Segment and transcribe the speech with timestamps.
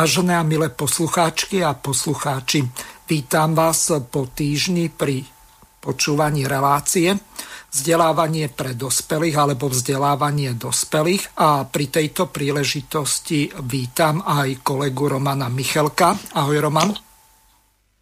[0.00, 2.64] Vážené a milé poslucháčky a poslucháči,
[3.04, 5.28] vítam vás po týždni pri
[5.76, 7.20] počúvaní relácie
[7.68, 16.16] vzdelávanie pre dospelých alebo vzdelávanie dospelých a pri tejto príležitosti vítam aj kolegu Romana Michelka.
[16.32, 16.96] Ahoj Roman.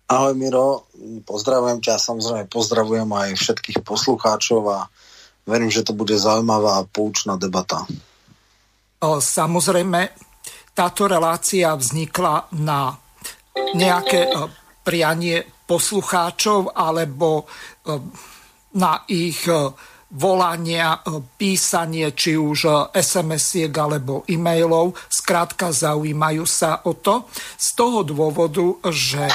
[0.07, 0.87] Ahoj Miro,
[1.27, 4.87] pozdravujem ťa, samozrejme pozdravujem aj všetkých poslucháčov a
[5.51, 7.91] verím, že to bude zaujímavá a poučná debata.
[9.03, 10.28] Samozrejme,
[10.79, 12.95] táto relácia vznikla na
[13.75, 14.47] nejaké e,
[14.87, 17.45] prianie poslucháčov alebo e,
[18.79, 19.75] na ich e,
[20.09, 21.03] volania,
[21.37, 24.97] písanie, či už SMS-iek alebo e-mailov.
[25.11, 27.29] Skrátka zaujímajú sa o to.
[27.61, 29.29] Z toho dôvodu, že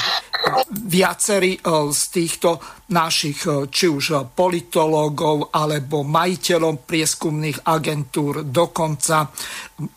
[0.70, 1.58] viacerí
[1.90, 2.60] z týchto
[2.92, 9.30] našich či už politológov alebo majiteľov prieskumných agentúr, dokonca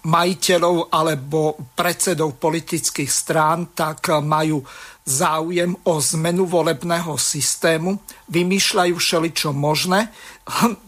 [0.08, 4.64] majiteľov alebo predsedov politických strán, tak majú
[5.08, 7.96] záujem o zmenu volebného systému,
[8.28, 10.12] vymýšľajú všeličo možné.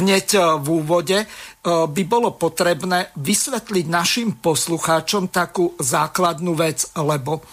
[0.00, 1.26] Hneď v úvode e,
[1.68, 7.44] by bolo potrebné vysvetliť našim poslucháčom takú základnú vec, lebo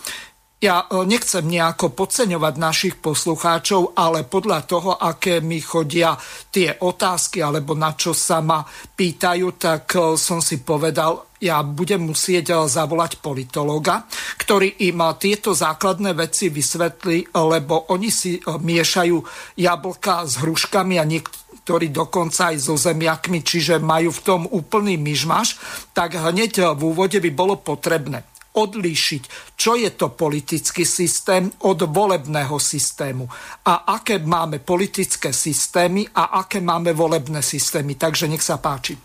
[0.58, 6.18] ja e, nechcem nejako podceňovať našich poslucháčov, ale podľa toho, aké mi chodia
[6.50, 12.10] tie otázky alebo na čo sa ma pýtajú, tak e, som si povedal, ja budem
[12.10, 14.10] musieť e, zavolať politologa,
[14.42, 19.18] ktorý im tieto základné veci vysvetlí, lebo oni si miešajú
[19.62, 25.62] jablka s hruškami a niektorí dokonca aj so zemiakmi, čiže majú v tom úplný myšmaš,
[25.94, 28.26] tak hneď v úvode by bolo potrebné
[28.58, 33.30] odlíšiť, čo je to politický systém od volebného systému
[33.70, 37.94] a aké máme politické systémy a aké máme volebné systémy.
[37.94, 38.98] Takže nech sa páči.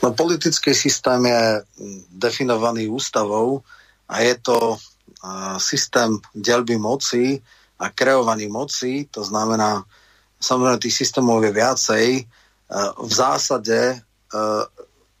[0.00, 1.42] No, politický systém je
[2.08, 3.60] definovaný ústavou
[4.08, 4.78] a je to
[5.58, 7.42] systém delby moci
[7.82, 9.82] a kreovaní moci, to znamená,
[10.38, 12.06] samozrejme tých systémov je viacej.
[13.02, 13.98] V zásade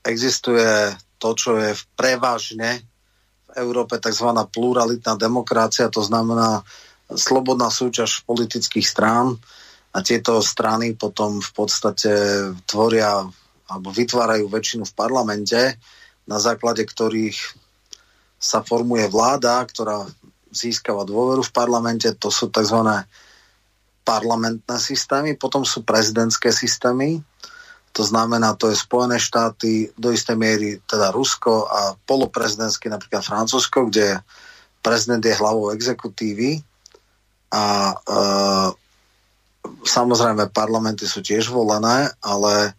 [0.06, 2.82] existuje to, čo je prevažne
[3.48, 4.28] v Európe tzv.
[4.48, 6.62] pluralitná demokracia, to znamená
[7.10, 9.36] slobodná súťaž politických strán
[9.92, 12.12] a tieto strany potom v podstate
[12.68, 13.24] tvoria
[13.68, 15.60] alebo vytvárajú väčšinu v parlamente,
[16.24, 17.36] na základe ktorých
[18.40, 20.08] sa formuje vláda, ktorá
[20.48, 22.80] získava dôveru v parlamente, to sú tzv.
[24.08, 27.20] parlamentné systémy, potom sú prezidentské systémy,
[27.98, 33.90] to znamená, to je Spojené štáty, do istej miery teda Rusko a poloprezidentský napríklad Francúzsko,
[33.90, 34.22] kde
[34.78, 36.62] prezident je hlavou exekutívy
[37.50, 37.94] a e,
[39.82, 42.78] samozrejme parlamenty sú tiež volené, ale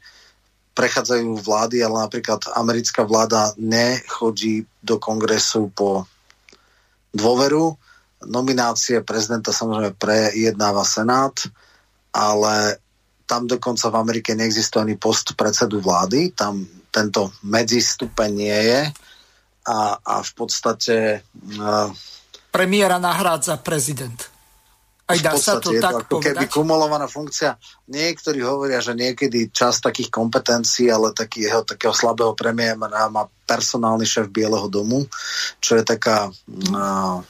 [0.72, 6.08] prechádzajú vlády, ale napríklad americká vláda nechodí do kongresu po
[7.12, 7.76] dôveru.
[8.24, 11.36] Nominácie prezidenta samozrejme prejednáva Senát,
[12.16, 12.80] ale
[13.30, 18.82] tam dokonca v Amerike neexistuje ani post predsedu vlády, tam tento medzistupeň nie je
[19.70, 21.22] a, a v podstate...
[21.62, 21.94] Uh,
[22.50, 24.18] Premiéra nahrádza prezident.
[25.06, 26.26] Aj dá sa to tak to ako povedať?
[26.26, 27.58] keby kumulovaná funkcia.
[27.90, 34.06] Niektorí hovoria, že niekedy čas takých kompetencií, ale taký jeho takého slabého premiéra má personálny
[34.06, 35.06] šéf Bieleho domu,
[35.62, 36.34] čo je taká...
[36.74, 37.22] Uh,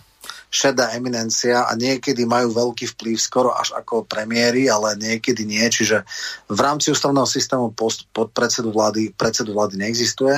[0.50, 5.62] šedá eminencia a niekedy majú veľký vplyv skoro až ako premiéry, ale niekedy nie.
[5.62, 6.01] Čiže
[6.50, 10.36] v rámci ústavného systému post, pod predsedu vlády, predsedu vlády neexistuje.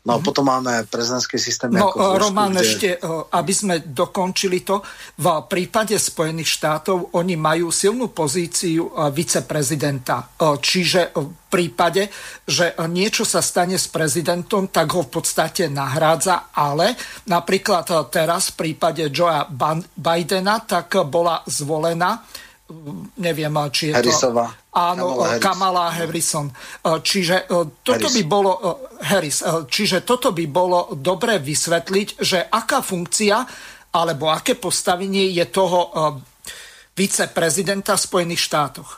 [0.00, 1.76] No a potom máme prezidentský systém.
[1.76, 2.64] No, ako Rusku, Roman, kde...
[2.64, 2.88] ešte,
[3.36, 4.80] aby sme dokončili to,
[5.20, 10.32] v prípade Spojených štátov oni majú silnú pozíciu viceprezidenta.
[10.40, 12.08] Čiže v prípade,
[12.48, 16.96] že niečo sa stane s prezidentom, tak ho v podstate nahrádza, ale
[17.28, 19.52] napríklad teraz v prípade Joea
[20.00, 22.24] Bidena, tak bola zvolená
[23.18, 24.46] neviem, či je Harrisova.
[24.46, 24.59] to...
[24.70, 25.42] Áno, Kamala, Harris.
[25.42, 26.46] Kamala Harrison.
[26.82, 28.16] Čiže e, toto Harris.
[28.16, 28.50] by bolo...
[29.00, 29.38] Harris.
[29.66, 33.36] Čiže toto by bolo dobre vysvetliť, že aká funkcia
[33.90, 35.90] alebo aké postavenie je toho
[36.94, 38.90] viceprezidenta v Spojených štátoch.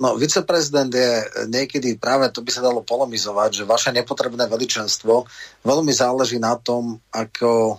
[0.00, 1.12] No, viceprezident je
[1.52, 5.28] niekedy práve, to by sa dalo polemizovať, že vaše nepotrebné veličenstvo
[5.60, 7.76] veľmi záleží na tom, ako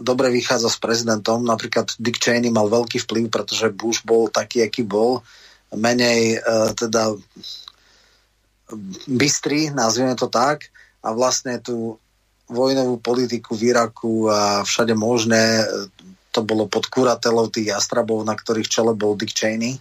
[0.00, 1.44] dobre vychádza s prezidentom.
[1.44, 5.20] Napríklad Dick Cheney mal veľký vplyv, pretože Bush bol taký, aký bol.
[5.74, 7.14] Menej uh, teda
[9.06, 10.70] bystrý, nazvime to tak.
[11.04, 12.00] A vlastne tú
[12.48, 15.64] vojnovú politiku v Iraku a všade možné
[16.34, 19.78] to bolo pod kuratelou tých jastrabov, na ktorých čele bol Dick Cheney.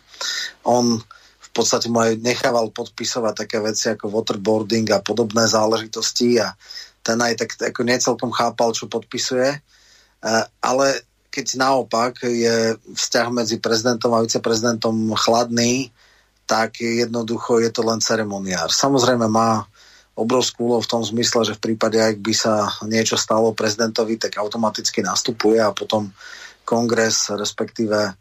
[0.69, 1.01] On
[1.41, 6.53] v podstate mu aj nechával podpisovať také veci ako waterboarding a podobné záležitosti a
[7.01, 9.49] ten aj tak ako necelkom chápal, čo podpisuje.
[9.49, 9.59] E,
[10.61, 10.85] ale
[11.33, 15.89] keď naopak je vzťah medzi prezidentom a viceprezidentom chladný,
[16.45, 18.69] tak jednoducho je to len ceremoniár.
[18.69, 19.65] Samozrejme má
[20.13, 24.37] obrovskú úlohu v tom zmysle, že v prípade, ak by sa niečo stalo prezidentovi, tak
[24.37, 26.13] automaticky nastupuje a potom
[26.61, 28.11] kongres, respektíve e,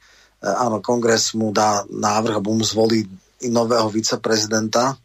[0.48, 3.04] áno, kongres mu dá návrh, alebo mu zvolí
[3.44, 4.96] nového viceprezidenta.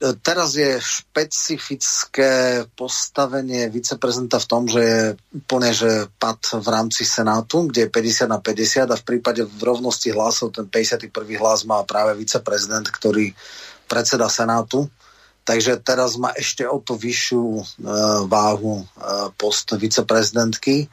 [0.00, 5.00] E, teraz je špecifické postavenie viceprezidenta v tom, že je
[5.36, 9.60] úplne že pad v rámci Senátu, kde je 50 na 50 a v prípade v
[9.60, 11.12] rovnosti hlasov ten 51.
[11.36, 13.36] hlas má práve viceprezident, ktorý
[13.84, 14.88] predseda Senátu.
[15.44, 17.64] Takže teraz má ešte o to vyššiu e,
[18.24, 18.84] váhu e,
[19.36, 20.88] post viceprezidentky.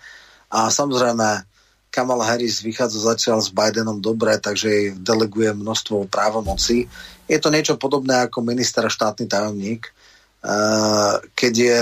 [0.52, 1.48] A samozrejme,
[1.88, 6.92] Kamal Harris vychádza zatiaľ s Bidenom dobre, takže jej deleguje množstvo právomocí.
[7.28, 9.92] Je to niečo podobné ako minister a štátny tajomník.
[11.36, 11.80] Keď je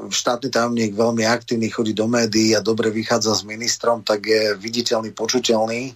[0.00, 5.12] štátny tajomník veľmi aktívny, chodí do médií a dobre vychádza s ministrom, tak je viditeľný,
[5.16, 5.92] počuteľný.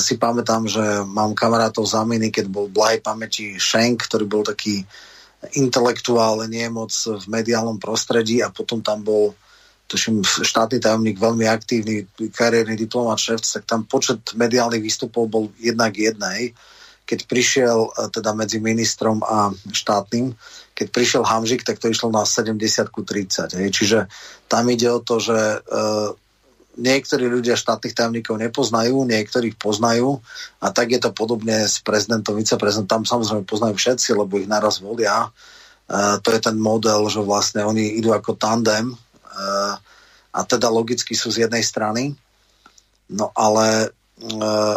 [0.00, 4.84] Si pamätám, že mám kamarátov z Aminy, keď bol blahej pamäti Schenk, ktorý bol taký
[5.52, 9.36] intelektuál, nie moc v mediálnom prostredí a potom tam bol
[9.86, 15.92] tuším, štátny tajomník, veľmi aktívny, kariérny diplomat, šéf, tak tam počet mediálnych výstupov bol jednak
[15.94, 16.56] jednej.
[17.06, 20.34] Keď prišiel e, teda medzi ministrom a štátnym,
[20.76, 23.56] keď prišiel Hamžik, tak to išlo na 70 ku 30.
[23.62, 23.68] Hej.
[23.72, 23.98] Čiže
[24.50, 25.58] tam ide o to, že e,
[26.76, 30.20] niektorí ľudia štátnych tajomníkov nepoznajú, niektorých poznajú
[30.60, 33.00] a tak je to podobne s prezidentom, viceprezidentom.
[33.00, 35.24] Tam samozrejme poznajú všetci, lebo ich naraz volia.
[35.24, 38.92] E, to je ten model, že vlastne oni idú ako tandem,
[39.36, 39.74] Eh,
[40.36, 42.12] a teda logicky sú z jednej strany,
[43.08, 43.88] no ale
[44.20, 44.76] uh,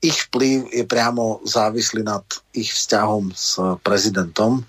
[0.00, 4.62] ich vplyv je priamo závislý nad ich vzťahom s prezidentom.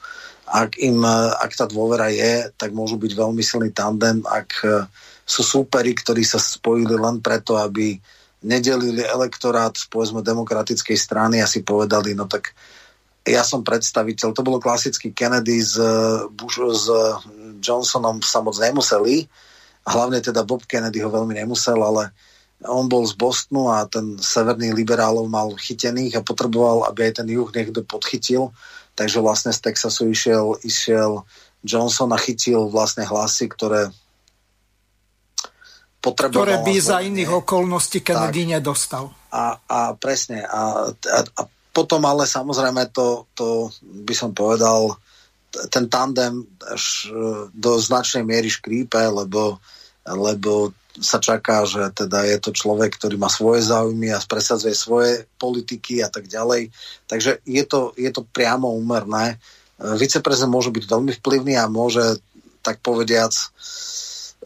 [0.48, 4.64] Ak, im, ak tá dôvera je, tak môžu byť veľmi silný tandem, ak
[5.28, 8.00] sú súperi, ktorí sa spojili len preto, aby
[8.48, 12.56] nedelili elektorát povedzme demokratickej strany a si povedali, no tak
[13.28, 15.76] ja som predstaviteľ, to bolo klasický Kennedy s,
[16.32, 16.88] Bush, s
[17.60, 19.28] Johnsonom sa moc nemuseli,
[19.84, 22.16] hlavne teda Bob Kennedy ho veľmi nemusel, ale
[22.66, 27.28] on bol z Bostonu a ten severný liberálov mal chytených a potreboval, aby aj ten
[27.30, 28.50] juh niekto podchytil,
[28.98, 31.22] takže vlastne z Texasu išiel, išiel
[31.62, 33.94] Johnson a chytil vlastne hlasy, ktoré
[36.02, 36.50] potreboval.
[36.50, 38.52] Ktoré by za iných okolností Kennedy tak.
[38.58, 39.06] nedostal.
[39.30, 40.42] A, a presne.
[40.42, 44.98] A, a, a potom ale samozrejme to, to by som povedal,
[45.70, 46.46] ten tandem e,
[47.54, 49.62] do značnej miery škrípe, lebo,
[50.06, 55.30] lebo sa čaká, že teda je to človek, ktorý má svoje záujmy a presadzuje svoje
[55.38, 56.74] politiky a tak ďalej.
[57.06, 59.36] Takže je to, je to priamo úmerné.
[59.36, 62.18] E, viceprezident môže byť veľmi vplyvný a môže,
[62.66, 63.32] tak povediac,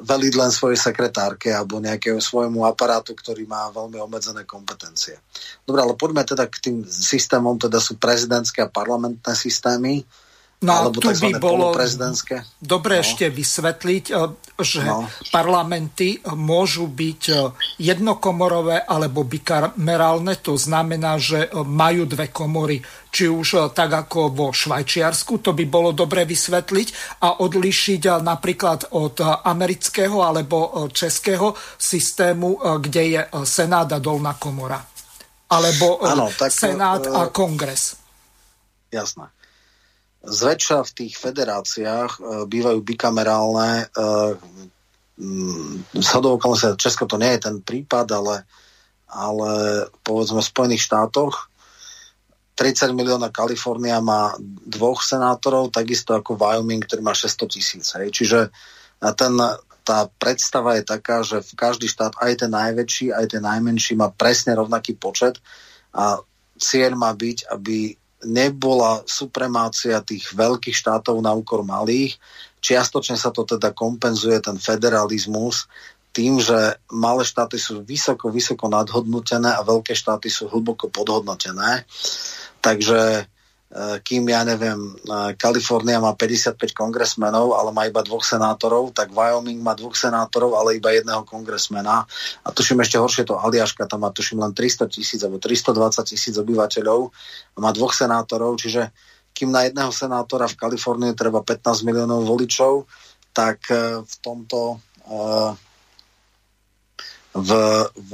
[0.02, 5.20] veliť len svojej sekretárke alebo nejakého svojmu aparátu, ktorý má veľmi obmedzené kompetencie.
[5.62, 10.02] Dobre, ale poďme teda k tým systémom, teda sú prezidentské a parlamentné systémy.
[10.62, 11.74] No alebo tu by bolo
[12.62, 13.02] dobre no.
[13.02, 14.16] ešte vysvetliť, e,
[14.62, 15.10] že no.
[15.34, 17.36] parlamenty môžu byť e,
[17.82, 22.78] jednokomorové alebo bikamerálne, to znamená, že e, majú dve komory,
[23.10, 29.18] či už tak ako vo Švajčiarsku, to by bolo dobre vysvetliť a odlišiť napríklad od
[29.42, 34.78] amerického alebo českého systému, kde je Senát a dolná komora.
[35.50, 37.98] Alebo ano, tak, Senát a Kongres.
[38.94, 39.41] Jasné.
[40.22, 43.90] Zväčša v tých federáciách e, bývajú bikamerálne.
[43.90, 44.08] E,
[46.02, 48.36] Zhodou okolností, Česko to nie je ten prípad, ale,
[49.06, 49.52] ale
[50.02, 51.52] povedzme v Spojených štátoch
[52.58, 57.90] 30 milióna Kalifornia má dvoch senátorov, takisto ako Wyoming, ktorý má 600 tisíc.
[57.90, 58.54] Čiže
[59.18, 59.34] ten,
[59.82, 64.14] tá predstava je taká, že v každý štát, aj ten najväčší, aj ten najmenší má
[64.14, 65.42] presne rovnaký počet
[65.90, 66.22] a
[66.62, 72.18] cieľ má byť, aby nebola supremácia tých veľkých štátov na úkor malých.
[72.62, 75.66] Čiastočne sa to teda kompenzuje ten federalizmus
[76.12, 81.88] tým, že malé štáty sú vysoko, vysoko nadhodnotené a veľké štáty sú hlboko podhodnotené.
[82.60, 83.41] Takže Eh,
[84.04, 89.64] kým ja neviem, eh, Kalifornia má 55 kongresmenov, ale má iba dvoch senátorov, tak Wyoming
[89.64, 92.04] má dvoch senátorov, ale iba jedného kongresmena.
[92.44, 96.36] A tuším ešte horšie to Aliaška, tam má tuším len 300 tisíc alebo 320 tisíc
[96.36, 97.16] obyvateľov
[97.56, 98.92] a má dvoch senátorov, čiže
[99.32, 102.92] kým na jedného senátora v Kalifornii treba 15 miliónov voličov,
[103.32, 104.84] tak eh, v tomto
[107.32, 107.50] v,
[107.96, 108.12] v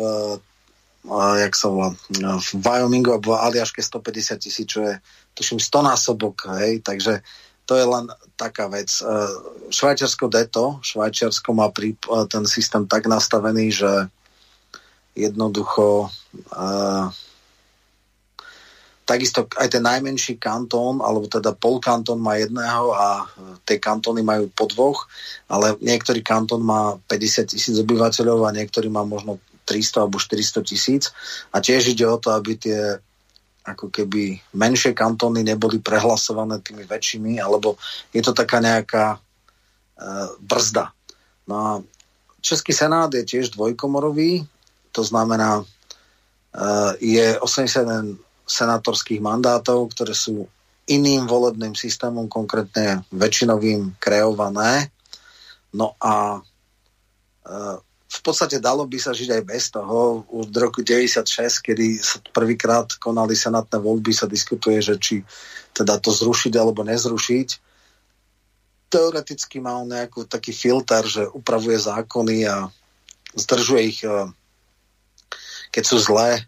[1.15, 4.99] jak sa volá, v Wyomingu alebo v Aliaške 150 tisíc, čo je
[5.33, 7.23] tuším 100 násobok, hej, takže
[7.67, 8.07] to je len
[8.39, 8.87] taká vec.
[8.99, 9.03] E,
[9.71, 13.91] Švajčiarsko deto, Švajčiarsko má prí, e, ten systém tak nastavený, že
[15.17, 16.13] jednoducho
[16.53, 17.09] uh,
[19.07, 23.25] takisto aj ten najmenší kantón, alebo teda polkantón má jedného a
[23.63, 25.07] tie kantóny majú po dvoch,
[25.47, 31.11] ale niektorý kantón má 50 tisíc obyvateľov a niektorý má možno 300 alebo 400 tisíc.
[31.51, 33.03] A tiež ide o to, aby tie
[33.67, 37.75] ako keby menšie kantóny neboli prehlasované tými väčšími, alebo
[38.15, 39.19] je to taká nejaká e,
[40.39, 40.95] brzda.
[41.51, 41.71] No a
[42.39, 44.47] Český senát je tiež dvojkomorový,
[44.95, 45.63] to znamená, e,
[47.03, 50.47] je 81 senátorských mandátov, ktoré sú
[50.87, 54.87] iným volebným systémom, konkrétne väčšinovým kreované.
[55.75, 56.41] No a e,
[58.07, 60.23] v podstate dalo by sa žiť aj bez toho.
[60.31, 61.27] V roku 96,
[61.59, 65.15] kedy sa prvýkrát konali senátne voľby, sa diskutuje, že či
[65.75, 67.49] teda to zrušiť alebo nezrušiť.
[68.87, 72.71] Teoreticky má on nejaký taký filter, že upravuje zákony a
[73.35, 74.31] zdržuje ich, e,
[75.75, 76.39] keď sú zlé.
[76.39, 76.41] E,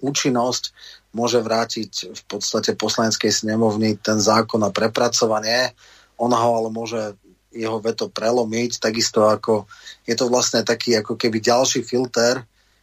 [0.00, 0.72] účinnosť
[1.12, 5.76] môže vrátiť v podstate poslaneckej snemovni ten zákon na prepracovanie.
[6.16, 7.20] Ona ho ale môže
[7.52, 9.68] jeho veto prelomiť, takisto ako
[10.08, 12.42] je to vlastne taký ako keby ďalší filter.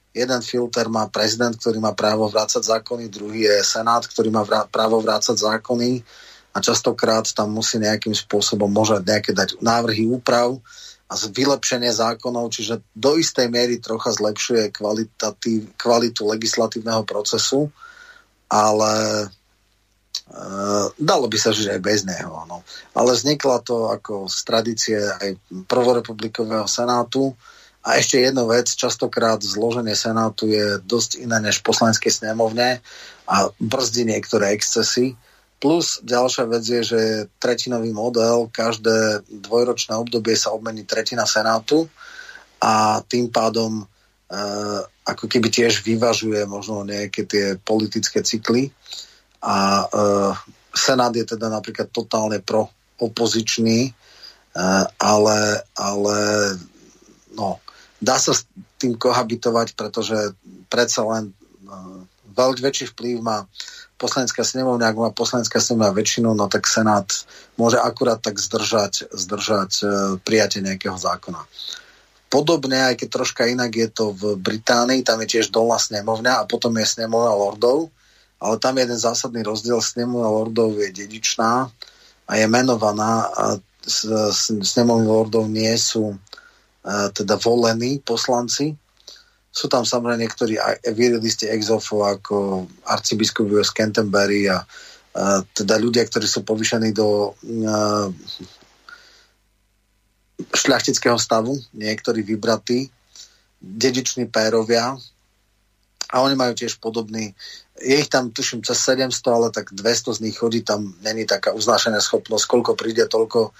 [0.10, 5.02] Jeden filter má prezident, ktorý má právo vrácať zákony, druhý je senát, ktorý má právo
[5.02, 6.02] vrácať zákony
[6.54, 10.58] a častokrát tam musí nejakým spôsobom môže nejaké dať návrhy úprav
[11.10, 14.70] a vylepšenie zákonov, čiže do istej miery trocha zlepšuje
[15.78, 17.74] kvalitu legislatívneho procesu,
[18.50, 19.26] ale
[20.98, 22.46] dalo by sa žiť aj bez neho.
[22.46, 22.62] No.
[22.94, 27.34] Ale vznikla to ako z tradície aj prvorepublikového senátu.
[27.80, 32.84] A ešte jedna vec, častokrát zloženie senátu je dosť iné než poslaneckej snemovne
[33.26, 35.16] a brzdí niektoré excesy.
[35.60, 37.02] Plus ďalšia vec je, že
[37.40, 41.88] tretinový model, každé dvojročné obdobie sa obmení tretina senátu
[42.64, 48.72] a tým pádom uh, ako keby tiež vyvažuje možno nejaké tie politické cykly
[49.40, 49.86] a e,
[50.76, 52.70] Senát je teda napríklad totálne pro
[53.00, 53.92] opozičný, e,
[55.00, 55.40] ale,
[55.76, 56.18] ale
[57.34, 57.60] no,
[58.04, 58.48] dá sa s
[58.80, 60.36] tým kohabitovať, pretože
[60.68, 61.34] predsa len e,
[62.36, 63.48] veľký väčší vplyv má
[64.00, 67.12] poslanecká snemovňa, ak má poslanecká snemovňa väčšinu, no tak Senát
[67.60, 69.86] môže akurát tak zdržať, zdržať e,
[70.24, 71.44] prijatie nejakého zákona.
[72.30, 76.48] Podobne, aj keď troška inak je to v Británii, tam je tiež dolná snemovňa a
[76.48, 77.92] potom je snemovňa lordov,
[78.40, 79.84] ale tam je jeden zásadný rozdiel.
[79.84, 81.68] Snemovňa lordov je dedičná
[82.28, 83.44] a je menovaná a
[84.64, 86.16] snemovní lordov nie sú
[87.14, 88.72] teda volení poslanci.
[89.52, 90.56] Sú tam samozrejme niektorí
[90.96, 97.34] vyrilisti exofo ako arcibiskup z Canterbury a, a teda ľudia, ktorí sú povyšení do
[97.68, 98.08] a,
[100.40, 102.88] šľachtického stavu, niektorí vybratí,
[103.60, 104.96] dediční pérovia,
[106.10, 107.38] a oni majú tiež podobný,
[107.80, 111.56] je ich tam tuším cez 700, ale tak 200 z nich chodí, tam není taká
[111.56, 113.52] uznášená schopnosť, koľko príde, toľko e,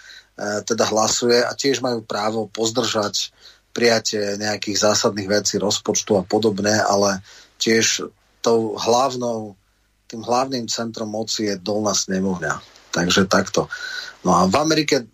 [0.68, 3.32] teda hlasuje a tiež majú právo pozdržať
[3.72, 7.24] prijatie nejakých zásadných vecí, rozpočtu a podobné, ale
[7.62, 8.12] tiež
[8.44, 9.56] tou hlavnou,
[10.10, 12.60] tým hlavným centrom moci je dolná snemovňa.
[12.90, 13.70] Takže takto.
[14.26, 15.06] No a v Amerike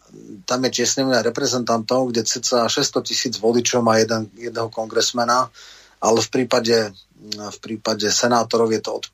[0.47, 5.51] tam je tiež snemovňa reprezentantov, kde cca 600 tisíc voličov má jeden, jedného kongresmena,
[6.00, 6.96] ale v prípade
[7.34, 9.10] v prípade senátorov je to od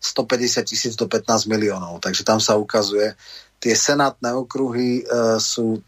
[0.00, 2.00] 150 tisíc do 15 miliónov.
[2.02, 3.14] Takže tam sa ukazuje,
[3.56, 5.04] tie senátne okruhy e,
[5.40, 5.80] sú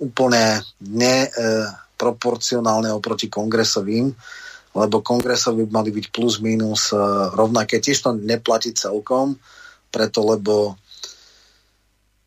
[0.00, 4.10] úplne neproporcionálne oproti kongresovým,
[4.74, 6.98] lebo kongresový by mali byť plus minus e,
[7.30, 7.78] rovnaké.
[7.78, 9.38] Tiež to neplatí celkom,
[9.94, 10.74] preto lebo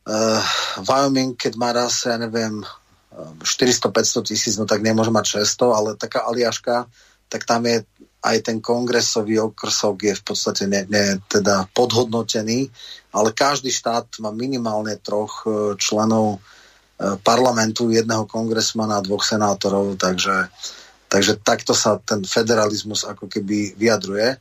[0.07, 0.39] e,
[0.79, 2.63] Wyoming, keď má raz, ja neviem,
[3.13, 6.89] 400-500 tisíc, no tak nemôže mať 600, ale taká aliaška,
[7.29, 7.83] tak tam je
[8.23, 12.71] aj ten kongresový okrsok je v podstate ne, ne, teda podhodnotený,
[13.11, 16.39] ale každý štát má minimálne troch e, členov
[17.23, 20.47] parlamentu, jedného kongresmana a dvoch senátorov, takže,
[21.11, 24.37] takže takto sa ten federalizmus ako keby vyjadruje.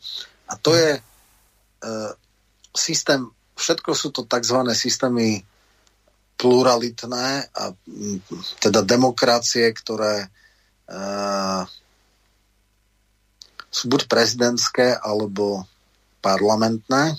[0.46, 1.00] A to je e,
[2.76, 4.58] systém, všetko sú to tzv.
[4.76, 5.42] systémy
[6.36, 7.64] pluralitné a
[8.60, 10.28] teda demokracie, ktoré e,
[13.72, 15.64] sú buď prezidentské alebo
[16.20, 17.16] parlamentné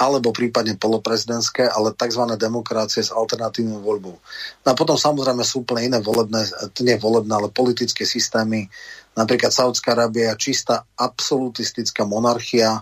[0.00, 2.24] alebo prípadne poloprezidentské, ale tzv.
[2.40, 4.16] demokracie s alternatívnou voľbou.
[4.64, 6.48] No a potom samozrejme sú úplne iné volebné,
[6.80, 8.72] nie volebné, ale politické systémy.
[9.12, 12.80] Napríklad Saudská Arábia čistá absolutistická monarchia,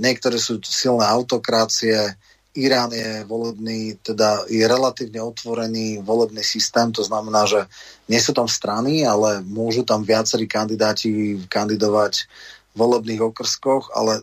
[0.00, 2.16] niektoré sú silné autokrácie,
[2.54, 7.66] Irán je volebný, teda je relatívne otvorený volebný systém, to znamená, že
[8.06, 12.30] nie sú tam strany, ale môžu tam viacerí kandidáti kandidovať
[12.78, 14.22] volebných okrskoch, ale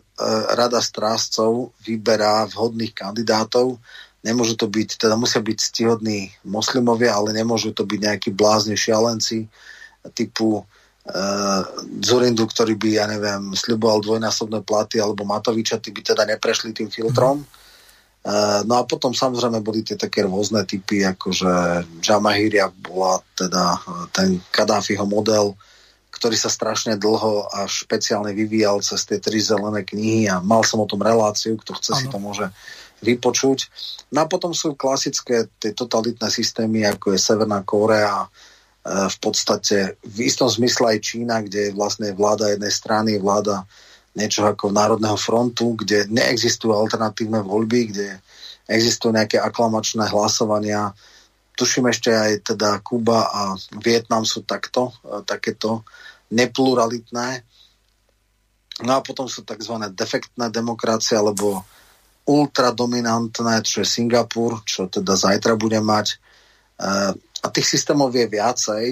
[0.56, 3.76] rada strážcov vyberá vhodných kandidátov.
[4.24, 9.44] Nemôžu to byť, teda musia byť stihodní moslimovia, ale nemôžu to byť nejakí blázni šialenci
[10.16, 10.64] typu
[11.04, 11.12] e,
[12.00, 16.92] Zurindu, ktorý by, ja neviem, sľuboval dvojnásobné platy, alebo Matoviča, tí by teda neprešli tým
[16.92, 17.44] filtrom.
[17.44, 17.61] E,
[18.62, 23.78] no a potom samozrejme boli tie také rôzne typy, akože Jamahiria bola teda e,
[24.14, 25.58] ten Kadáfiho model,
[26.14, 30.78] ktorý sa strašne dlho a špeciálne vyvíjal cez tie tri zelené knihy a mal som
[30.78, 31.98] o tom reláciu, kto chce ano.
[31.98, 32.46] si to môže
[33.02, 33.66] vypočuť.
[34.14, 38.28] No a potom sú klasické tie totalitné systémy, ako je Severná Kórea, e,
[38.86, 43.66] v podstate v istom zmysle aj Čína, kde je vlastne vláda jednej strany, vláda
[44.12, 48.08] niečo ako Národného frontu, kde neexistujú alternatívne voľby, kde
[48.68, 50.92] existujú nejaké aklamačné hlasovania.
[51.56, 53.42] Tuším ešte aj teda Kuba a
[53.80, 55.84] Vietnam sú takto, e, takéto
[56.32, 57.44] nepluralitné.
[58.84, 59.76] No a potom sú tzv.
[59.92, 61.64] defektné demokracie alebo
[62.24, 66.06] ultradominantné, čo je Singapur, čo teda zajtra bude mať.
[66.12, 66.16] E,
[67.16, 68.84] a tých systémov je viacej.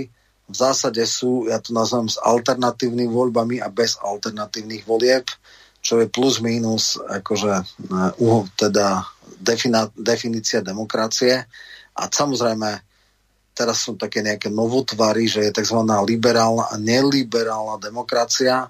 [0.50, 5.30] V zásade sú, ja to nazvem s alternatívnymi voľbami a bez alternatívnych volieb,
[5.78, 7.54] čo je plus minus akože
[8.18, 9.06] uh, teda
[9.38, 11.46] defina, definícia demokracie.
[11.96, 12.82] A samozrejme
[13.54, 15.78] teraz sú také nejaké novotvary, že je tzv.
[15.84, 18.66] liberálna a neliberálna demokracia.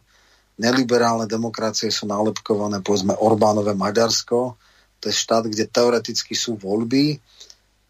[0.61, 4.59] Neliberálne demokracie sú nálepkované, povedzme, Orbánové Maďarsko.
[5.01, 7.17] To je štát, kde teoreticky sú voľby,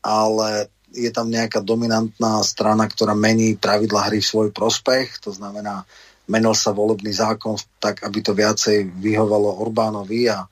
[0.06, 5.22] ale je tam nejaká dominantná strana, ktorá mení pravidla hry v svoj prospech.
[5.22, 5.86] To znamená,
[6.30, 10.46] menil sa volebný zákon tak, aby to viacej vyhovalo Orbánovi a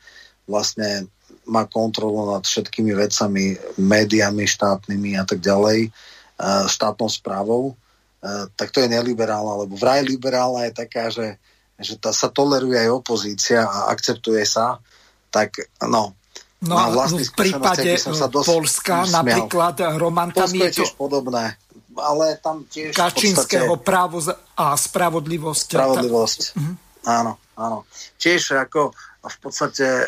[0.47, 1.07] vlastne
[1.49, 5.89] má kontrolu nad všetkými vecami, médiami štátnymi a tak ďalej
[6.69, 7.75] štátnou správou,
[8.59, 11.39] tak to je neliberálna, lebo vraj liberálna je taká, že,
[11.79, 14.83] že tá sa toleruje aj opozícia a akceptuje sa,
[15.31, 16.18] tak no,
[16.59, 19.15] No a v prípade sa dosť Polska usmial.
[19.23, 20.83] napríklad Roman tam je, to...
[20.83, 21.55] tiež podobné,
[21.95, 23.87] ale tam tiež Kačínskeho podstate...
[23.87, 24.19] právo
[24.59, 25.69] a spravodlivosť.
[25.79, 26.59] Spravodlivosť, tá...
[26.59, 26.75] Mhm.
[27.07, 27.79] áno, áno.
[28.19, 28.91] Tiež ako
[29.23, 30.07] v podstate e,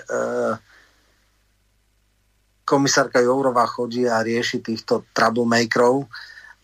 [2.67, 6.11] komisárka Jourová chodí a rieši týchto troublemakerov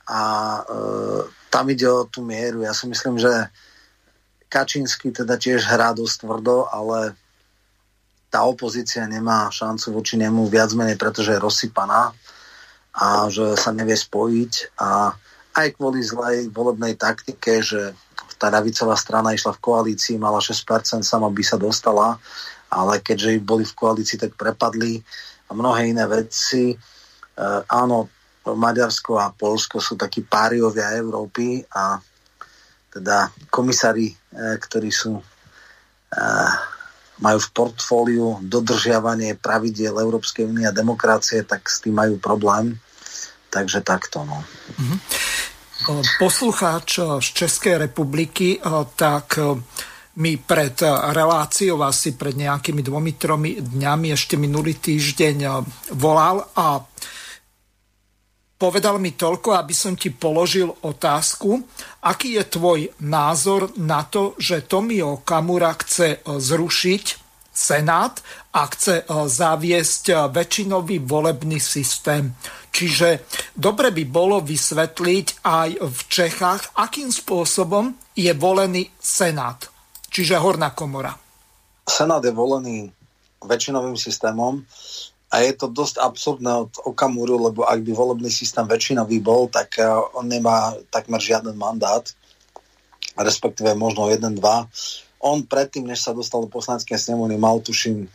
[0.07, 0.63] a e,
[1.51, 2.67] tam ide o tú mieru.
[2.67, 3.31] Ja si myslím, že
[4.47, 7.19] Kačínsky teda tiež hrá dosť tvrdo, ale
[8.31, 12.13] tá opozícia nemá šancu voči nemu viac menej, pretože je rozsypaná
[12.97, 15.13] a že sa nevie spojiť a
[15.57, 17.97] aj kvôli zlej volebnej taktike, že
[18.37, 22.21] tá ravicová strana išla v koalícii, mala 6%, sama by sa dostala,
[22.69, 25.01] ale keďže boli v koalícii, tak prepadli
[25.49, 26.77] a mnohé iné veci.
[26.77, 26.77] E,
[27.73, 28.13] áno,
[28.45, 31.97] Maďarsko a Polsko sú takí páriovia Európy a
[32.93, 34.15] teda komisári, e,
[34.61, 35.25] ktorí sú e,
[37.21, 42.77] majú v portfóliu dodržiavanie pravidiel Európskej únie a demokracie, tak s tým majú problém.
[43.49, 44.27] Takže takto.
[44.29, 44.45] No.
[44.77, 44.99] Mm-hmm.
[46.21, 48.61] Poslucháč z Českej republiky,
[48.97, 49.39] tak
[50.17, 50.77] mi pred
[51.13, 55.37] reláciou asi pred nejakými dvomi, tromi dňami ešte minulý týždeň
[55.97, 56.81] volal a
[58.57, 61.61] povedal mi toľko, aby som ti položil otázku,
[62.05, 67.05] aký je tvoj názor na to, že Tomio Kamura chce zrušiť
[67.57, 68.21] Senát
[68.53, 72.37] a chce zaviesť väčšinový volebný systém.
[72.69, 73.25] Čiže
[73.57, 79.73] dobre by bolo vysvetliť aj v Čechách, akým spôsobom je volený Senát
[80.17, 81.13] čiže horná komora.
[81.85, 82.89] Senát je volený
[83.45, 84.65] väčšinovým systémom
[85.27, 89.79] a je to dosť absurdné od Okamuru, lebo ak by volebný systém väčšinový bol, tak
[89.79, 92.07] eh, on nemá takmer žiaden mandát,
[93.19, 94.69] respektíve možno jeden, dva.
[95.19, 98.07] On predtým, než sa dostal do poslaneckej snemovny, mal tuším,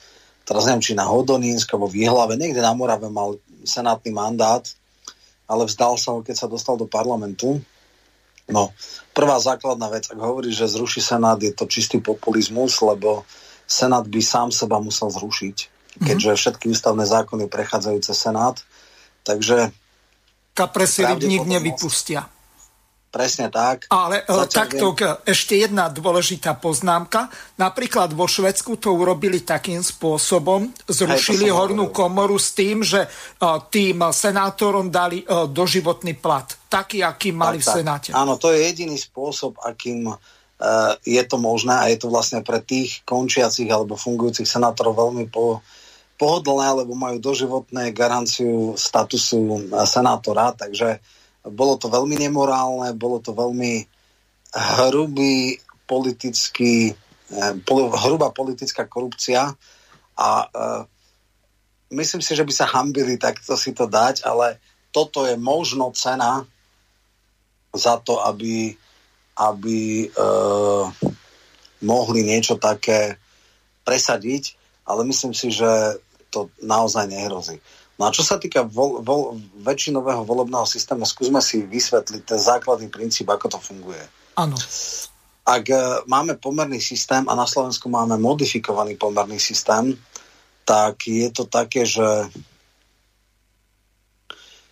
[0.45, 4.63] teraz neviem, či na Hodonínsk alebo v Jihlave, niekde na Morave mal senátny mandát
[5.51, 7.59] ale vzdal sa ho, keď sa dostal do parlamentu.
[8.47, 8.71] No,
[9.11, 13.27] prvá základná vec, ak hovorí, že zruší Senát, je to čistý populizmus, lebo
[13.67, 15.80] Senát by sám seba musel zrušiť.
[15.99, 18.55] Keďže všetky ústavné zákony prechádzajú cez Senát.
[19.27, 19.75] Takže...
[20.55, 22.27] Kapre si rybník nevypustia.
[23.11, 23.91] Presne tak.
[23.91, 25.19] Ale e, Zatiaľ takto viem...
[25.27, 27.27] ešte jedna dôležitá poznámka.
[27.59, 31.99] Napríklad vo Švedsku to urobili takým spôsobom, zrušili Hej, hornú hovoril.
[31.99, 36.47] komoru s tým, že uh, tým senátorom dali uh, doživotný plat.
[36.71, 38.09] Taký, aký mali tak, v Senáte.
[38.15, 38.19] Tak.
[38.23, 40.15] Áno, to je jediný spôsob, akým
[41.01, 45.65] je to možné a je to vlastne pre tých končiacich alebo fungujúcich senátorov veľmi po,
[46.21, 51.01] pohodlné, lebo majú doživotné garanciu statusu senátora, takže
[51.49, 53.89] bolo to veľmi nemorálne, bolo to veľmi
[54.53, 55.57] hrubý
[55.89, 57.53] politický, eh,
[58.05, 59.49] hrubá politická korupcia
[60.21, 60.81] a uh,
[61.89, 64.61] myslím si, že by sa hambili takto si to dať, ale
[64.93, 66.45] toto je možno cena
[67.73, 68.75] za to, aby,
[69.39, 70.85] aby uh,
[71.81, 73.17] mohli niečo také
[73.81, 74.53] presadiť,
[74.85, 75.97] ale myslím si, že
[76.31, 77.59] to naozaj nehrozí.
[77.99, 82.89] No a čo sa týka vol, vol, väčšinového volebného systému, skúsme si vysvetliť ten základný
[82.89, 84.01] princíp, ako to funguje.
[84.39, 84.57] Áno.
[85.45, 89.93] Ak e, máme pomerný systém a na Slovensku máme modifikovaný pomerný systém,
[90.65, 92.31] tak je to také, že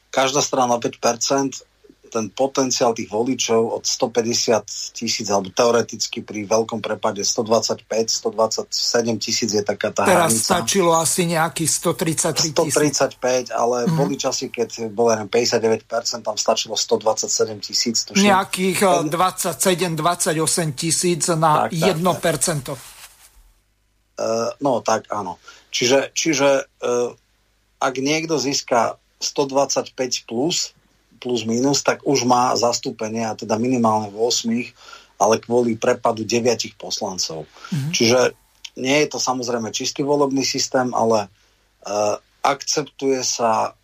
[0.09, 1.68] každá strana 5%,
[2.09, 9.49] ten potenciál tých voličov od 150 tisíc, alebo teoreticky pri veľkom prepade 125, 127 tisíc
[9.53, 10.49] je taká tá Teraz hranica.
[10.59, 12.75] stačilo asi nejakých 133 tisíc.
[12.75, 13.95] 135, ale mm-hmm.
[13.95, 17.95] boli časy, keď bolo len 59%, tam stačilo 127 tisíc.
[18.17, 22.01] Nejakých 27-28 eh, tisíc na tak, 1%.
[22.01, 22.79] Tak, tak.
[24.19, 25.39] Uh, no tak áno.
[25.71, 27.15] Čiže, čiže uh,
[27.79, 29.95] ak niekto získa 125
[30.27, 30.75] plus,
[31.19, 36.79] plus minus, tak už má zastúpenie, a teda minimálne v 8, ale kvôli prepadu 9
[36.79, 37.43] poslancov.
[37.43, 37.91] Mm-hmm.
[37.91, 38.19] Čiže
[38.79, 43.75] nie je to samozrejme čistý volebný systém, ale uh, akceptuje sa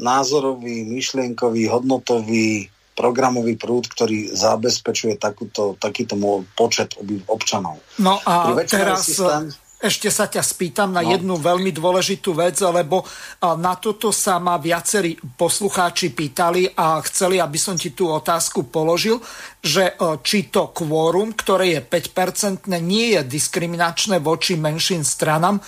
[0.00, 2.66] názorový, myšlienkový, hodnotový,
[2.98, 6.18] programový prúd, ktorý zabezpečuje takúto, takýto
[6.52, 6.96] počet
[7.28, 7.80] občanov.
[7.96, 9.08] No a teraz...
[9.08, 11.08] Systém, ešte sa ťa spýtam na no.
[11.16, 13.00] jednu veľmi dôležitú vec, lebo
[13.40, 19.16] na toto sa ma viacerí poslucháči pýtali a chceli, aby som ti tú otázku položil,
[19.64, 25.62] že či to kvórum, ktoré je 5%, nie je diskriminačné voči menším stranám e,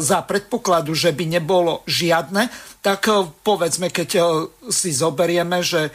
[0.00, 2.48] za predpokladu, že by nebolo žiadne,
[2.80, 4.22] tak e, povedzme, keď e,
[4.72, 5.92] si zoberieme, že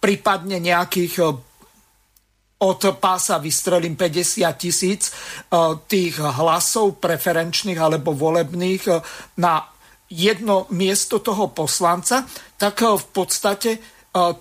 [0.00, 1.47] prípadne nejakých
[2.58, 5.12] od pása vystrelím 50 tisíc e,
[5.86, 8.92] tých hlasov preferenčných alebo volebných e,
[9.38, 9.62] na
[10.10, 12.26] jedno miesto toho poslanca,
[12.58, 13.72] tak e, v podstate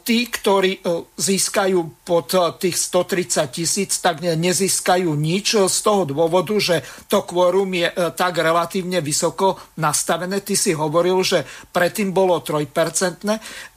[0.08, 0.82] tí, ktorí
[1.22, 7.86] získajú pod tých 130 tisíc, tak nezískajú nič z toho dôvodu, že to kvórum je
[8.18, 10.42] tak relatívne vysoko nastavené.
[10.42, 13.28] Ty si hovoril, že predtým bolo 3%.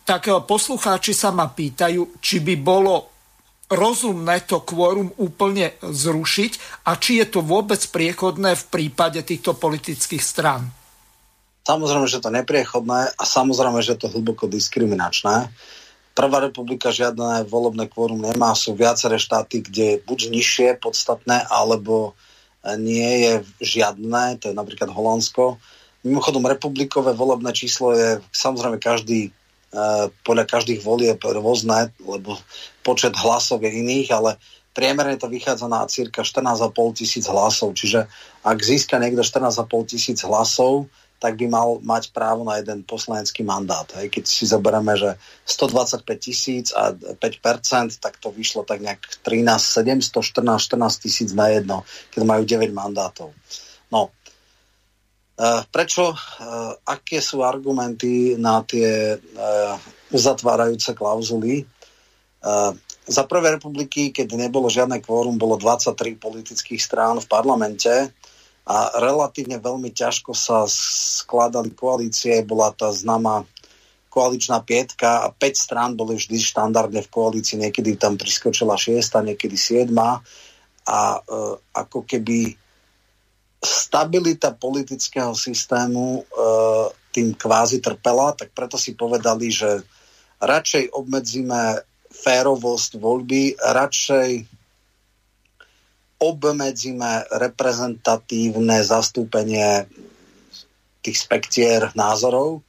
[0.07, 3.10] Tak poslucháči sa ma pýtajú, či by bolo
[3.71, 10.21] rozumné to kvórum úplne zrušiť a či je to vôbec priechodné v prípade týchto politických
[10.21, 10.67] strán?
[11.63, 15.55] Samozrejme, že to nepriechodné a samozrejme, že to hlboko diskriminačné.
[16.19, 18.59] Prvá republika žiadne volebné kvórum nemá.
[18.59, 22.19] Sú viaceré štáty, kde buď nižšie podstatné, alebo
[22.77, 25.63] nie je žiadne, to je napríklad Holandsko.
[26.03, 29.40] Mimochodom, republikové volebné číslo je samozrejme každý Eh,
[30.27, 32.35] podľa každých volieb rôzne, lebo
[32.83, 34.31] počet hlasov je iných, ale
[34.75, 37.79] priemerne to vychádza na cirka 14,5 tisíc hlasov.
[37.79, 38.11] Čiže
[38.43, 43.85] ak získa niekto 14,5 tisíc hlasov, tak by mal mať právo na jeden poslanecký mandát.
[44.01, 44.09] Hej.
[44.09, 50.41] Keď si zoberieme, že 125 tisíc a 5%, tak to vyšlo tak nejak 13, 714,
[50.41, 53.37] 14 tisíc na jedno, keď majú 9 mandátov.
[53.93, 54.20] No, Eh,
[55.73, 59.75] prečo, eh, aké sú argumenty na tie eh,
[60.13, 61.65] uzatvárajúce klauzuly?
[63.05, 67.93] Za prvé republiky, keď nebolo žiadne kvórum, bolo 23 politických strán v parlamente
[68.65, 72.41] a relatívne veľmi ťažko sa skladali koalície.
[72.41, 73.45] Bola tá známa
[74.11, 77.63] koaličná pietka a 5 strán boli vždy štandardne v koalícii.
[77.63, 80.19] Niekedy tam priskočila 6, niekedy 7 a
[80.87, 81.21] e,
[81.79, 82.59] ako keby
[83.61, 86.23] stabilita politického systému e,
[87.13, 89.85] tým kvázi trpela, tak preto si povedali, že
[90.41, 94.31] radšej obmedzíme férovosť voľby, radšej
[96.21, 99.89] obmedzíme reprezentatívne zastúpenie
[101.01, 102.65] tých spektier názorov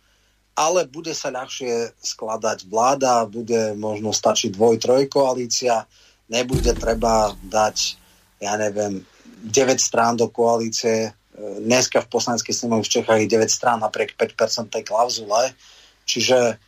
[0.61, 5.87] ale bude sa ľahšie skladať vláda, bude možno stačiť dvoj, troj koalícia,
[6.27, 7.97] nebude treba dať,
[8.43, 9.01] ja neviem,
[9.41, 11.13] 9 strán do koalície.
[11.41, 15.57] Dneska v poslaneckej snemovni v Čechách je 9 strán napriek 5% klauzule.
[16.05, 16.61] Čiže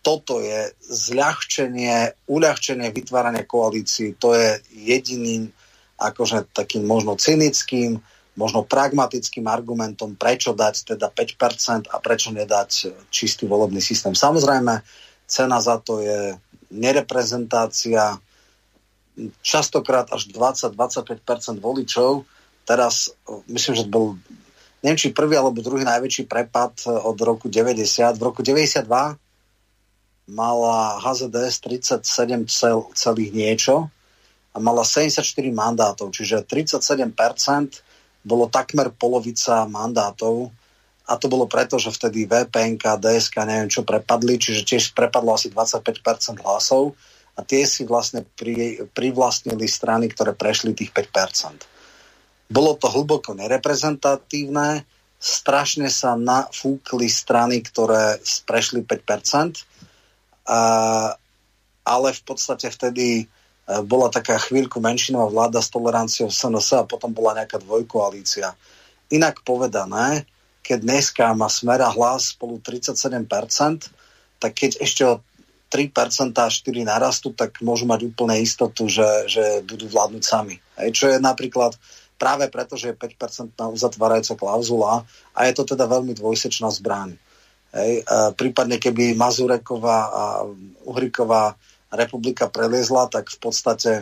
[0.00, 4.16] toto je zľahčenie, uľahčenie vytvárania koalícií.
[4.16, 5.52] To je jediným
[6.00, 8.00] akože takým možno cynickým,
[8.38, 14.16] možno pragmatickým argumentom, prečo dať teda 5% a prečo nedať čistý volebný systém.
[14.16, 14.80] Samozrejme,
[15.28, 16.38] cena za to je
[16.72, 18.16] nereprezentácia,
[19.44, 22.24] častokrát až 20-25% voličov.
[22.64, 23.12] Teraz
[23.50, 24.16] myslím, že bol
[24.80, 28.16] neviem, či prvý alebo druhý najväčší prepad od roku 90.
[28.16, 28.86] V roku 92
[30.30, 33.90] mala HZDS 37 cel, celých niečo
[34.54, 37.12] a mala 74 mandátov, čiže 37%
[38.22, 40.54] bolo takmer polovica mandátov
[41.10, 45.50] a to bolo preto, že vtedy VPN, DSK, neviem čo prepadli, čiže tiež prepadlo asi
[45.50, 46.94] 25% hlasov
[47.40, 52.52] a tie si vlastne pri, privlastnili strany, ktoré prešli tých 5%.
[52.52, 54.84] Bolo to hlboko nereprezentatívne,
[55.16, 59.64] strašne sa nafúkli strany, ktoré prešli 5%,
[60.44, 60.60] a,
[61.88, 63.24] ale v podstate vtedy
[63.70, 68.58] E, bola taká chvíľku menšinová vláda s toleranciou SNS a potom bola nejaká dvojkoalícia.
[69.14, 70.26] Inak povedané,
[70.66, 73.14] keď dneska má smera hlas spolu 37%,
[74.42, 75.22] tak keď ešte o
[75.70, 80.58] 3% a 4 narastú, tak môžu mať úplne istotu, že, že budú vládnuť sami.
[80.74, 81.78] Hej, čo je napríklad
[82.18, 87.14] práve preto, že je 5% uzatvárajúca klauzula a je to teda veľmi dvojsečná zbraň.
[87.70, 88.02] Hej,
[88.34, 90.22] prípadne keby Mazureková a
[90.90, 91.54] Uhriková
[91.94, 93.92] republika preliezla, tak v podstate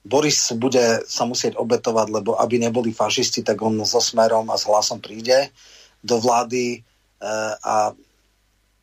[0.00, 4.64] Boris bude sa musieť obetovať, lebo aby neboli fašisti, tak on so smerom a s
[4.64, 5.52] hlasom príde
[6.00, 7.28] do vlády e,
[7.60, 7.92] a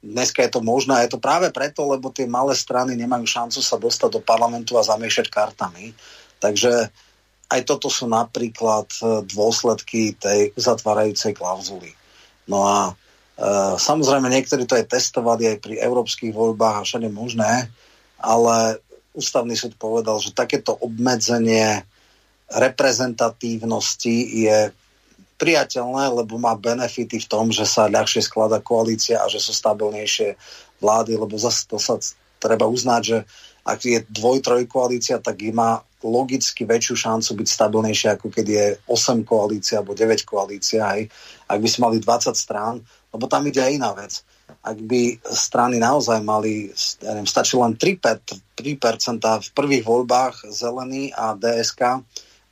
[0.03, 1.05] dneska je to možné.
[1.05, 4.87] Je to práve preto, lebo tie malé strany nemajú šancu sa dostať do parlamentu a
[4.87, 5.93] zamiešať kartami.
[6.37, 6.89] Takže
[7.47, 11.95] aj toto sú napríklad e, dôsledky tej uzatvárajúcej klauzuly.
[12.45, 12.93] No a
[13.37, 17.69] Eh, samozrejme, niektorí to aj testovali aj pri európskych voľbách a všade možné,
[18.17, 18.81] ale
[19.13, 21.85] ústavný súd povedal, že takéto obmedzenie
[22.49, 24.73] reprezentatívnosti je
[25.37, 30.33] priateľné, lebo má benefity v tom, že sa ľahšie sklada koalícia a že sú stabilnejšie
[30.81, 32.01] vlády, lebo zase to sa
[32.37, 33.17] treba uznať, že
[33.67, 39.27] ak je dvoj, koalícia, tak má logicky väčšiu šancu byť stabilnejšia, ako keď je 8
[39.27, 40.85] koalícia alebo 9 koalícia.
[40.93, 41.09] Hej.
[41.49, 42.79] Ak by sme mali 20 strán,
[43.11, 44.21] lebo tam ide aj iná vec.
[44.63, 46.71] Ak by strany naozaj mali,
[47.03, 52.05] ja neviem, stačí len 3%, 3% v prvých voľbách zelený a DSK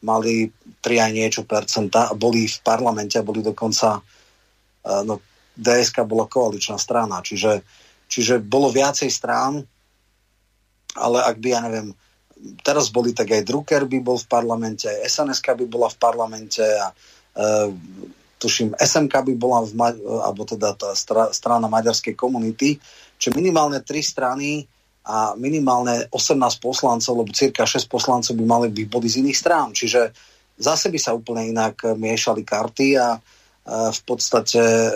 [0.06, 5.18] mali 3 aj niečo percenta a boli v parlamente a boli dokonca eh, no,
[5.58, 7.64] DSK bola koaličná strana, čiže,
[8.12, 9.64] čiže bolo viacej strán,
[10.96, 11.96] ale ak by, ja neviem,
[12.62, 16.64] teraz boli tak aj Drucker by bol v parlamente, aj SNS by bola v parlamente
[16.64, 17.72] a e,
[18.40, 19.72] tuším, SMK by bola v,
[20.20, 20.92] alebo teda tá
[21.32, 22.76] strana maďarskej komunity,
[23.16, 24.68] čiže minimálne tri strany
[25.06, 29.70] a minimálne 18 poslancov, lebo cirka 6 poslancov by mali by boli z iných strán.
[29.70, 30.10] Čiže
[30.58, 33.22] zase by sa úplne inak miešali karty a
[33.70, 34.92] v podstate e,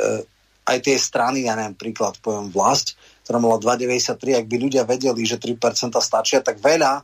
[0.66, 2.94] aj tie strany, ja neviem, príklad poviem vlast,
[3.26, 7.02] ktorá mala 2,93, ak by ľudia vedeli, že 3% stačia, tak veľa,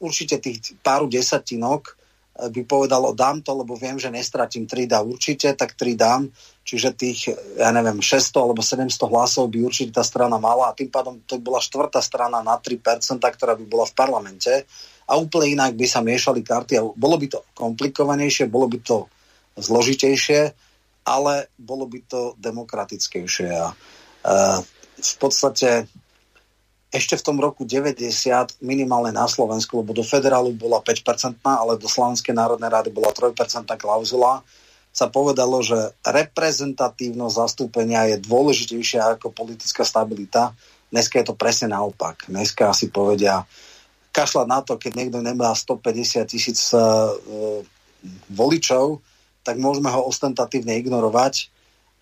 [0.00, 1.99] určite tých pár desatinok
[2.48, 6.22] by povedalo, dám to, lebo viem, že nestratím 3 dá určite, tak 3 dám.
[6.64, 7.20] Čiže tých,
[7.60, 11.36] ja neviem, 600 alebo 700 hlasov by určite tá strana mala a tým pádom to
[11.36, 12.80] bola štvrtá strana na 3%,
[13.20, 14.64] ktorá by bola v parlamente
[15.10, 19.10] a úplne inak by sa miešali karty a bolo by to komplikovanejšie, bolo by to
[19.58, 20.54] zložitejšie,
[21.02, 23.50] ale bolo by to demokratickejšie.
[23.50, 24.58] A, uh,
[25.00, 25.90] v podstate
[26.90, 28.02] ešte v tom roku 90
[28.58, 33.30] minimálne na Slovensku, lebo do federálu bola 5%, ale do Slovenskej národnej rady bola 3%
[33.78, 34.42] klauzula,
[34.90, 40.50] sa povedalo, že reprezentatívnosť zastúpenia je dôležitejšia ako politická stabilita.
[40.90, 42.26] Dneska je to presne naopak.
[42.26, 43.46] Dneska si povedia,
[44.10, 47.14] kašľať na to, keď niekto nemá 150 tisíc uh,
[48.26, 48.98] voličov,
[49.46, 51.46] tak môžeme ho ostentatívne ignorovať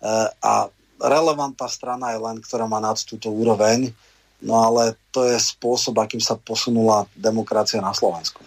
[0.01, 0.53] uh, a
[0.97, 3.93] relevantná strana je len, ktorá má nad túto úroveň
[4.39, 8.39] No ale to je spôsob, akým sa posunula demokracia na Slovensku.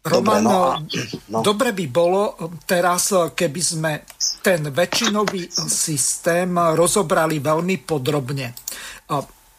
[0.00, 0.80] Roman, dobre, no a,
[1.28, 1.38] no.
[1.44, 2.32] dobre by bolo
[2.64, 3.92] teraz, keby sme
[4.40, 8.56] ten väčšinový systém rozobrali veľmi podrobne.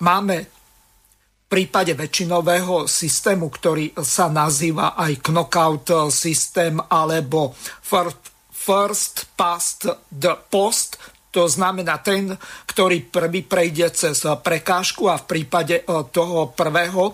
[0.01, 7.53] Máme v prípade väčšinového systému, ktorý sa nazýva aj knockout systém alebo
[8.49, 10.97] first past the post,
[11.31, 12.35] to znamená ten,
[12.67, 17.13] ktorý prvý prejde cez prekážku a v prípade e, toho prvého e,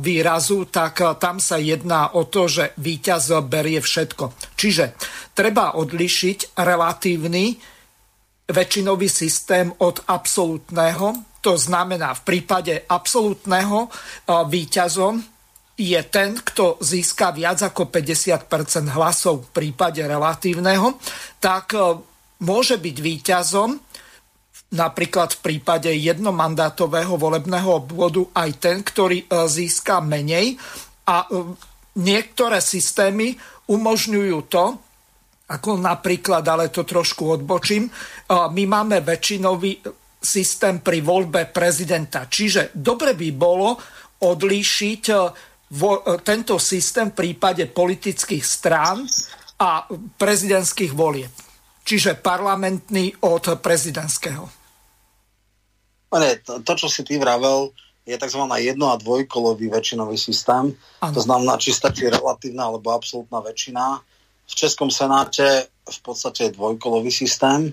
[0.00, 4.56] výrazu, tak tam sa jedná o to, že víťaz berie všetko.
[4.56, 4.96] Čiže
[5.36, 7.54] treba odlišiť relatívny
[8.48, 11.40] väčšinový systém od absolútneho.
[11.44, 13.92] To znamená, v prípade absolútneho
[14.28, 15.20] víťazom
[15.74, 20.96] je ten, kto získa viac ako 50% hlasov v prípade relatívneho,
[21.42, 21.74] tak
[22.42, 23.70] môže byť výťazom
[24.74, 30.58] napríklad v prípade jednomandátového volebného obvodu aj ten, ktorý e, získa menej
[31.06, 31.54] a e,
[32.02, 33.38] niektoré systémy
[33.70, 34.64] umožňujú to,
[35.44, 37.90] ako napríklad, ale to trošku odbočím, e,
[38.28, 39.78] my máme väčšinový
[40.18, 42.26] systém pri voľbe prezidenta.
[42.26, 43.76] Čiže dobre by bolo
[44.24, 45.02] odlíšiť
[46.24, 49.04] tento systém v prípade politických strán
[49.60, 49.84] a
[50.16, 51.43] prezidentských volieb
[51.84, 54.48] čiže parlamentný od prezidentského.
[56.14, 57.74] Nie, to, to, čo si ty vravel,
[58.06, 58.40] je tzv.
[58.60, 60.72] jedno- a dvojkolový väčšinový systém.
[61.00, 61.14] Ano.
[61.14, 63.98] To znamená, či stačí relatívna alebo absolútna väčšina.
[64.44, 67.72] V Českom senáte v podstate je dvojkolový systém.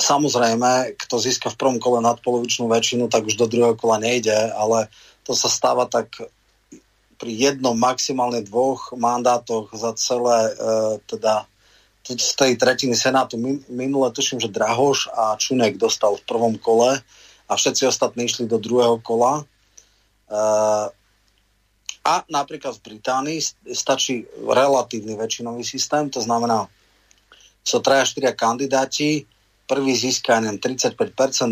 [0.00, 4.88] Samozrejme, kto získa v prvom kole nadpolovičnú väčšinu, tak už do druhého kola nejde, ale
[5.22, 6.16] to sa stáva tak
[7.20, 10.52] pri jednom, maximálne dvoch mandátoch za celé e,
[11.06, 11.46] teda
[12.02, 13.38] z tej tretiny Senátu
[13.70, 16.98] minule tuším, že Drahoš a Čunek dostal v prvom kole
[17.46, 19.46] a všetci ostatní išli do druhého kola.
[20.26, 20.90] Uh,
[22.02, 23.38] a napríklad v Británii
[23.70, 26.66] stačí relatívny väčšinový systém, to znamená,
[27.62, 29.22] sú traja štyria kandidáti,
[29.70, 30.98] prvý získa neviem, 35%,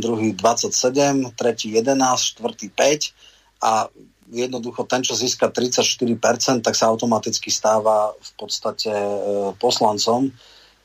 [0.02, 3.14] druhý 27%, tretí 11%, štvrtý 5%
[3.62, 3.86] a
[4.31, 9.16] jednoducho ten, čo získa 34%, tak sa automaticky stáva v podstate e,
[9.59, 10.31] poslancom.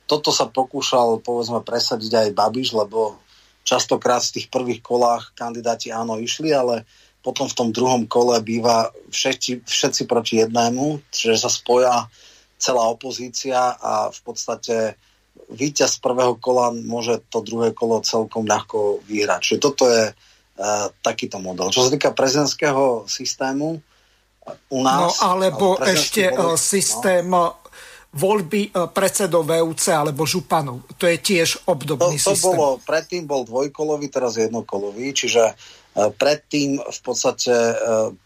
[0.06, 3.22] Toto sa pokúšal, povedzme, presadiť aj Babiš, lebo
[3.66, 6.86] častokrát v tých prvých kolách kandidáti áno išli, ale
[7.26, 12.06] potom v tom druhom kole býva všetci, všetci proti jednému, čiže sa spoja
[12.62, 14.94] celá opozícia a v podstate
[15.50, 19.42] víťaz prvého kola môže to druhé kolo celkom ľahko vyhrať.
[19.42, 20.14] Čiže toto je
[20.60, 21.72] uh, takýto model.
[21.72, 23.80] Čo sa týka prezidentského systému,
[24.70, 25.02] u nás...
[25.02, 27.58] No alebo ešte boli, e, systém no.
[28.13, 30.86] voľby e, predsedov VUC alebo županov.
[31.02, 32.54] To je tiež obdobný to, to systém.
[32.54, 35.58] Bolo, predtým bol dvojkolový, teraz jednokolový, čiže
[35.96, 37.56] predtým v podstate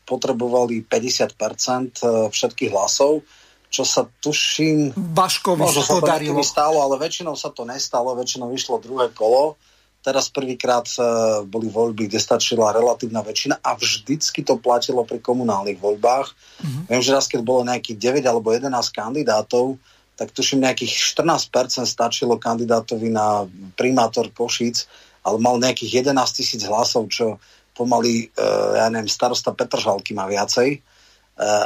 [0.01, 2.01] potrebovali 50%
[2.33, 3.21] všetkých hlasov,
[3.69, 4.97] čo sa tuším...
[4.97, 6.41] Baškovi sa podarilo.
[6.41, 9.53] Stálo, ale väčšinou sa to nestalo, väčšinou vyšlo druhé kolo
[9.99, 11.03] Teraz prvýkrát e,
[11.43, 16.27] boli voľby, kde stačila relatívna väčšina a vždycky to platilo pri komunálnych voľbách.
[16.31, 16.83] Mm-hmm.
[16.87, 19.75] Viem, že raz, keď bolo nejakých 9 alebo 11 kandidátov,
[20.15, 23.43] tak tuším nejakých 14% stačilo kandidátovi na
[23.75, 24.87] primátor Košic,
[25.27, 27.35] ale mal nejakých 11 tisíc hlasov, čo
[27.75, 28.45] pomaly, e,
[28.79, 30.69] ja neviem, starosta Petržalky má viacej.
[30.75, 30.79] E,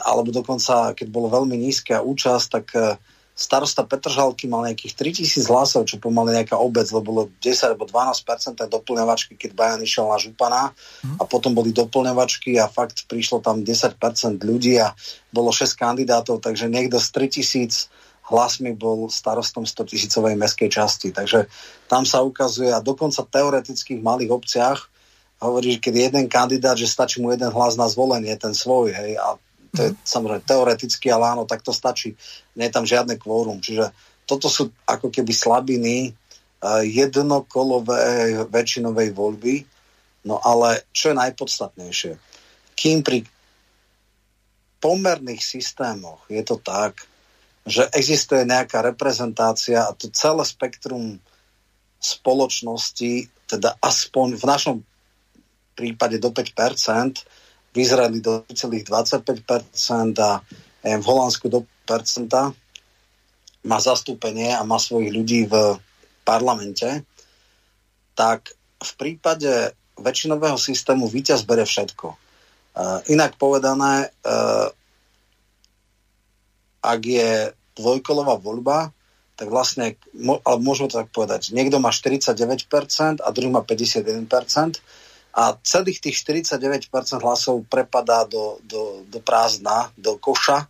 [0.10, 2.66] alebo dokonca, keď bolo veľmi nízka účasť, tak
[3.34, 4.94] starosta Petržalky mal nejakých
[5.26, 10.06] 3000 hlasov, čo pomaly nejaká obec, lebo bolo 10 alebo 12% doplňovačky, keď Bajan išiel
[10.06, 10.70] na župana
[11.02, 11.18] mm.
[11.18, 13.98] a potom boli doplňovačky a fakt prišlo tam 10%
[14.46, 14.94] ľudí a
[15.34, 17.90] bolo 6 kandidátov, takže niekto z 3000
[18.30, 21.12] hlasmi bol starostom 100 tisícovej mestskej časti.
[21.12, 21.50] Takže
[21.92, 24.80] tam sa ukazuje a dokonca teoreticky v malých obciach
[25.44, 29.20] hovorí, že keď jeden kandidát, že stačí mu jeden hlas na zvolenie, ten svoj, hej,
[29.20, 29.36] a
[29.74, 32.14] to je samozrejme teoreticky, ale áno, tak to stačí.
[32.54, 33.58] Nie je tam žiadne kvórum.
[33.58, 33.90] Čiže
[34.30, 39.56] toto sú ako keby slabiny uh, jednokolovej väčšinovej voľby.
[40.30, 42.14] No ale čo je najpodstatnejšie?
[42.78, 43.26] Kým pri
[44.78, 47.04] pomerných systémoch je to tak,
[47.64, 51.18] že existuje nejaká reprezentácia a to celé spektrum
[52.04, 54.78] spoločnosti, teda aspoň v našom
[55.74, 57.24] prípade do 5%,
[57.74, 59.26] v Izraeli do 25%
[60.22, 60.32] a
[60.84, 62.54] v Holandsku do percenta.
[63.66, 65.80] Má zastúpenie a má svojich ľudí v
[66.28, 67.04] parlamente,
[68.14, 68.54] tak
[68.84, 72.08] v prípade väčšinového systému víťaz bere všetko.
[72.74, 74.68] Uh, inak povedané, uh,
[76.84, 78.92] ak je dvojkolová voľba,
[79.34, 79.98] tak vlastne,
[80.46, 84.30] ale môžeme to tak povedať, niekto má 49% a druhý má 51%,
[85.34, 86.94] a celých tých 49%
[87.26, 90.62] hlasov prepadá do, do, do prázdna, do koša.
[90.62, 90.68] E,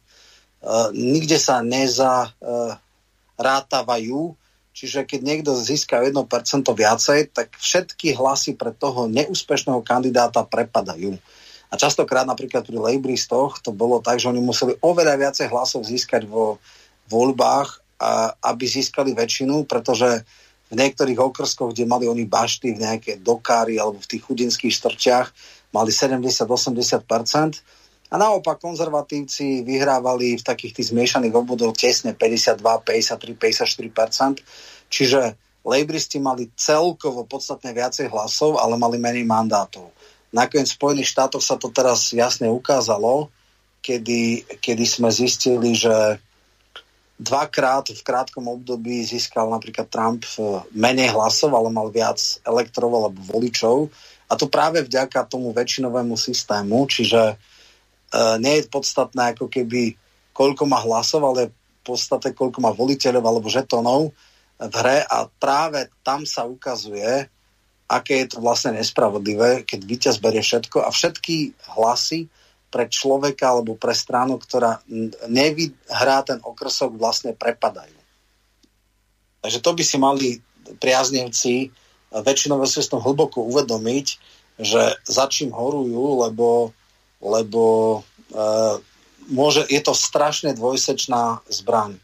[0.96, 4.34] nikde sa nezarátavajú, e,
[4.72, 6.16] čiže keď niekto získa 1%
[6.64, 11.20] viacej, tak všetky hlasy pre toho neúspešného kandidáta prepadajú.
[11.68, 16.24] A častokrát napríklad pri Lejbristoch to bolo tak, že oni museli oveľa viacej hlasov získať
[16.30, 16.62] vo
[17.12, 17.84] voľbách,
[18.40, 20.22] aby získali väčšinu, pretože
[20.74, 25.30] v niektorých okrskoch, kde mali oni bašty v nejaké dokári alebo v tých chudinských štrčiach,
[25.70, 27.62] mali 70-80%.
[28.14, 34.42] A naopak konzervatívci vyhrávali v takých tých zmiešaných obvodoch tesne 52, 53, 54%.
[34.90, 35.22] Čiže
[35.66, 39.90] lejbristi mali celkovo podstatne viacej hlasov, ale mali menej mandátov.
[40.34, 43.30] Nakoniec v Spojených štátoch sa to teraz jasne ukázalo,
[43.86, 46.18] kedy, kedy sme zistili, že
[47.24, 53.20] dvakrát v krátkom období získal napríklad Trump eh, menej hlasov, ale mal viac elektrov alebo
[53.24, 53.88] voličov.
[54.28, 57.36] A to práve vďaka tomu väčšinovému systému, čiže e,
[58.42, 59.94] nie je podstatné ako keby
[60.34, 64.10] koľko má hlasov, ale v podstate koľko má voliteľov alebo žetonov
[64.58, 67.30] v hre a práve tam sa ukazuje,
[67.86, 72.26] aké je to vlastne nespravodlivé, keď víťaz berie všetko a všetky hlasy
[72.74, 74.82] pre človeka alebo pre stranu, ktorá
[75.30, 77.94] nevyhrá ten okrsok, vlastne prepadajú.
[79.46, 80.28] Takže to by si mali
[80.82, 81.70] priaznivci
[82.10, 84.08] väčšinou systém hlboko uvedomiť,
[84.58, 86.74] že za čím horujú, lebo,
[87.22, 87.64] lebo
[88.34, 88.42] e,
[89.30, 91.98] môže, je to strašne dvojsečná zbraň.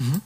[0.00, 0.20] Mm-hmm.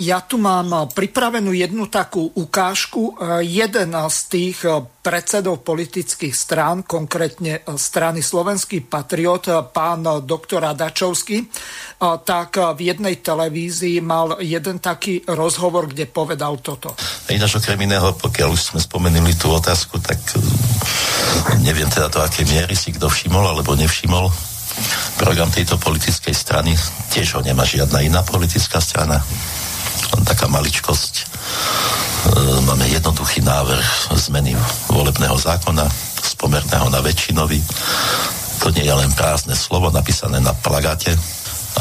[0.00, 3.20] Ja tu mám eh, pripravenú jednu takú ukážku.
[3.20, 11.48] Eh, jeden z tých eh, predsedov politických strán, konkrétne strany Slovenský patriot, pán doktor Adačovský,
[12.20, 16.92] tak v jednej televízii mal jeden taký rozhovor, kde povedal toto.
[17.32, 20.20] Ináč okrem iného, pokiaľ už sme spomenuli tú otázku, tak
[21.64, 24.28] neviem teda to, aké miery si kto všimol alebo nevšimol.
[25.16, 26.76] Program tejto politickej strany
[27.08, 29.24] tiež ho nemá žiadna iná politická strana
[30.30, 31.14] taká maličkosť.
[31.18, 31.24] E,
[32.62, 34.54] máme jednoduchý návrh zmeny
[34.86, 35.90] volebného zákona
[36.22, 37.58] z pomerného na väčšinový.
[38.62, 41.10] To nie je len prázdne slovo napísané na plagáte,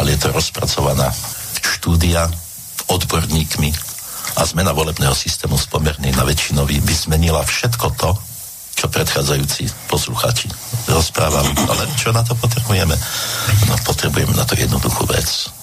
[0.01, 1.13] ale je to rozpracovaná
[1.61, 2.25] štúdia
[2.89, 3.69] odborníkmi
[4.41, 8.17] a zmena volebného systému z pomerný na väčšinový by zmenila všetko to,
[8.73, 10.49] čo predchádzajúci posluchači
[10.89, 11.53] rozprávali.
[11.69, 12.97] Ale čo na to potrebujeme?
[13.69, 15.58] No, potrebujeme na to jednoduchú vec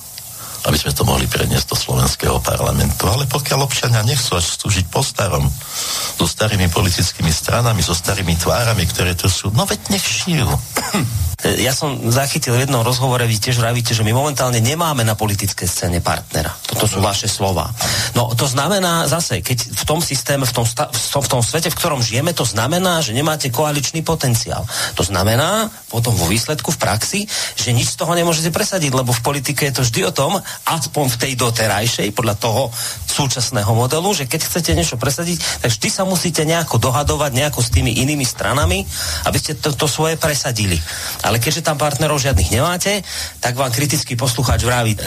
[0.67, 3.07] aby sme to mohli preniesť do slovenského parlamentu.
[3.07, 5.47] Ale pokiaľ občania nechcú až slúžiť po starom,
[6.19, 10.51] so starými politickými stranami, so starými tvárami, ktoré tu sú, no veď nech šijú.
[11.45, 15.69] Ja som zachytil v jednom rozhovore, vy tiež vravíte, že my momentálne nemáme na politické
[15.69, 16.49] scéne partnera.
[16.65, 17.69] Toto sú vaše slova.
[18.17, 21.77] No to znamená zase, keď v tom systéme, v tom, sta- v tom svete, v
[21.77, 24.65] ktorom žijeme, to znamená, že nemáte koaličný potenciál.
[24.97, 27.21] To znamená potom vo výsledku v praxi,
[27.53, 31.05] že nič z toho nemôžete presadiť, lebo v politike je to vždy o tom, aspoň
[31.13, 32.73] v tej doterajšej, podľa toho
[33.05, 37.69] súčasného modelu, že keď chcete niečo presadiť, tak vždy sa musíte nejako dohadovať nejako s
[37.77, 38.89] tými inými stranami,
[39.29, 40.81] aby ste to, to svoje presadili.
[41.27, 43.03] Ale keďže tam partnerov žiadnych nemáte,
[43.43, 45.01] tak vám kritický poslucháč vraví, e,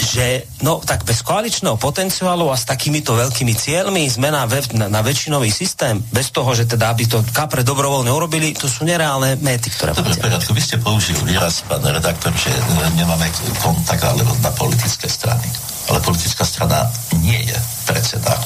[0.00, 5.00] že no tak bez koaličného potenciálu a s takýmito veľkými cieľmi zmena ve, na, na
[5.04, 9.68] väčšinový systém, bez toho, že teda aby to kapre dobrovoľne urobili, to sú nereálne méty,
[9.68, 12.52] ktoré Dobre, poriadku, vy ste použili výraz, pán redaktor, že
[12.96, 13.28] nemáme
[13.60, 15.44] kontakt alebo na politické strany.
[15.90, 16.86] Ale politická strana
[17.18, 18.38] nie je predseda.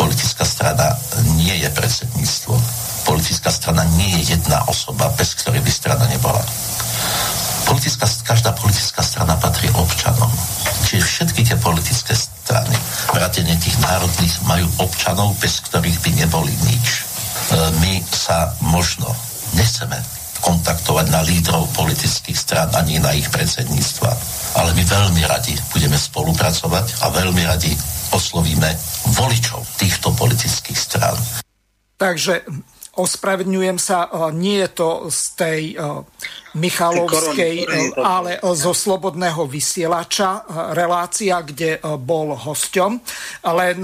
[0.00, 0.96] Politická strana
[1.36, 2.54] nie je predsedníctvo.
[3.08, 6.44] Politická strana nie je jedna osoba, bez ktorej by strana nebola
[7.68, 10.32] politická, každá politická strana patrí občanom.
[10.88, 12.72] Čiže všetky tie politické strany,
[13.12, 16.86] vrátane tých národných, majú občanov, bez ktorých by neboli nič.
[16.88, 17.00] E,
[17.84, 19.12] my sa možno
[19.52, 20.00] nechceme
[20.40, 24.10] kontaktovať na lídrov politických strán ani na ich predsedníctva.
[24.56, 27.74] Ale my veľmi radi budeme spolupracovať a veľmi radi
[28.16, 28.70] oslovíme
[29.12, 31.18] voličov týchto politických strán.
[31.98, 32.48] Takže
[32.98, 35.74] ospravedňujem sa, e, nie je to z tej e,
[36.58, 40.42] Michalovskej, e, ale zo Slobodného vysielača,
[40.74, 42.92] relácia, kde bol hosťom.
[43.46, 43.78] Len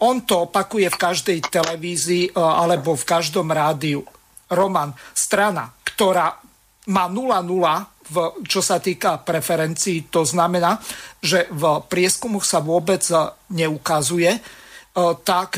[0.00, 4.00] on to opakuje v každej televízii alebo v každom rádiu.
[4.52, 6.32] Roman, strana, ktorá
[6.92, 10.76] má 0,0 v, čo sa týka preferencií, to znamená,
[11.24, 13.00] že v prieskumoch sa vôbec
[13.48, 14.28] neukazuje,
[15.24, 15.50] tak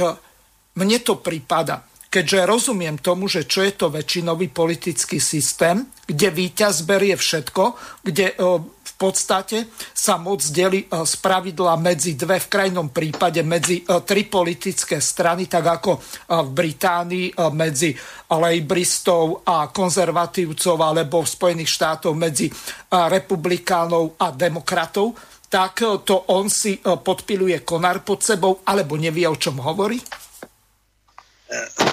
[0.78, 1.82] mne to prípada
[2.16, 8.32] keďže rozumiem tomu, že čo je to väčšinový politický systém, kde víťaz berie všetko, kde
[8.32, 13.84] e, v podstate sa moc delí z e, pravidla medzi dve, v krajnom prípade medzi
[13.84, 17.92] e, tri politické strany, tak ako v Británii medzi
[18.32, 22.48] lejbristov a konzervatívcov alebo v Spojených štátoch medzi
[22.88, 25.12] republikánov a demokratov,
[25.52, 30.00] tak to on si podpiluje konár pod sebou alebo nevie, o čom hovorí?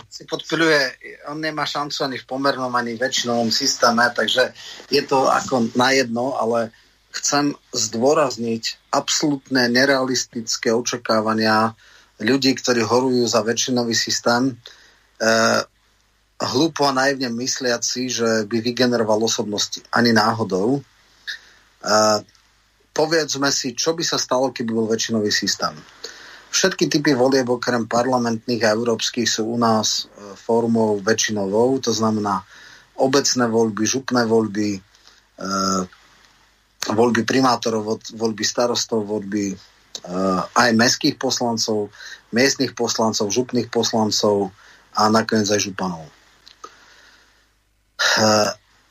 [0.10, 0.94] Si podpiluje,
[1.30, 4.54] on nemá šancu ani v pomernom, ani väčšinovom systéme, takže
[4.90, 6.74] je to ako na jedno, ale
[7.14, 11.78] chcem zdôrazniť absolútne nerealistické očakávania
[12.22, 14.54] ľudí, ktorí horujú za väčšinový systém, e,
[16.42, 19.82] hlúpo a naivne mysliaci, že by vygeneroval osobnosti.
[19.94, 20.78] Ani náhodou.
[20.78, 20.82] E,
[22.94, 25.74] povedzme si, čo by sa stalo, keby bol väčšinový systém.
[26.54, 32.46] Všetky typy volieb okrem parlamentných a európskych sú u nás e, formou väčšinovou, to znamená
[33.02, 35.50] obecné voľby, župné voľby, e,
[36.94, 39.56] voľby primátorov, voľby starostov, voľby e,
[40.54, 41.90] aj mestských poslancov,
[42.30, 44.54] miestnych poslancov, župných poslancov
[44.94, 46.06] a nakoniec aj županov.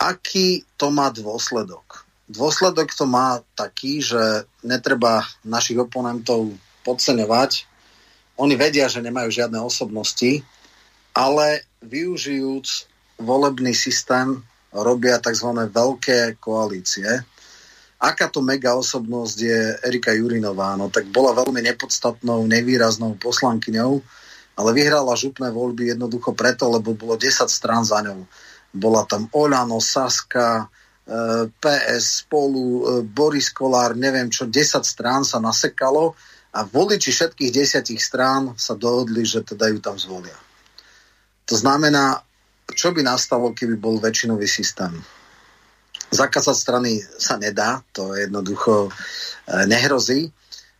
[0.03, 2.11] Aký to má dôsledok?
[2.27, 7.67] Dôsledok to má taký, že netreba našich oponentov podceňovať.
[8.39, 10.43] Oni vedia, že nemajú žiadne osobnosti,
[11.13, 12.89] ale využijúc
[13.21, 14.41] volebný systém
[14.73, 15.53] robia tzv.
[15.69, 17.07] veľké koalície.
[18.03, 20.75] Aká to mega osobnosť je Erika Jurinová?
[20.75, 24.03] No tak bola veľmi nepodstatnou, nevýraznou poslankyňou,
[24.59, 28.27] ale vyhrala župné voľby jednoducho preto, lebo bolo 10 strán za ňou.
[28.75, 30.67] Bola tam Olano, Saska,
[31.07, 36.19] eh, PS, Spolu, eh, Boris Kolár, neviem čo, 10 strán sa nasekalo
[36.53, 40.37] a voliči všetkých desiatich strán sa dohodli, že teda ju tam zvolia.
[41.49, 42.21] To znamená,
[42.77, 44.93] čo by nastalo, keby bol väčšinový systém?
[46.13, 48.91] Zakázať strany sa nedá, to jednoducho e,
[49.65, 50.29] nehrozí.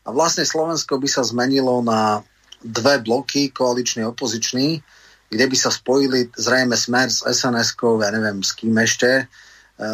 [0.05, 2.21] A vlastne Slovensko by sa zmenilo na
[2.61, 4.85] dve bloky, koaličný opozičný,
[5.33, 9.89] kde by sa spojili zrejme Smer s SNS-kou, ja neviem s kým ešte, e,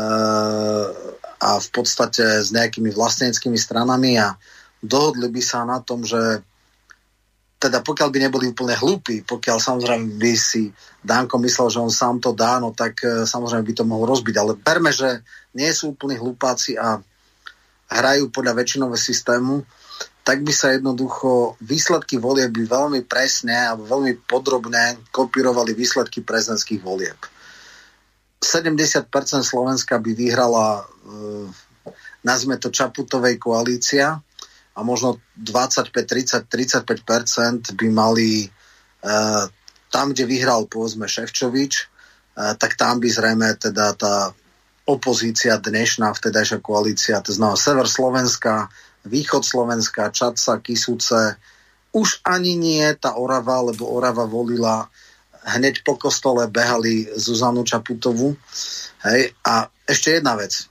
[1.38, 4.34] a v podstate s nejakými vlastneckými stranami a
[4.82, 6.42] dohodli by sa na tom, že
[7.58, 10.70] teda pokiaľ by neboli úplne hlúpi, pokiaľ samozrejme by si
[11.02, 14.34] Danko myslel, že on sám to dá, no tak e, samozrejme by to mohol rozbiť.
[14.38, 15.26] Ale berme, že
[15.58, 17.02] nie sú úplní hlupáci a
[17.90, 19.66] hrajú podľa väčšinového systému,
[20.22, 26.78] tak by sa jednoducho výsledky volieb by veľmi presne a veľmi podrobne kopírovali výsledky prezidentských
[26.78, 27.18] volieb.
[28.38, 29.10] 70%
[29.42, 31.90] Slovenska by vyhrala, e,
[32.22, 34.22] nazme to Čaputovej koalícia,
[34.78, 39.50] a možno 25, 30, 35% by mali uh,
[39.90, 44.30] tam, kde vyhral povedzme Ševčovič, uh, tak tam by zrejme teda tá
[44.86, 48.70] opozícia dnešná vtedajšia koalícia, to znamená Sever Slovenska,
[49.02, 51.36] Východ Slovenska, Čaca, Kisúce,
[51.92, 54.86] už ani nie tá Orava, lebo Orava volila
[55.56, 58.36] hneď po kostole behali Zuzanu Čaputovu.
[59.08, 60.68] Hej, a ešte jedna vec.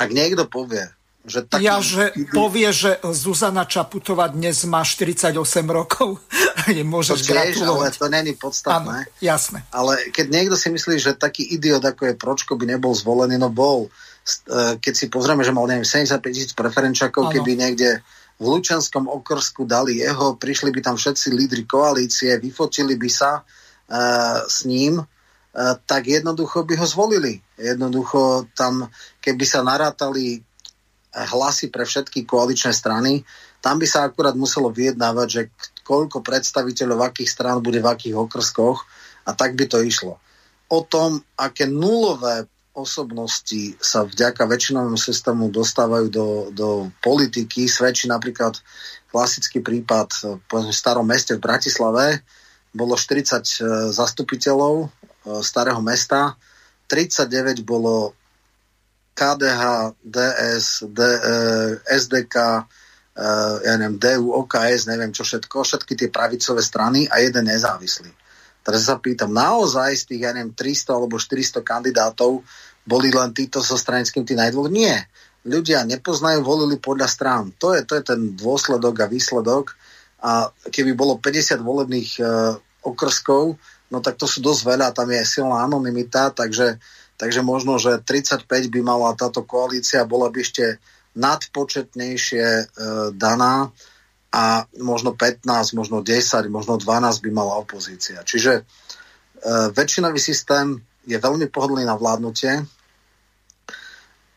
[0.00, 0.88] Ak niekto povie,
[1.24, 1.64] že taký...
[1.64, 5.32] Ja, že povie, že Zuzana Čaputová dnes má 48
[5.64, 6.20] rokov.
[6.68, 9.08] Nemôžeš to tiež, ale to není podstatné.
[9.08, 9.64] Áno, jasné.
[9.72, 13.48] Ale keď niekto si myslí, že taký idiot ako je Pročko by nebol zvolený, no
[13.48, 13.88] bol.
[13.88, 18.04] E, keď si pozrieme, že mal neviem, 75 tisíc preferenčakov, keby niekde
[18.36, 24.42] v Lučanskom okrsku dali jeho, prišli by tam všetci lídry koalície, vyfotili by sa uh,
[24.42, 27.38] s ním, uh, tak jednoducho by ho zvolili.
[27.54, 28.90] Jednoducho tam,
[29.22, 30.42] keby sa narátali
[31.14, 33.22] hlasy pre všetky koaličné strany.
[33.62, 35.42] Tam by sa akurát muselo vyjednávať, že
[35.86, 38.82] koľko predstaviteľov akých strán bude v akých okrskoch
[39.24, 40.18] a tak by to išlo.
[40.68, 48.58] O tom, aké nulové osobnosti sa vďaka väčšinovému systému dostávajú do, do politiky, svedčí napríklad
[49.14, 50.10] klasický prípad
[50.42, 52.26] v starom meste v Bratislave.
[52.74, 53.42] Bolo 40 e,
[53.94, 54.86] zastupiteľov e,
[55.46, 56.34] starého mesta,
[56.90, 58.18] 39 bolo
[59.14, 59.62] KDH,
[60.02, 60.98] DS, D,
[61.86, 62.62] SDK, e,
[63.14, 63.26] e,
[63.62, 68.10] ja neviem, DU, OKS, neviem čo všetko, všetky tie pravicové strany a jeden nezávislý.
[68.64, 72.42] Teraz sa pýtam, naozaj z tých, ja neviem, 300 alebo 400 kandidátov
[72.84, 74.68] boli len títo so stranickým tí najdôl?
[74.68, 75.06] Nie.
[75.44, 77.52] Ľudia nepoznajú, volili podľa strán.
[77.60, 79.76] To je, to je ten dôsledok a výsledok.
[80.24, 82.22] A keby bolo 50 volebných e,
[82.80, 83.60] okrskov,
[83.92, 86.80] no tak to sú dosť veľa, tam je silná anonimita, takže
[87.14, 90.82] Takže možno, že 35 by mala táto koalícia, bola by ešte
[91.14, 92.64] nadpočetnejšie e,
[93.14, 93.70] daná
[94.34, 95.46] a možno 15,
[95.78, 98.26] možno 10, možno 12 by mala opozícia.
[98.26, 98.62] Čiže e,
[99.70, 102.58] väčšinový systém je veľmi pohodlný na vládnutie.
[102.58, 102.64] E,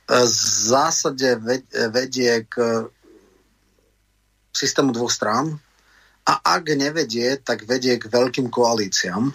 [0.06, 0.30] v
[0.70, 1.42] zásade
[1.90, 2.86] vedie k
[4.54, 5.58] systému dvoch strán
[6.30, 9.34] a ak nevedie, tak vedie k veľkým koalíciám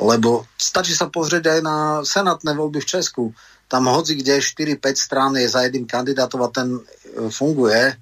[0.00, 3.24] lebo stačí sa pozrieť aj na senátne voľby v Česku.
[3.68, 6.80] Tam hoci kde 4-5 strán je za jedným kandidátom a ten e,
[7.28, 7.94] funguje.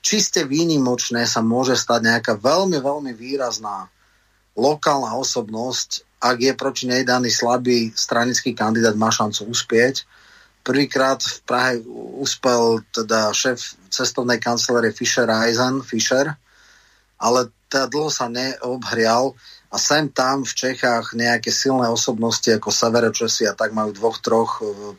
[0.00, 3.90] Čiste výnimočné sa môže stať nejaká veľmi, veľmi výrazná
[4.56, 10.04] lokálna osobnosť, ak je proti nej daný slabý stranický kandidát, má šancu uspieť.
[10.60, 11.74] Prvýkrát v Prahe
[12.20, 16.36] uspel teda šéf cestovnej kancelárie Fischer Eisen, Fischer,
[17.16, 19.32] ale teda dlho sa neobhrial
[19.70, 24.58] a sem tam v Čechách nejaké silné osobnosti ako Severočesi a tak majú dvoch, troch
[24.58, 24.98] e,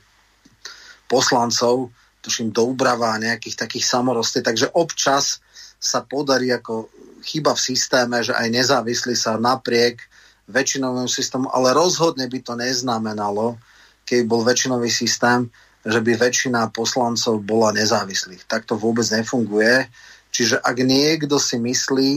[1.11, 1.91] poslancov,
[2.23, 5.43] tuším do Ubrava a nejakých takých samorostí, takže občas
[5.75, 6.87] sa podarí ako
[7.25, 10.07] chyba v systéme, že aj nezávislí sa napriek
[10.47, 13.59] väčšinovému systému, ale rozhodne by to neznamenalo,
[14.07, 15.51] keď bol väčšinový systém,
[15.81, 18.45] že by väčšina poslancov bola nezávislých.
[18.45, 19.89] Tak to vôbec nefunguje.
[20.29, 22.11] Čiže ak niekto si myslí,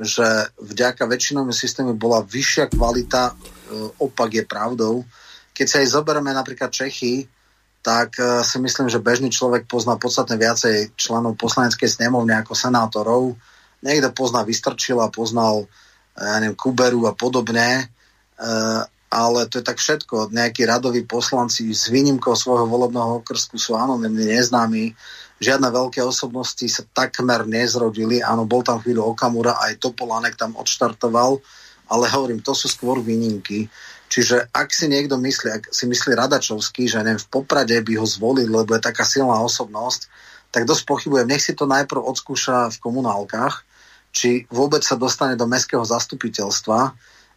[0.00, 3.34] že vďaka väčšinovému systému bola vyššia kvalita, e,
[4.00, 5.04] opak je pravdou.
[5.52, 7.28] Keď sa aj zoberieme napríklad Čechy,
[7.84, 13.36] tak e, si myslím, že bežný človek pozná podstatne viacej členov poslaneckej snemovne ako senátorov.
[13.84, 15.68] Niekto pozná Vystrčila, poznal
[16.20, 17.84] ja neviem, Kuberu a podobne.
[17.84, 17.84] E,
[19.10, 20.30] ale to je tak všetko.
[20.30, 24.94] Nejakí radoví poslanci s výnimkou svojho volebného okrsku sú anonimní, neznámi.
[25.40, 28.20] Žiadne veľké osobnosti sa takmer nezrodili.
[28.20, 31.40] Áno, bol tam chvíľu Okamura, aj Topolánek tam odštartoval,
[31.88, 33.72] ale hovorím, to sú skôr výnimky.
[34.10, 38.04] Čiže ak si niekto myslí, ak si myslí Radačovský, že neviem, v Poprade by ho
[38.04, 40.12] zvolil, lebo je taká silná osobnosť,
[40.52, 41.30] tak dosť pochybujem.
[41.30, 43.64] Nech si to najprv odskúša v komunálkach,
[44.10, 46.78] či vôbec sa dostane do mestského zastupiteľstva,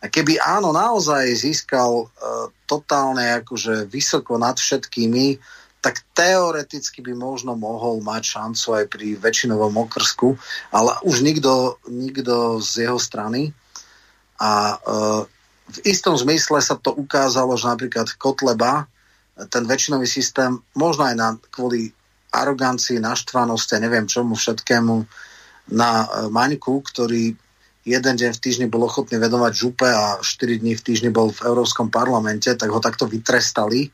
[0.04, 5.40] a keby áno, naozaj získal uh, totálne akože vysoko nad všetkými,
[5.84, 10.40] tak teoreticky by možno mohol mať šancu aj pri väčšinovom okrsku,
[10.72, 13.52] ale už nikto, nikto z jeho strany.
[14.40, 15.28] A uh,
[15.68, 18.88] v istom zmysle sa to ukázalo, že napríklad Kotleba,
[19.52, 21.92] ten väčšinový systém, možno aj na, kvôli
[22.32, 25.04] arogancii, naštvanosti neviem čomu všetkému,
[25.76, 27.36] na uh, Maňku, ktorý
[27.84, 31.44] jeden deň v týždni bol ochotný vedovať župe a 4 dní v týždni bol v
[31.44, 33.92] Európskom parlamente, tak ho takto vytrestali.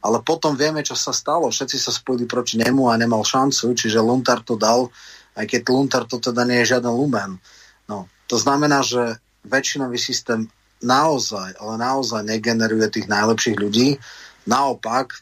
[0.00, 1.52] Ale potom vieme, čo sa stalo.
[1.52, 4.88] Všetci sa spojili proti nemu a nemal šancu, čiže Luntar to dal,
[5.36, 7.36] aj keď Luntar to teda nie je žiaden lumen.
[7.84, 10.48] No, to znamená, že väčšinový systém
[10.80, 14.00] naozaj, ale naozaj negeneruje tých najlepších ľudí.
[14.48, 15.20] Naopak,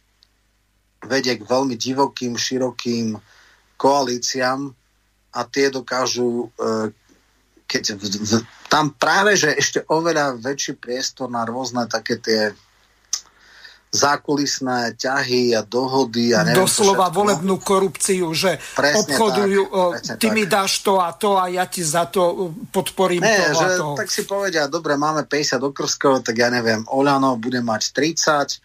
[1.02, 3.18] vedie k veľmi divokým, širokým
[3.78, 4.70] koalíciám
[5.34, 6.90] a tie dokážu e,
[7.68, 8.32] keď v, v,
[8.72, 12.56] tam práve, že ešte oveľa väčší priestor na rôzne také tie
[13.88, 19.62] zákulisné ťahy a dohody a neviem Doslova volebnú korupciu, že presne obchodujú,
[20.04, 20.36] tak, ty tak.
[20.36, 23.78] mi dáš to a to a ja ti za to podporím Nie, to že, a
[23.80, 23.86] to.
[23.96, 28.20] Tak si povedia, dobre, máme 50 okrskov, tak ja neviem, Oľano bude mať 30,
[28.52, 28.56] e,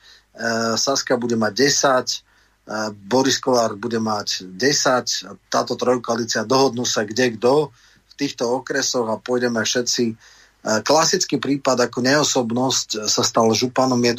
[0.76, 2.16] Saska bude mať 10, e,
[2.92, 7.72] Boris Kolár bude mať 10, a táto trojkoalícia dohodnú sa kde kto
[8.12, 10.04] v týchto okresoch a pôjdeme všetci.
[10.12, 10.16] E,
[10.84, 14.14] klasický prípad ako neosobnosť sa stal županom je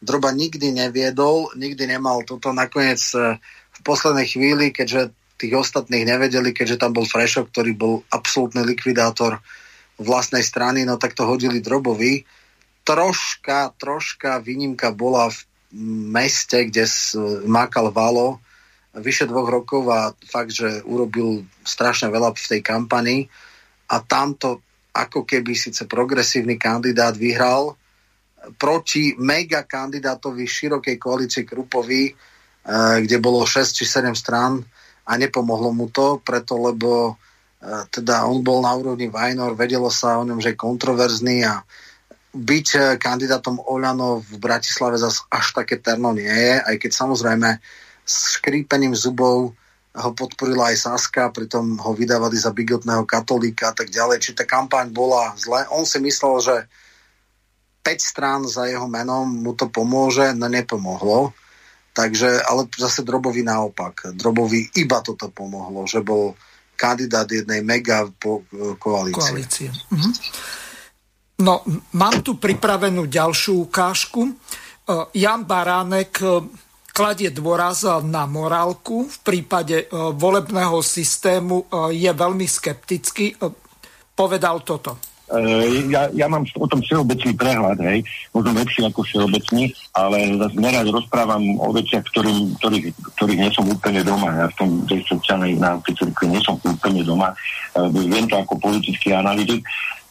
[0.00, 0.32] droba.
[0.32, 2.50] Nikdy neviedol, nikdy nemal toto.
[2.50, 3.36] Nakoniec e,
[3.76, 9.40] v poslednej chvíli, keďže tých ostatných nevedeli, keďže tam bol Frešo, ktorý bol absolútny likvidátor
[9.96, 12.28] vlastnej strany, no tak to hodili drobovi.
[12.84, 15.38] Troška, troška výnimka bola v
[16.12, 16.84] meste, kde
[17.48, 18.40] mákal Valo,
[18.96, 23.30] vyše dvoch rokov a fakt, že urobil strašne veľa v tej kampani
[23.86, 27.78] a tamto ako keby síce progresívny kandidát vyhral
[28.56, 34.62] proti mega kandidátovi širokej koalície Krupovi, eh, kde bolo 6 či 7 strán
[35.06, 37.14] a nepomohlo mu to, preto lebo
[37.60, 41.62] eh, teda on bol na úrovni Vajnor, vedelo sa o ňom, že je kontroverzný a
[42.30, 47.48] byť eh, kandidátom Oľano v Bratislave zase až také terno nie je, aj keď samozrejme
[48.06, 49.54] s škrípením zubov
[49.90, 54.22] ho podporila aj Saska, pritom ho vydávali za bigotného katolíka a tak ďalej.
[54.22, 55.66] Či tá kampaň bola zle.
[55.74, 56.56] On si myslel, že
[57.80, 61.32] 5 strán za jeho menom mu to pomôže, no nepomohlo.
[61.90, 64.14] Takže, ale zase Drobovi naopak.
[64.14, 66.38] Drobovi iba toto pomohlo, že bol
[66.78, 68.46] kandidát jednej mega po,
[68.80, 69.20] koalície.
[69.20, 69.68] koalície.
[69.90, 70.10] Mhm.
[71.40, 71.64] No,
[71.96, 74.28] mám tu pripravenú ďalšiu ukážku.
[74.28, 74.32] E,
[75.16, 76.26] Jan Baránek e,
[76.92, 79.08] kladie dôraz na morálku.
[79.08, 79.86] V prípade e,
[80.20, 81.64] volebného systému
[81.96, 83.40] je veľmi skeptický.
[84.12, 85.09] Povedal toto.
[85.86, 88.02] Ja, ja mám o tom všeobecný prehľad, hej,
[88.34, 93.62] možno lepší ako všeobecný, ale zase nerad rozprávam o veciach, ktorým, ktorých, ktorých nie som
[93.70, 94.34] úplne doma.
[94.34, 95.94] Ja v tom tej sociálnej náuke
[96.26, 97.30] nie som úplne doma.
[97.94, 99.62] Viem to ako politický analytik,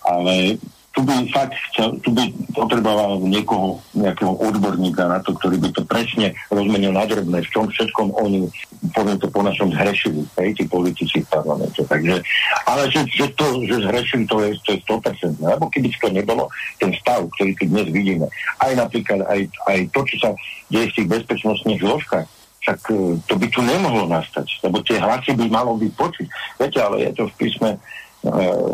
[0.07, 0.55] ale
[0.90, 5.86] tu by fakt chcel, tu by potreboval niekoho, nejakého odborníka na to, ktorý by to
[5.86, 8.50] presne rozmenil na drobné, v čom všetkom oni,
[8.98, 11.80] poviem to po našom, zhrešili, hej, tí politici v parlamente.
[11.86, 12.26] Takže,
[12.66, 15.38] ale že, že to, že zhrešili, to je, to je 100%.
[15.40, 16.50] Lebo keby to nebolo,
[16.82, 18.26] ten stav, ktorý tu dnes vidíme,
[18.66, 20.30] aj napríklad aj, aj to, čo sa
[20.74, 22.28] deje v tých bezpečnostných zložkách,
[22.60, 26.28] však e, to by tu nemohlo nastať, lebo tie hlasy by malo byť počuť.
[26.60, 27.80] Viete, ale je to v písme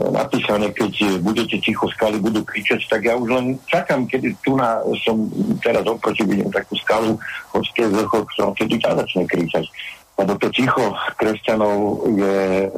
[0.09, 4.81] napísané, keď budete ticho, skaly budú kričať, tak ja už len čakám, kedy tu na,
[5.05, 5.29] som
[5.61, 7.13] teraz oproti vidím takú skalu,
[7.53, 9.69] horské vrchol, som kedy tá začne kričať.
[10.15, 12.69] Lebo to ticho kresťanov je e,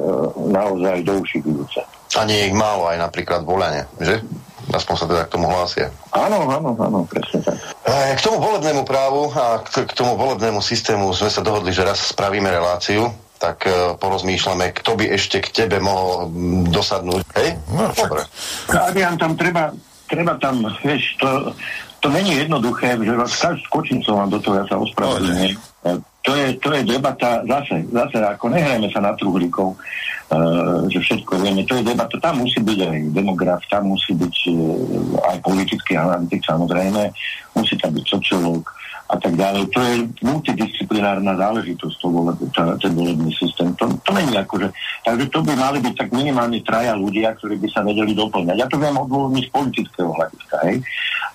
[0.50, 1.80] naozaj do uši vidúce.
[2.18, 4.20] A nie ich málo aj napríklad volenie, že?
[4.68, 5.88] Aspoň sa teda k tomu hlásia.
[6.12, 7.56] Áno, áno, áno, presne tak.
[7.86, 11.86] E, k tomu volebnému právu a k, k tomu volebnému systému sme sa dohodli, že
[11.86, 13.08] raz spravíme reláciu
[13.38, 16.28] tak uh, porozmýšľame, kto by ešte k tebe mohol
[16.68, 17.22] dosadnúť.
[17.38, 17.54] Hej?
[17.70, 18.26] No, Dobre.
[18.74, 19.70] Adrian, tam treba,
[20.10, 21.54] treba tam, vieš, to,
[22.02, 23.32] to není jednoduché, že vás
[23.70, 25.54] skočím som vám do toho, ja sa ospravedlňujem.
[25.54, 25.90] E,
[26.26, 31.40] to je, to je debata, zase, zase ako nehrajeme sa na truhlíkov, uh, že všetko
[31.40, 35.96] vieme, to je debata, tam musí byť aj demograf, tam musí byť uh, aj politický
[35.96, 37.14] analytik samozrejme,
[37.54, 38.66] musí tam byť sociológ,
[39.08, 39.72] a tak ďalej.
[39.72, 43.72] To je multidisciplinárna záležitosť, to vole, tá, ten volebný systém.
[43.80, 44.68] To, to není akože,
[45.00, 48.56] takže to by mali byť tak minimálne traja ľudia, ktorí by sa vedeli doplňať.
[48.60, 50.76] Ja to viem odôvodniť z politického hľadiska, hej?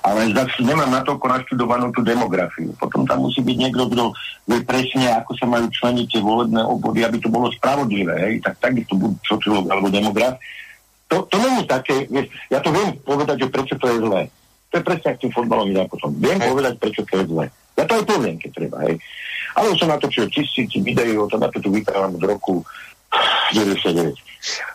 [0.03, 2.75] ale zase nemám na to naštudovanú tú demografiu.
[2.77, 4.03] Potom tam musí byť niekto, kto
[4.51, 8.13] vie presne, ako sa majú členiť tie volebné obvody, aby to bolo spravodlivé.
[8.29, 8.33] Hej?
[8.43, 10.37] Tak takisto buď sociológ alebo demograf.
[11.07, 12.05] To, to není také,
[12.51, 14.21] ja to viem povedať, že prečo to je zlé.
[14.69, 16.11] To je presne ak tým fotbalovým zápasom.
[16.19, 17.45] Viem povedať, prečo to je zlé.
[17.73, 18.95] Ja to aj poviem, keď treba, hej.
[19.53, 22.65] Ale som natočil tisíci videí o tom, ako tu vyprávam z roku
[23.53, 24.17] 99.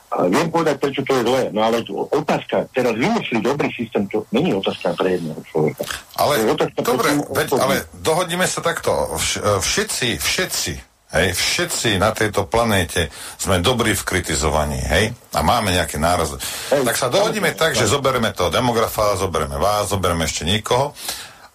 [0.08, 1.84] Viem povedať, prečo to je zlé, no ale
[2.14, 5.84] otázka, teraz vymyslí dobrý systém, to není otázka pre jedného človeka.
[6.16, 9.18] Ale, otázka, dobre, veď, ale dohodnime sa takto.
[9.60, 10.72] Všetci, všetci,
[11.12, 16.40] hej, všetci na tejto planéte sme dobrí v kritizovaní, hej, a máme nejaké nárazy.
[16.72, 20.96] Tak sa dohodíme tak, že zoberieme toho demografa, zoberieme vás, zoberieme ešte niekoho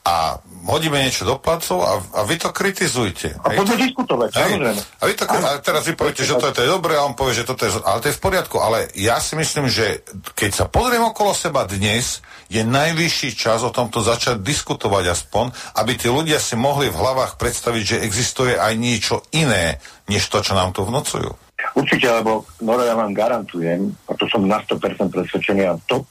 [0.06, 3.36] a hodíme niečo do placov a, a vy to kritizujte.
[3.44, 4.82] A poďme diskutovať, samozrejme.
[4.82, 7.48] A, vy to, a teraz vy poviete, že to je, dobré a on povie, že
[7.48, 7.72] toto je...
[7.84, 8.56] Ale to je v poriadku.
[8.64, 13.76] Ale ja si myslím, že keď sa pozriem okolo seba dnes, je najvyšší čas o
[13.76, 15.46] tomto začať diskutovať aspoň,
[15.84, 20.40] aby tí ľudia si mohli v hlavách predstaviť, že existuje aj niečo iné, než to,
[20.40, 21.44] čo nám tu vnocujú.
[21.74, 26.04] Určite, lebo Noro, ja vám garantujem, a to som na 100% presvedčený, a to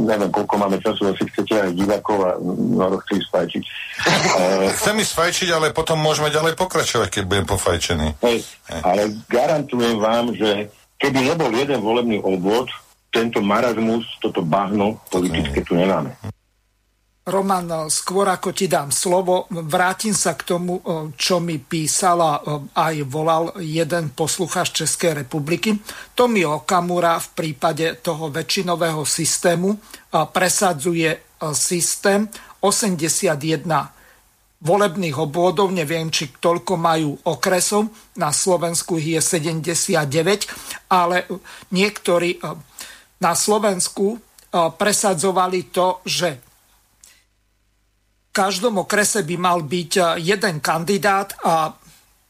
[0.00, 3.64] neviem, koľko máme času, asi chcete aj divákov a no, chce ísť fajčiť.
[4.80, 8.08] Chcem ísť fajčiť, ale potom môžeme ďalej pokračovať, keď budem pofajčený.
[8.24, 8.38] Hej,
[8.80, 12.70] ale garantujem vám, že keby nebol jeden volebný obvod,
[13.12, 16.16] tento marazmus, toto bahno politické tu nemáme.
[17.22, 20.82] Roman, skôr ako ti dám slovo, vrátim sa k tomu,
[21.14, 22.42] čo mi písala
[22.74, 25.78] aj volal jeden poslucháč Českej republiky.
[26.18, 29.78] Tomi Okamura v prípade toho väčšinového systému
[30.10, 32.26] presadzuje systém
[32.58, 33.38] 81
[34.62, 37.86] volebných obvodov, neviem, či toľko majú okresov,
[38.18, 40.50] na Slovensku ich je 79,
[40.90, 41.26] ale
[41.70, 42.42] niektorí
[43.22, 44.18] na Slovensku
[44.54, 46.50] presadzovali to, že
[48.32, 51.70] každom okrese by mal byť e, jeden kandidát a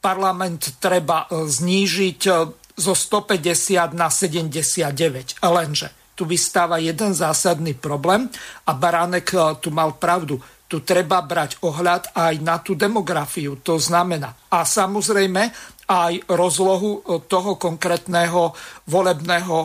[0.03, 2.33] parlament treba e, znížiť e,
[2.75, 5.39] zo 150 na 79.
[5.47, 5.89] Lenže
[6.19, 8.29] tu vystáva jeden zásadný problém
[8.67, 10.41] a Baránek tu mal pravdu.
[10.67, 13.61] Tu treba brať ohľad aj na tú demografiu.
[13.61, 15.43] To znamená a samozrejme
[15.85, 18.57] aj rozlohu toho konkrétneho
[18.89, 19.59] volebného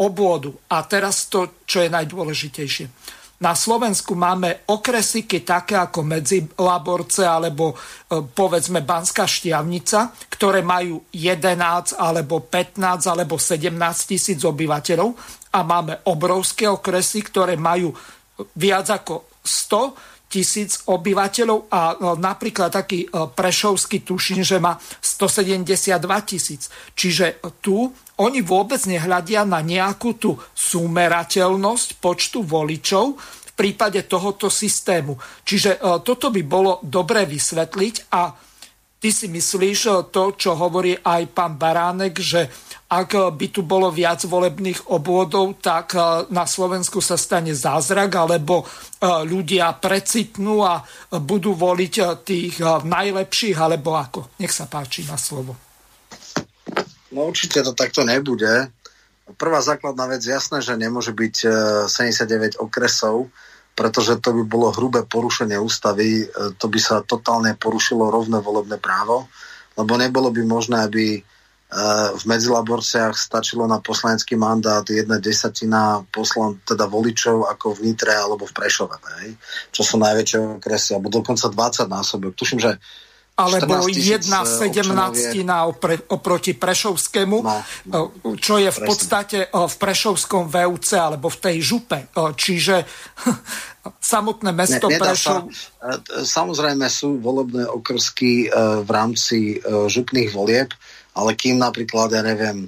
[0.00, 0.50] obvodu.
[0.72, 2.86] A teraz to, čo je najdôležitejšie
[3.42, 7.76] na Slovensku máme okresy také ako medzi Laborce alebo e,
[8.22, 13.74] povedzme Banská Štiavnica, ktoré majú 11 alebo 15 alebo 17
[14.06, 15.10] tisíc obyvateľov
[15.50, 17.90] a máme obrovské okresy, ktoré majú
[18.54, 25.94] viac ako 100 tisíc obyvateľov a e, napríklad taký e, Prešovský tuším, že má 172
[26.26, 26.66] tisíc.
[26.98, 35.14] Čiže tu oni vôbec nehľadia na nejakú tú súmerateľnosť počtu voličov v prípade tohoto systému.
[35.46, 38.34] Čiže e, toto by bolo dobre vysvetliť a
[38.98, 42.50] ty si myslíš to, čo hovorí aj pán Baránek, že
[43.00, 48.62] ak by tu bolo viac volebných obvodov, tak e, na Slovensku sa stane zázrak, alebo
[49.04, 50.80] ľudia precitnú a
[51.20, 52.56] budú voliť tých
[52.88, 54.32] najlepších, alebo ako.
[54.40, 55.52] Nech sa páči na slovo.
[57.12, 58.72] No určite to takto nebude,
[59.24, 61.34] Prvá základná vec, jasné, že nemôže byť
[61.88, 63.32] 79 okresov,
[63.72, 66.28] pretože to by bolo hrubé porušenie ústavy,
[66.60, 69.24] to by sa totálne porušilo rovné volebné právo,
[69.80, 71.24] lebo nebolo by možné, aby
[72.14, 78.46] v medzilaborciách stačilo na poslanecký mandát jedna desatina poslan, teda voličov ako v Nitre alebo
[78.46, 79.34] v Prešove, hej?
[79.74, 82.38] čo sú najväčšie okresy, alebo dokonca 20 násobok.
[82.38, 82.78] Tuším, že
[83.34, 87.58] alebo jedna eh, sedemnáctina opre, oproti Prešovskému, no,
[87.90, 88.00] no,
[88.38, 88.86] čo je v presne.
[88.86, 91.98] podstate eh, v Prešovskom VUC alebo v tej župe.
[92.14, 92.86] Čiže
[94.14, 95.50] samotné mesto ne, Prešov...
[95.50, 98.54] Sa, samozrejme sú volebné okrsky
[98.86, 100.70] v rámci župných volieb,
[101.14, 102.66] ale kým napríklad, ja neviem,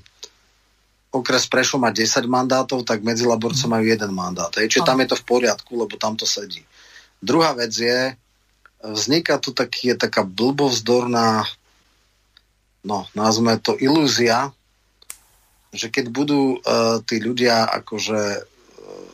[1.11, 4.53] okres Prešov má 10 mandátov, tak medzi Laborcom majú jeden mandát.
[4.55, 4.70] Hej.
[4.70, 6.62] Čiže tam je to v poriadku, lebo tam to sedí.
[7.18, 8.14] Druhá vec je,
[8.84, 11.42] vzniká tu taký, je taká blbovzdorná,
[12.86, 14.53] no, nazveme to ilúzia,
[15.74, 19.07] že keď budú uh, tí ľudia akože uh,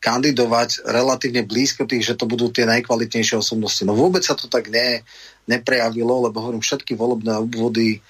[0.00, 3.84] kandidovať relatívne blízko tých, že to budú tie najkvalitnejšie osobnosti.
[3.84, 5.04] No vôbec sa to tak ne,
[5.50, 8.00] neprejavilo, lebo hovorím, všetky volebné obvody, e,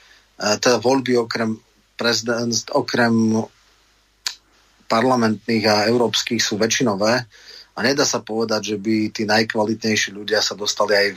[0.61, 1.57] teda voľby okrem
[1.97, 3.45] prezident, okrem
[4.91, 7.12] parlamentných a európskych sú väčšinové.
[7.76, 11.09] A nedá sa povedať, že by tí najkvalitnejší ľudia sa dostali aj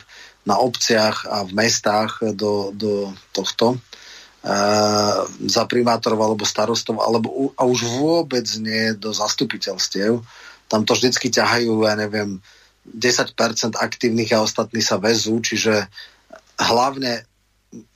[0.45, 7.65] na obciach a v mestách do, do tohto uh, za primátorov alebo starostov, alebo a
[7.65, 10.21] už vôbec nie do zastupiteľstiev.
[10.69, 12.37] Tam to vždycky ťahajú, ja neviem,
[12.83, 13.33] 10%
[13.79, 15.87] aktívnych a ostatní sa vezú, čiže
[16.63, 17.27] hlavne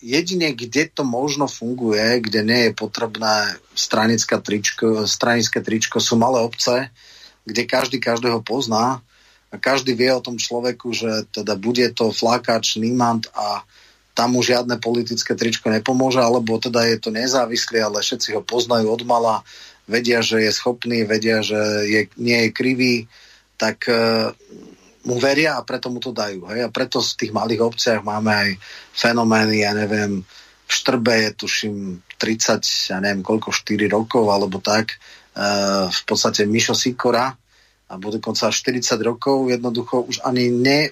[0.01, 6.41] jedine, kde to možno funguje, kde nie je potrebné stranické tričko, stranické tričko, sú malé
[6.41, 6.89] obce,
[7.45, 8.99] kde každý každého pozná
[9.47, 13.63] a každý vie o tom človeku, že teda bude to flákač, nímant a
[14.17, 18.89] tam mu žiadne politické tričko nepomôže, alebo teda je to nezávislý, ale všetci ho poznajú
[18.89, 19.45] od mala,
[19.85, 22.95] vedia, že je schopný, vedia, že je, nie je krivý,
[23.61, 24.33] tak uh,
[25.07, 26.43] mu veria a preto mu to dajú.
[26.51, 26.67] Hej?
[26.67, 28.49] A preto v tých malých obciach máme aj
[28.91, 30.21] fenomény, ja neviem,
[30.67, 31.75] v Štrbe je tuším
[32.19, 37.31] 30, ja neviem koľko, 4 rokov alebo tak, uh, v podstate Mišo Sikora,
[37.87, 40.91] alebo dokonca 40 rokov jednoducho už ani ne,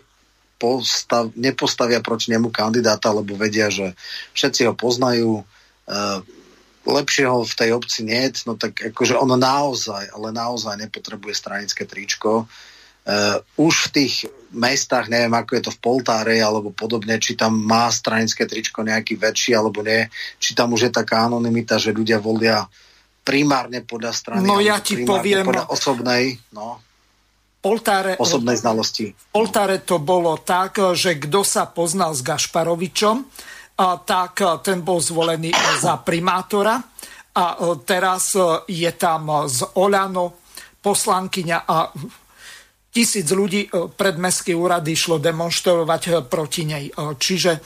[0.55, 3.91] postav, nepostavia proti nemu kandidáta, lebo vedia, že
[4.31, 6.19] všetci ho poznajú, uh,
[6.85, 12.45] lepšieho v tej obci nie, no tak akože ono naozaj, ale naozaj nepotrebuje stranické tričko.
[13.05, 14.15] Uh, už v tých
[14.55, 19.19] mestách, neviem ako je to v Poltáre alebo podobne, či tam má stranické tričko nejaký
[19.19, 20.07] väčší alebo nie,
[20.39, 22.65] či tam už je taká anonimita, že ľudia volia
[23.25, 24.45] primárne podľa strany.
[24.47, 25.45] No ja ti poviem...
[25.45, 26.79] Podľa osobnej, no.
[27.59, 29.09] Poltáre, osobnej znalosti.
[29.09, 33.25] V Poltáre to bolo tak, že kto sa poznal s Gašparovičom,
[34.05, 35.49] tak e, ten bol zvolený
[35.83, 36.77] za primátora
[37.33, 38.37] a e, teraz
[38.69, 40.37] je tam z Oľano
[40.85, 41.89] poslankyňa a
[42.95, 43.67] tisíc ľudí
[43.99, 46.87] pred mestský úrad išlo demonstrovať proti nej.
[46.95, 47.59] Čiže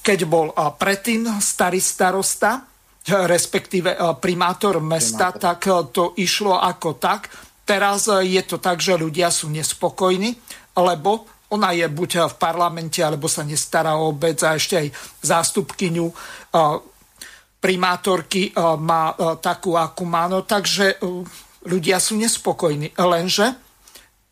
[0.00, 2.64] keď bol predtým starý starosta,
[3.04, 7.28] respektíve primátor mesta, tak to išlo ako tak.
[7.68, 10.32] Teraz je to tak, že ľudia sú nespokojní,
[10.80, 14.88] lebo ona je buď v parlamente, alebo sa nestará o obec a ešte aj
[15.20, 16.08] zástupkyňu
[17.60, 19.12] primátorky má
[19.44, 20.24] takú, akú má.
[20.28, 20.96] No, takže
[21.68, 22.96] ľudia sú nespokojní.
[22.96, 23.67] Lenže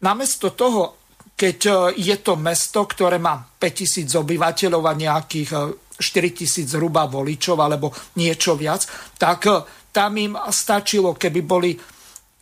[0.07, 5.51] namiesto toho, keď je to mesto, ktoré má 5000 obyvateľov a nejakých
[5.99, 8.87] 4000 zhruba voličov alebo niečo viac,
[9.19, 9.51] tak
[9.91, 11.71] tam im stačilo, keby boli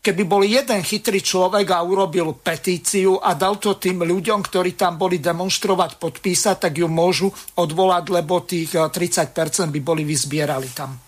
[0.05, 5.01] keby bol jeden chytrý človek a urobil petíciu a dal to tým ľuďom, ktorí tam
[5.01, 11.04] boli demonstrovať, podpísať, tak ju môžu odvolať, lebo tých 30% eh, by boli vyzbierali tam.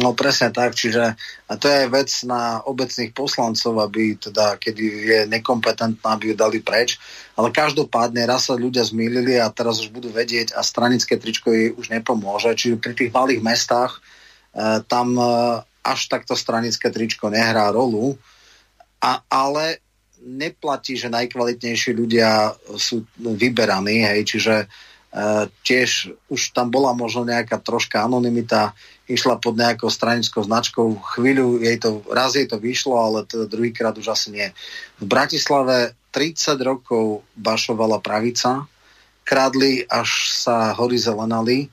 [0.00, 1.12] No presne tak, čiže
[1.44, 6.64] a to je vec na obecných poslancov, aby teda, keď je nekompetentná, aby ju dali
[6.64, 6.96] preč.
[7.36, 11.68] Ale každopádne raz sa ľudia zmýlili a teraz už budú vedieť a stranické tričko jej
[11.76, 12.56] už nepomôže.
[12.56, 15.24] Čiže pri tých malých mestách e, tam e,
[15.84, 18.16] až takto stranické tričko nehrá rolu,
[19.04, 19.84] a, ale
[20.20, 24.66] neplatí, že najkvalitnejší ľudia sú vyberaní, hej, čiže e,
[25.64, 28.76] tiež už tam bola možno nejaká troška anonimita,
[29.10, 30.86] išla pod nejakou stranickou značkou,
[31.18, 34.48] chvíľu jej to, raz jej to vyšlo, ale teda druhýkrát už asi nie.
[35.02, 38.70] V Bratislave 30 rokov bašovala pravica,
[39.26, 41.66] kradli, až sa hory zelenali,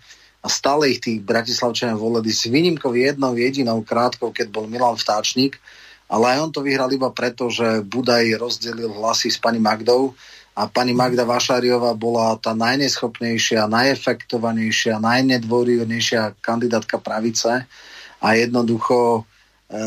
[0.45, 5.59] a stále ich tí Bratislavčania volili s výnimkou jednou jedinou krátkou, keď bol Milan Vtáčnik,
[6.07, 10.15] ale aj on to vyhral iba preto, že Budaj rozdelil hlasy s pani Magdou
[10.57, 17.69] a pani Magda Vašariová bola tá najneschopnejšia, najefektovanejšia, najnedvorivnejšia kandidátka pravice.
[18.17, 19.77] A jednoducho e,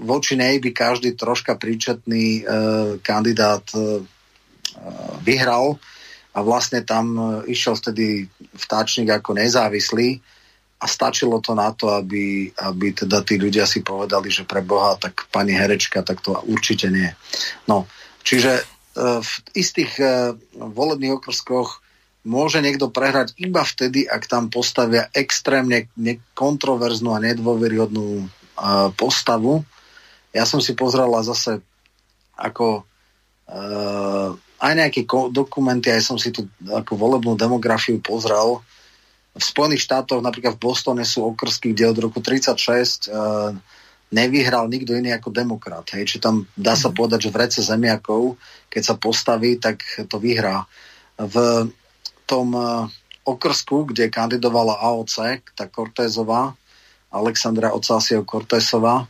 [0.00, 2.42] voči nej by každý troška príčetný e,
[3.04, 4.00] kandidát e,
[5.20, 5.76] vyhral.
[6.32, 8.24] A vlastne tam e, išiel vtedy
[8.56, 10.16] vtáčnik ako nezávislý.
[10.80, 14.96] A stačilo to na to, aby, aby teda tí ľudia si povedali, že pre Boha,
[14.96, 17.12] tak pani herečka, tak to určite nie.
[17.68, 17.84] No,
[18.24, 19.92] čiže v istých
[20.54, 21.78] volebných okrskoch
[22.26, 25.88] môže niekto prehrať iba vtedy, ak tam postavia extrémne
[26.34, 28.28] kontroverznú a nedôveryhodnú
[28.98, 29.64] postavu,
[30.34, 31.62] ja som si pozrela zase
[32.36, 32.84] ako
[34.60, 38.60] aj nejaké dokumenty, aj som si tu ako volebnú demografiu pozrel.
[39.32, 43.54] V Spojených štátoch, napríklad v Bostone sú okrsky, kde od roku 36 uh,
[44.10, 45.86] nevyhral nikto iný ako demokrat.
[45.94, 46.10] Hej.
[46.10, 46.96] Čiže tam dá sa mhm.
[46.98, 48.36] povedať, že v rece zemiakov,
[48.70, 50.66] keď sa postaví, tak to vyhrá.
[51.20, 51.36] V
[52.26, 52.86] tom uh,
[53.26, 56.54] okrsku, kde kandidovala AOC, tá Cortézová,
[57.10, 59.06] Alexandra Ocasio Cortésová,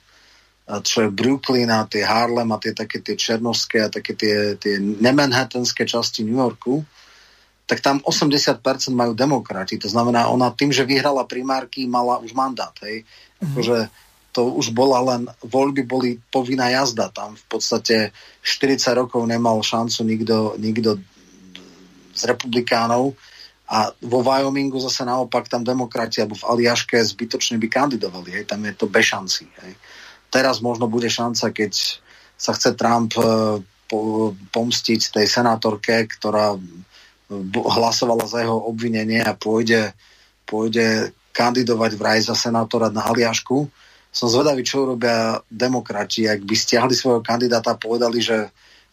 [0.80, 4.78] čo je Brooklyn a tie Harlem a tie také tie černovské a také tie, tie
[4.78, 6.86] nemanhattanské časti New Yorku,
[7.66, 8.62] tak tam 80%
[8.94, 9.78] majú demokrati.
[9.82, 12.74] To znamená, ona tým, že vyhrala primárky, mala už mandát.
[12.86, 13.02] Hej.
[13.02, 13.46] Mm-hmm.
[13.50, 13.76] Akože
[14.30, 17.10] to už bola len, voľby boli povinná jazda.
[17.10, 21.02] Tam v podstate 40 rokov nemal šancu nikto, nikto
[22.14, 23.18] z republikánov
[23.70, 28.38] a vo Wyomingu zase naopak tam demokrati alebo v Aliaške zbytočne by kandidovali.
[28.38, 28.44] Hej.
[28.50, 29.46] Tam je to bez šanci.
[29.46, 29.72] Hej
[30.30, 31.72] teraz možno bude šanca, keď
[32.38, 33.60] sa chce Trump e,
[34.54, 36.54] pomstiť tej senátorke, ktorá
[37.52, 39.92] hlasovala za jeho obvinenie a pôjde,
[40.46, 43.66] pôjde kandidovať vraj za senátora na Aliašku.
[44.10, 48.50] Som zvedavý, čo robia demokrati, ak by stiahli svojho kandidáta a povedali, že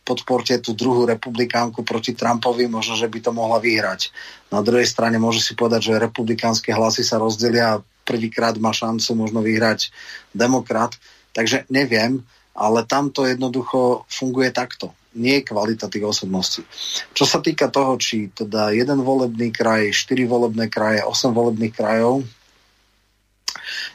[0.08, 4.14] podporte tú druhú republikánku proti Trumpovi, možno, že by to mohla vyhrať.
[4.48, 9.20] Na druhej strane môže si povedať, že republikánske hlasy sa rozdelia a prvýkrát má šancu
[9.20, 9.92] možno vyhrať
[10.32, 10.96] demokrat.
[11.36, 12.24] Takže neviem,
[12.56, 14.96] ale tamto jednoducho funguje takto.
[15.18, 16.64] Nie je kvalita tých osobností.
[17.12, 22.24] Čo sa týka toho, či teda jeden volebný kraj, štyri volebné kraje, osem volebných krajov,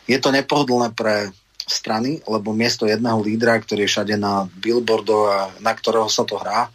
[0.06, 1.30] je to nepohodlné pre
[1.66, 6.36] strany, lebo miesto jedného lídra, ktorý je všade na billboardoch a na ktorého sa to
[6.38, 6.68] hrá,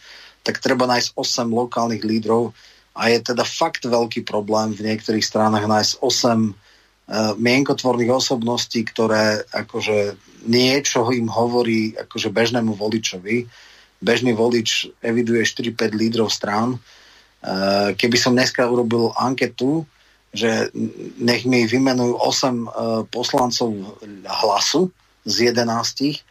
[0.48, 2.56] tak treba nájsť 8 lokálnych lídrov
[2.98, 9.44] a je teda fakt veľký problém v niektorých stranách nájsť 8 uh, mienkotvorných osobností, ktoré
[9.52, 10.16] akože
[10.48, 13.46] niečo im hovorí akože bežnému voličovi.
[14.00, 16.80] Bežný volič eviduje 4-5 lídrov strán.
[17.44, 19.86] Uh, keby som dneska urobil anketu,
[20.38, 20.70] že
[21.18, 23.74] nech mi vymenujú 8 uh, poslancov
[24.24, 24.94] hlasu
[25.26, 26.22] z 11,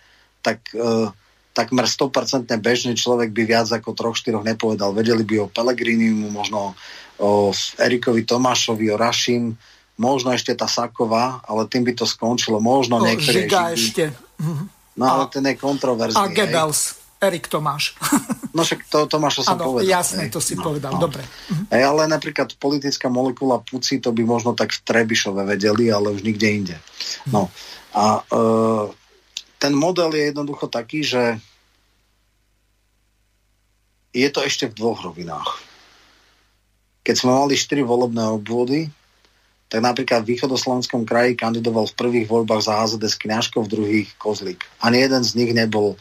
[0.46, 1.10] tak uh,
[1.56, 4.92] takmer 100% bežný človek by viac ako 3-4 nepovedal.
[4.92, 6.78] Vedeli by o Pelegrinimu, možno
[7.16, 7.50] o
[7.80, 9.56] Erikovi Tomášovi, o Rašim,
[9.96, 12.60] možno ešte tá Saková, ale tým by to skončilo.
[12.60, 14.04] Možno no, niektoré Žiga ešte.
[14.96, 16.20] No ale ten je kontroverzný.
[16.20, 17.05] A Goebbels.
[17.16, 17.96] Erik Tomáš.
[18.56, 19.88] no však to Tomáša som ano, povedal.
[19.88, 21.00] jasne, to si no, povedal, no.
[21.00, 21.24] dobre.
[21.72, 26.20] Ej, ale napríklad politická molekula puci, to by možno tak v Trebišove vedeli, ale už
[26.20, 26.76] nikde inde.
[27.32, 27.48] No
[27.96, 28.42] a e,
[29.56, 31.40] ten model je jednoducho taký, že
[34.12, 35.60] je to ešte v dvoch rovinách.
[37.04, 38.88] Keď sme mali 4 volebné obvody,
[39.66, 44.62] tak napríklad v východoslovenskom kraji kandidoval v prvých voľbách za HZDS Kňažko, v druhých Kozlík.
[44.78, 45.98] Ani jeden z nich nebol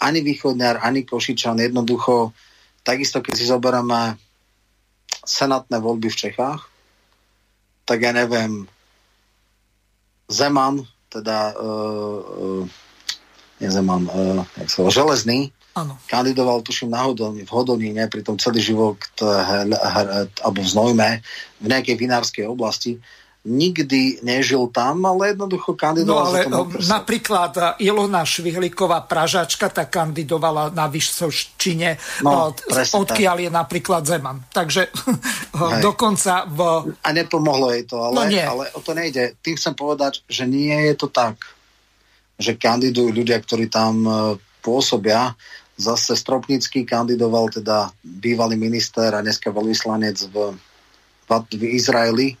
[0.00, 1.60] ani východňar, ani Košičan.
[1.60, 2.32] Jednoducho,
[2.84, 4.16] takisto keď si zoberieme
[5.26, 6.62] senátne voľby v Čechách,
[7.86, 8.66] tak ja neviem,
[10.26, 12.64] Zeman, teda uh, uh,
[13.62, 15.94] nie Zeman, uh, jak sa Železný, ano.
[16.10, 18.98] kandidoval, tuším, na Hodolni, v Hodoníne, pritom celý život
[20.42, 21.10] alebo v Znojme,
[21.62, 22.98] v nejakej vinárskej oblasti
[23.46, 26.34] nikdy nežil tam, ale jednoducho kandidoval.
[26.50, 31.94] No ale napríklad e, Ilona Švihliková Pražačka, tak kandidovala na Vyšsočine,
[32.26, 33.44] no, odkiaľ tak.
[33.46, 34.42] je napríklad Zeman.
[34.50, 35.78] Takže Hej.
[35.78, 36.90] dokonca v...
[37.06, 38.42] A nepomohlo jej to, ale, no nie.
[38.42, 39.38] ale o to nejde.
[39.38, 41.38] Tým chcem povedať, že nie je to tak,
[42.36, 44.10] že kandidujú ľudia, ktorí tam e,
[44.58, 45.38] pôsobia.
[45.78, 50.36] Zase Stropnický kandidoval teda bývalý minister a dneska veľvyslanec v,
[51.30, 52.34] v Izraeli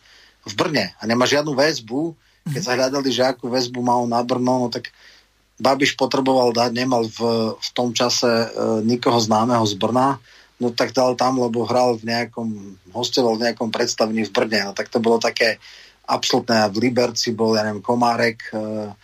[0.46, 2.14] v Brne a nemá žiadnu väzbu.
[2.46, 4.94] Keď sa hľadali, že akú väzbu mal na Brno, no tak
[5.58, 7.18] Babiš potreboval dať, nemal v,
[7.58, 8.48] v tom čase e,
[8.86, 10.22] nikoho známeho z Brna,
[10.62, 14.70] no tak dal tam, lebo hral v nejakom, hostoval v nejakom predstavení v Brne.
[14.70, 15.58] No tak to bolo také
[16.06, 16.70] absolútne.
[16.70, 18.94] V Liberci bol, ja neviem, Komárek, e,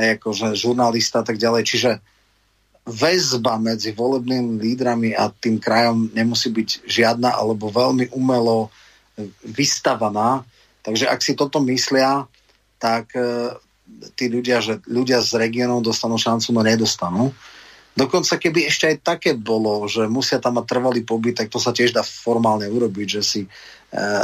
[0.00, 1.62] hej, akože žurnalista a tak ďalej.
[1.62, 1.90] Čiže
[2.88, 8.72] väzba medzi volebnými lídrami a tým krajom nemusí byť žiadna alebo veľmi umelo
[9.44, 10.40] vystavaná
[10.88, 12.24] Takže ak si toto myslia,
[12.80, 13.52] tak e,
[14.16, 17.36] tí ľudia, že ľudia z regiónov dostanú šancu, no nedostanú.
[17.92, 21.76] Dokonca keby ešte aj také bolo, že musia tam mať trvalý pobyt, tak to sa
[21.76, 23.48] tiež dá formálne urobiť, že si e,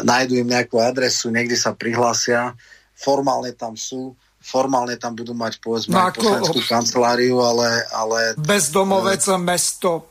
[0.09, 2.57] nájdu im nejakú adresu, niekde sa prihlásia,
[2.97, 7.85] formálne tam sú, formálne tam budú mať povedzme no poslaneckú kanceláriu, ale...
[7.93, 10.09] ale bezdomovec e, mesto,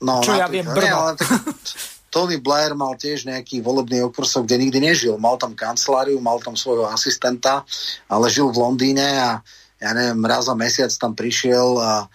[0.00, 0.80] no, čo ja viem, Brno.
[0.80, 1.28] Nie, ale tak,
[2.14, 5.18] Tony Blair mal tiež nejaký volebný okrsok, kde nikdy nežil.
[5.18, 7.66] Mal tam kanceláriu, mal tam svojho asistenta,
[8.06, 9.42] ale žil v Londýne a
[9.82, 12.06] ja neviem, raz za mesiac tam prišiel a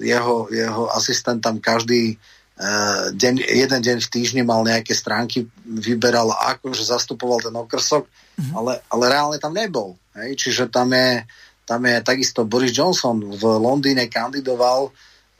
[0.00, 6.32] jeho, jeho asistent tam každý uh, deň, jeden deň v týždni mal nejaké stránky, vyberal
[6.32, 8.52] akože zastupoval ten okrsok, mm-hmm.
[8.56, 9.94] ale, ale reálne tam nebol.
[10.16, 10.40] Hej?
[10.40, 11.28] Čiže tam je,
[11.68, 14.90] tam je takisto Boris Johnson v Londýne kandidoval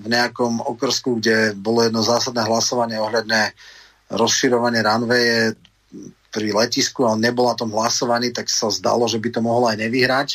[0.02, 3.54] v nejakom okrsku, kde bolo jedno zásadné hlasovanie ohľadne
[4.10, 5.54] rozširovanie runwaye
[6.32, 9.68] pri letisku a on nebol na tom hlasovaný, tak sa zdalo, že by to mohlo
[9.68, 10.28] aj nevyhrať.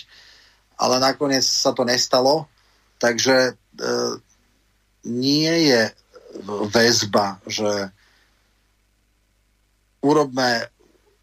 [0.78, 2.46] Ale nakoniec sa to nestalo,
[3.02, 3.52] takže e,
[5.10, 5.90] nie je
[6.70, 7.90] väzba, že
[10.06, 10.70] urobme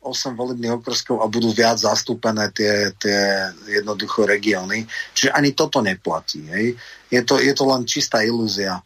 [0.05, 4.85] 8 volebných okrskov a budú viac zastúpené tie, tie jednoducho regióny.
[5.17, 6.45] Čiže ani toto neplatí.
[6.53, 6.77] Hej.
[7.09, 8.85] Je, to, je to len čistá ilúzia.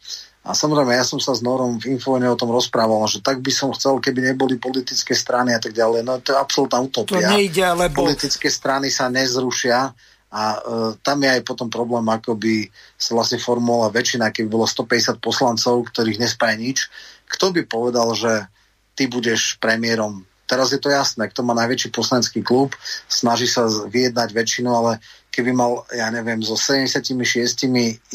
[0.48, 3.52] A samozrejme, ja som sa s Norom v Infovene o tom rozprával, že tak by
[3.52, 6.06] som chcel, keby neboli politické strany a tak ďalej.
[6.06, 7.20] No to je absolútna utopia.
[7.20, 8.08] To nejde, lebo...
[8.08, 9.92] Politické strany sa nezrušia
[10.28, 12.64] a uh, tam je aj potom problém, ako by
[12.96, 16.88] sa vlastne formovala väčšina, keby bolo 150 poslancov, ktorých nespája nič.
[17.28, 18.48] Kto by povedal, že
[18.96, 22.72] ty budeš premiérom Teraz je to jasné, kto má najväčší poslanecký klub,
[23.04, 24.96] snaží sa vyjednať väčšinu, ale
[25.28, 27.12] keby mal, ja neviem, so 76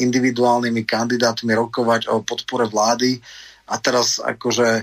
[0.02, 3.22] individuálnymi kandidátmi rokovať o podpore vlády
[3.70, 4.82] a teraz akože e,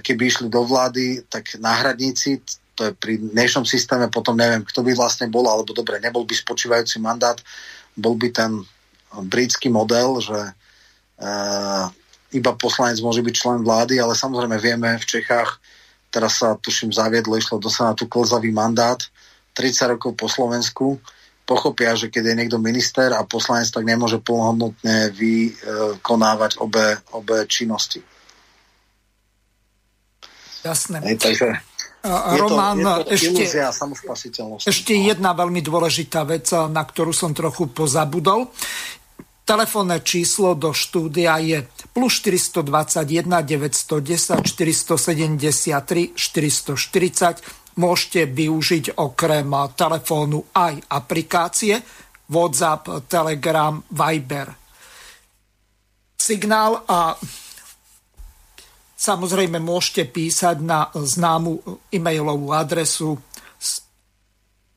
[0.00, 2.40] keby išli do vlády, tak náhradníci,
[2.72, 6.32] to je pri dnešnom systéme, potom neviem, kto by vlastne bol, alebo dobre, nebol by
[6.32, 7.36] spočívajúci mandát,
[7.92, 8.56] bol by ten
[9.28, 10.40] britský model, že
[11.20, 11.84] uh,
[12.32, 15.58] iba poslanec môže byť člen vlády, ale samozrejme vieme v Čechách,
[16.10, 18.98] teraz sa tuším zaviedlo, išlo do Senátu klzavý mandát,
[19.54, 20.98] 30 rokov po Slovensku,
[21.46, 27.98] pochopia, že keď je niekto minister a poslanec, tak nemôže plnohodnotne vykonávať obe, obe činnosti.
[30.62, 31.02] Jasné.
[31.02, 31.48] Hej, takže
[32.36, 33.60] Roman, to, je to ešte,
[34.64, 38.48] ešte jedna veľmi dôležitá vec, na ktorú som trochu pozabudol.
[39.50, 47.74] Telefónne číslo do štúdia je plus 421 910 473 440.
[47.74, 51.82] Môžete využiť okrem telefónu aj aplikácie
[52.30, 54.54] WhatsApp, Telegram, Viber.
[56.14, 57.18] Signál a
[58.94, 61.58] samozrejme môžete písať na známu
[61.90, 63.18] e-mailovú adresu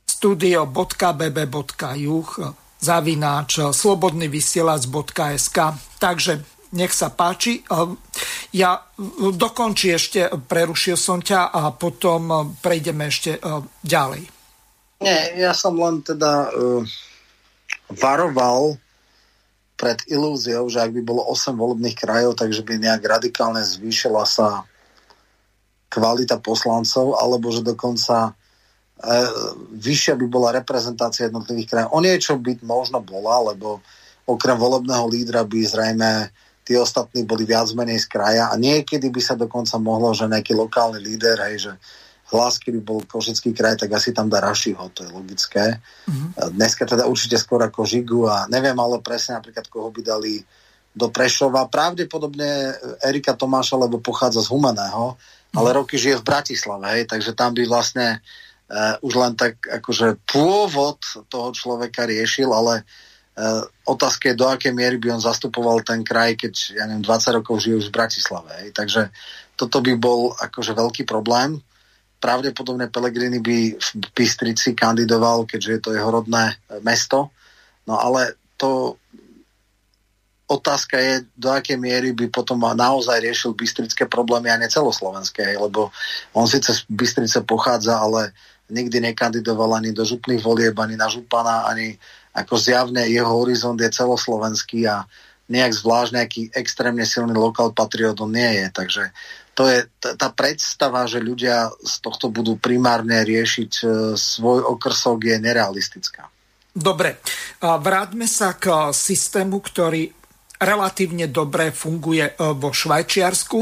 [0.09, 5.57] studio.bb.juh zavináč slobodnyvysielac.sk.
[6.03, 6.43] Takže
[6.75, 7.63] nech sa páči.
[8.51, 8.83] Ja
[9.17, 13.39] dokončí ešte, prerušil som ťa a potom prejdeme ešte
[13.85, 14.27] ďalej.
[15.03, 16.79] Nie, ja som len teda uh,
[17.91, 18.79] varoval
[19.75, 24.63] pred ilúziou, že ak by bolo 8 volebných krajov, takže by nejak radikálne zvýšila sa
[25.91, 28.33] kvalita poslancov, alebo že dokonca
[29.75, 31.91] vyššia by bola reprezentácia jednotlivých krajín.
[31.91, 33.83] O niečo by možno bola, lebo
[34.23, 36.31] okrem volebného lídra by zrejme
[36.63, 40.55] tí ostatní boli viac menej z kraja a niekedy by sa dokonca mohlo, že nejaký
[40.55, 41.73] lokálny líder, hej, že
[42.31, 45.83] hlas, keby bol Košický kraj, tak asi tam dá Rašiho, to je logické.
[46.07, 46.55] Mm-hmm.
[46.55, 50.39] Dneska teda určite skôr ako Žigu a neviem ale presne napríklad, koho by dali
[50.95, 51.67] do Prešova.
[51.67, 55.57] Pravdepodobne Erika Tomáša, lebo pochádza z Humaného, mm-hmm.
[55.59, 58.23] ale roky žije v Bratislave, hej, takže tam by vlastne
[58.73, 60.97] uh, už len tak akože pôvod
[61.29, 66.33] toho človeka riešil, ale uh, otázka je, do akej miery by on zastupoval ten kraj,
[66.33, 68.49] keď, ja neviem, 20 rokov žije už v Bratislave.
[68.65, 68.69] Hej.
[68.73, 69.01] Takže
[69.53, 71.61] toto by bol akože veľký problém.
[72.17, 77.35] Pravdepodobne Pelegrini by v Bystrici kandidoval, keďže je to jeho rodné e, mesto.
[77.83, 78.95] No ale to
[80.47, 85.89] otázka je, do akej miery by potom naozaj riešil bystrické problémy a nie celoslovenské, lebo
[86.31, 88.31] on síce z Bystrice pochádza, ale
[88.69, 91.99] nikdy nekandidoval ani do župných volieb, ani na župana, ani
[92.33, 95.05] ako zjavne jeho horizont je celoslovenský a
[95.51, 98.65] nejak zvlášť nejaký extrémne silný lokal patriot nie je.
[98.71, 99.03] Takže
[99.53, 103.85] to je t- tá predstava, že ľudia z tohto budú primárne riešiť e,
[104.17, 106.25] svoj okrsok je nerealistická.
[106.73, 107.21] Dobre,
[107.61, 110.09] vráťme sa k systému, ktorý
[110.57, 113.59] relatívne dobre funguje e, vo Švajčiarsku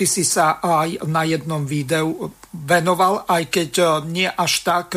[0.00, 4.96] ty si sa aj na jednom videu venoval, aj keď nie až tak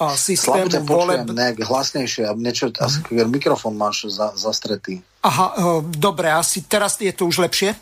[0.00, 1.28] systému voleb...
[1.28, 2.88] nejak hlasnejšie, a niečo, uh-huh.
[2.88, 5.04] asi mikrofón máš za, zastretý.
[5.20, 5.52] Aha,
[5.84, 7.76] dobre, asi teraz je to už lepšie?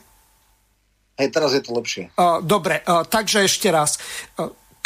[1.23, 2.11] Hej, teraz je to lepšie.
[2.43, 4.03] Dobre, takže ešte raz.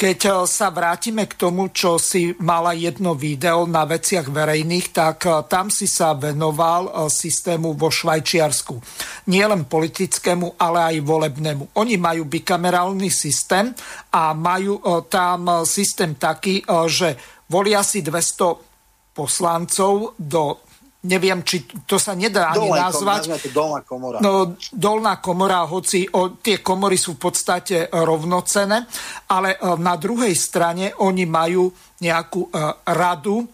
[0.01, 5.28] Keď eh, sa vrátime k tomu, čo si mala jedno video na veciach verejných, tak
[5.28, 8.81] eh, tam si sa venoval eh, systému vo Švajčiarsku.
[9.28, 11.77] Nie len politickému, ale aj volebnému.
[11.77, 13.77] Oni majú bikamerálny systém
[14.16, 14.81] a majú
[15.12, 17.14] tam systém taký, že
[17.47, 20.70] volia si 200 poslancov do
[21.01, 23.22] neviem, či to sa nedá ani Dolná nazvať.
[23.48, 24.18] To dolná komora.
[24.20, 28.85] No, dolná komora, hoci o, tie komory sú v podstate rovnocené,
[29.32, 31.72] ale e, na druhej strane oni majú
[32.05, 32.48] nejakú e,
[32.93, 33.48] radu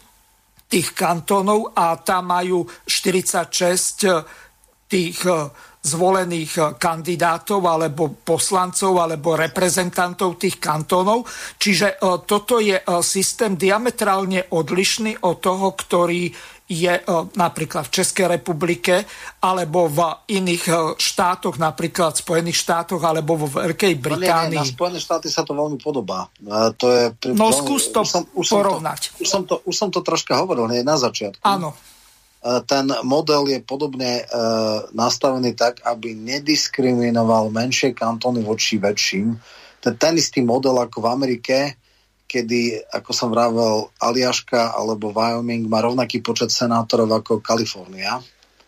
[0.67, 4.15] tých kantónov a tam majú 46 e,
[4.87, 5.19] tých
[5.87, 11.27] zvolených kandidátov alebo poslancov alebo reprezentantov tých kantónov.
[11.59, 16.31] Čiže toto je systém diametrálne odlišný od toho, ktorý
[16.67, 17.03] je e,
[17.39, 19.07] napríklad v Českej republike
[19.39, 20.03] alebo v
[20.35, 24.59] iných e, štátoch, napríklad v Spojených štátoch alebo vo Veľkej Británii.
[24.59, 26.27] No nie, nie, na Spojené štáty sa to veľmi podobá.
[26.83, 27.39] To je pri...
[27.39, 29.15] No skús to už som, už porovnať.
[29.15, 31.43] Som to, už, som to, už som to troška hovoril nie, na začiatku.
[31.47, 31.71] Áno.
[32.43, 39.39] E, ten model je podobne uh, nastavený tak, aby nediskriminoval menšie kantóny voči väčším.
[39.83, 41.57] Ten, ten istý model ako v Amerike,
[42.27, 48.19] kedy, ako som vravel, Aliaška alebo Wyoming má rovnaký počet senátorov ako Kalifornia,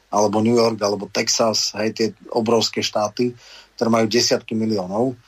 [0.09, 3.35] alebo New York, alebo Texas, hej, tie obrovské štáty,
[3.77, 5.19] ktoré majú desiatky miliónov.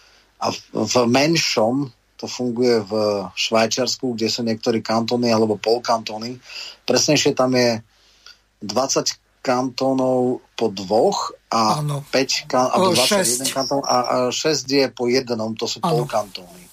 [0.41, 2.93] A v, v menšom to funguje v
[3.33, 6.37] Švajčiarsku, kde sú niektorí kantóny alebo polkantóny.
[6.85, 7.81] Presnejšie tam je
[8.65, 12.05] 20 kantónov po dvoch a ano.
[12.13, 16.69] 5 kan- a 21 kantón a, a 6 je po jednom, to sú polkantóny.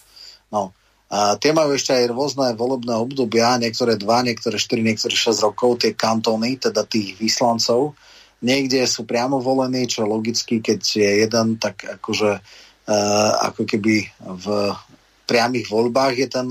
[0.52, 0.76] No.
[1.08, 5.80] A tie majú ešte aj rôzne volebné obdobia, niektoré 2, niektoré 4, niektoré 6 rokov,
[5.80, 7.96] tie kantóny, teda tých vyslancov.
[8.44, 14.46] Niekde sú priamo volení, čo logicky, keď je jeden, tak akože uh, ako keby v
[15.24, 16.48] priamých voľbách je ten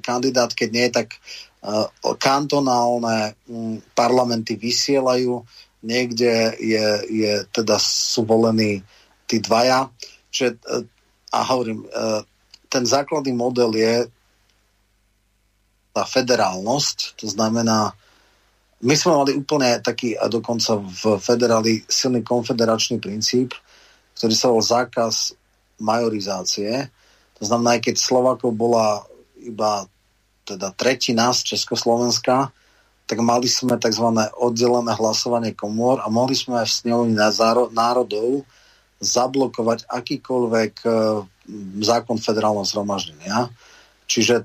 [0.00, 1.20] kandidát, keď nie, tak
[1.60, 1.86] uh,
[2.16, 5.44] kantonálne um, parlamenty vysielajú,
[5.84, 8.80] niekde je, je teda sú volení
[9.28, 9.92] tí dvaja.
[10.32, 10.82] Čiže, uh,
[11.30, 12.24] a hovorím, uh,
[12.70, 14.06] ten základný model je
[15.90, 17.90] tá federálnosť, to znamená,
[18.80, 23.52] my sme mali úplne taký, a dokonca v federáli, silný konfederačný princíp,
[24.16, 25.36] ktorý sa bol zákaz
[25.82, 26.88] majorizácie.
[27.36, 29.04] To znamená, aj keď Slovakov bola
[29.36, 29.84] iba
[30.46, 32.54] teda tretina z Československa,
[33.04, 34.06] tak mali sme tzv.
[34.38, 37.14] oddelené hlasovanie komôr a mohli sme aj v snehovni
[37.74, 38.46] národov
[39.00, 40.88] zablokovať akýkoľvek e,
[41.80, 43.48] zákon federálneho zhromaždenia.
[44.04, 44.44] Čiže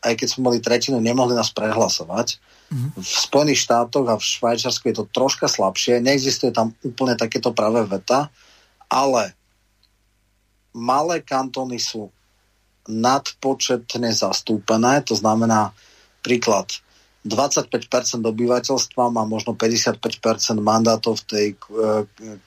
[0.00, 2.40] aj keď sme boli tretinu, nemohli nás prehlasovať.
[2.66, 2.90] Mm-hmm.
[2.98, 6.02] V Spojených štátoch a v Švajčarsku je to troška slabšie.
[6.02, 8.32] Neexistuje tam úplne takéto pravé veta,
[8.88, 9.36] ale
[10.74, 12.10] malé kantóny sú
[12.86, 15.74] nadpočetne zastúpené, to znamená
[16.22, 16.70] príklad
[17.26, 19.98] 25% obyvateľstva má možno 55%
[20.62, 22.38] mandátov v tej e,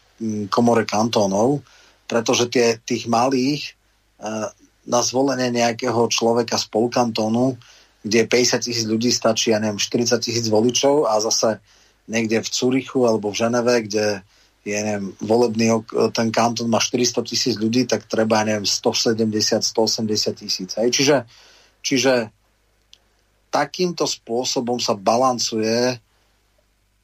[0.51, 1.63] komore kantónov,
[2.09, 3.75] pretože tie, tých malých
[4.19, 4.51] uh,
[4.89, 7.55] na zvolenie nejakého človeka z polkantónu,
[8.01, 11.59] kde 50 tisíc ľudí stačí, ja neviem, 40 tisíc voličov a zase
[12.09, 14.25] niekde v Curichu alebo v Ženeve, kde
[14.65, 19.23] je, neviem, volebný, ten kantón má 400 tisíc ľudí, tak treba, ja neviem, 170,
[19.63, 20.69] 180 tisíc.
[20.75, 21.23] Čiže,
[21.79, 22.13] čiže
[23.49, 25.97] takýmto spôsobom sa balancuje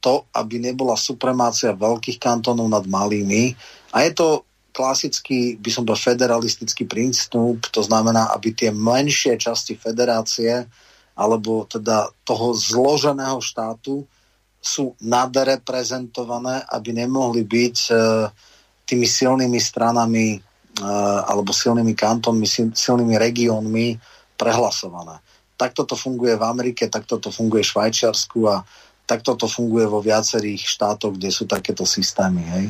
[0.06, 3.58] to, aby nebola supremácia veľkých kantónov nad malými.
[3.90, 9.74] A je to klasický, by som bol federalistický prístup, to znamená, aby tie menšie časti
[9.74, 10.62] federácie
[11.16, 14.04] alebo teda toho zloženého štátu
[14.60, 17.94] sú nadreprezentované, aby nemohli byť e,
[18.84, 20.38] tými silnými stranami e,
[21.24, 22.44] alebo silnými kantónmi,
[22.76, 23.96] silnými regiónmi
[24.36, 25.24] prehlasované.
[25.56, 28.60] Takto to funguje v Amerike, takto to funguje v Švajčiarsku a
[29.06, 32.42] tak toto funguje vo viacerých štátoch, kde sú takéto systémy.
[32.42, 32.66] Hej?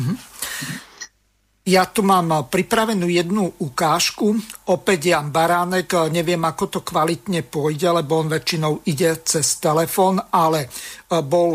[0.00, 0.16] Mm-hmm.
[1.62, 4.34] Ja tu mám pripravenú jednu ukážku.
[4.66, 10.66] Opäť Jan Baránek, neviem, ako to kvalitne pôjde, lebo on väčšinou ide cez telefón, ale
[10.66, 10.68] e,
[11.22, 11.54] bol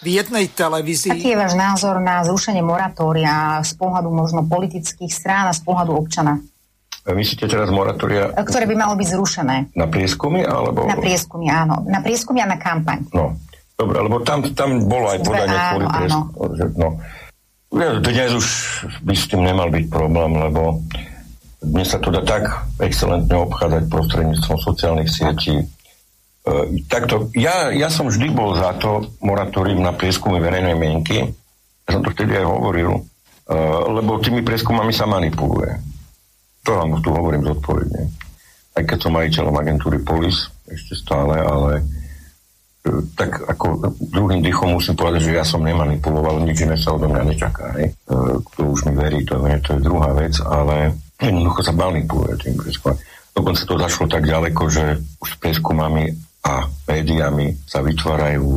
[0.00, 1.12] v jednej televízii...
[1.12, 6.00] Aký je váš názor na zrušenie moratória z pohľadu možno politických strán a z pohľadu
[6.00, 6.40] občana?
[7.02, 8.30] Myslíte teraz moratória?
[8.30, 9.74] Ktoré by malo byť zrušené.
[9.74, 10.46] Na prieskumy?
[10.46, 10.86] Alebo...
[10.86, 11.82] Na prieskumy, áno.
[11.82, 13.02] Na prieskumy a na kampaň.
[13.10, 13.34] No,
[13.74, 16.30] dobre, lebo tam, tam bolo aj podanie kvôli prieskumu.
[16.78, 16.88] No.
[17.74, 18.46] Dnes už
[19.02, 20.78] by s tým nemal byť problém, lebo
[21.62, 22.46] dnes sa to dá tak
[22.78, 25.58] excelentne obchádzať prostredníctvom sociálnych sietí.
[25.58, 25.64] E,
[26.90, 31.22] takto, ja, ja som vždy bol za to moratórium na prieskumy verejnej mienky.
[31.86, 33.00] Ja som to vtedy aj hovoril, e,
[33.90, 35.78] lebo tými prieskumami sa manipuluje.
[36.62, 38.02] To vám tu hovorím zodpovedne.
[38.72, 41.82] Aj keď som majiteľom agentúry Polis, ešte stále, ale
[42.82, 47.06] E, tak ako druhým dýchom musím povedať, že ja som nemanipuloval, nič iné sa odo
[47.06, 47.78] mňa nečaká.
[47.78, 47.94] Hej.
[47.94, 48.12] E,
[48.42, 50.90] kto už mi verí, to, je, to je druhá vec, ale
[51.22, 52.98] jednoducho sa manipuluje tým prieskumom.
[53.32, 56.10] Dokonca to zašlo tak ďaleko, že už s prieskumami
[56.42, 58.50] a médiami sa vytvárajú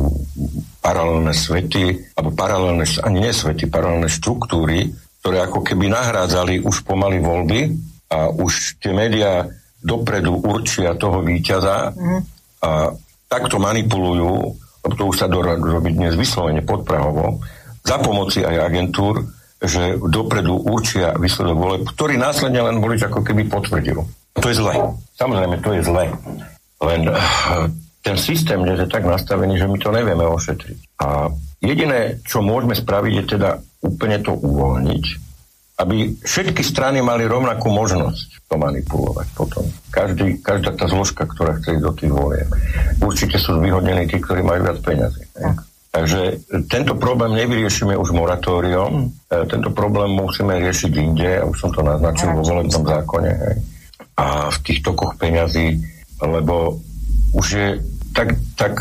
[0.82, 4.90] paralelné svety, alebo paralelné, ani nie svety, paralelné štruktúry,
[5.22, 9.46] ktoré ako keby nahrádzali už pomaly voľby a už tie médiá
[9.82, 12.20] dopredu určia toho víťaza mm.
[12.62, 12.94] a
[13.26, 14.54] takto manipulujú,
[14.86, 17.42] lebo to už sa do, robiť dnes vyslovene podprahovo,
[17.86, 19.22] za pomoci aj agentúr,
[19.62, 24.02] že dopredu určia výsledok voleb, ktorý následne len volič ako keby potvrdil.
[24.36, 24.74] To je zle.
[25.16, 26.04] Samozrejme, to je zle.
[26.82, 27.16] Len uh,
[28.04, 30.78] ten systém je tak nastavený, že my to nevieme ošetriť.
[31.02, 31.32] A
[31.64, 33.50] jediné, čo môžeme spraviť, je teda
[33.80, 35.04] úplne to uvoľniť,
[35.76, 39.64] aby všetky strany mali rovnakú možnosť to manipulovať potom.
[39.92, 42.48] Každý, každá tá zložka, ktorá chce ísť do tých volieb.
[43.02, 45.28] Určite sú zvýhodnení tí, ktorí majú viac peniazy.
[45.92, 46.20] Takže
[46.68, 51.80] tento problém nevyriešime už moratóriom, e, tento problém musíme riešiť inde, ja už som to
[51.80, 53.56] naznačil vo volebnom zákone, hej.
[54.20, 55.80] a v tých tokoch peňazí,
[56.20, 56.76] lebo
[57.32, 57.68] už je
[58.12, 58.76] tak, tak,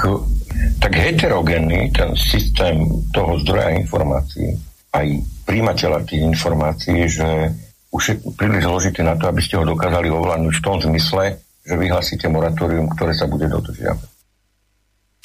[0.84, 2.84] tak heterogénny ten systém
[3.16, 4.60] toho zdroja informácií,
[4.96, 5.08] aj
[5.44, 7.52] príjimateľa tých informácií, že
[7.92, 11.76] už je príliš zložitý na to, aby ste ho dokázali ovládnuť v tom zmysle, že
[11.80, 14.16] vyhlásite moratórium, ktoré sa bude dodržiavať.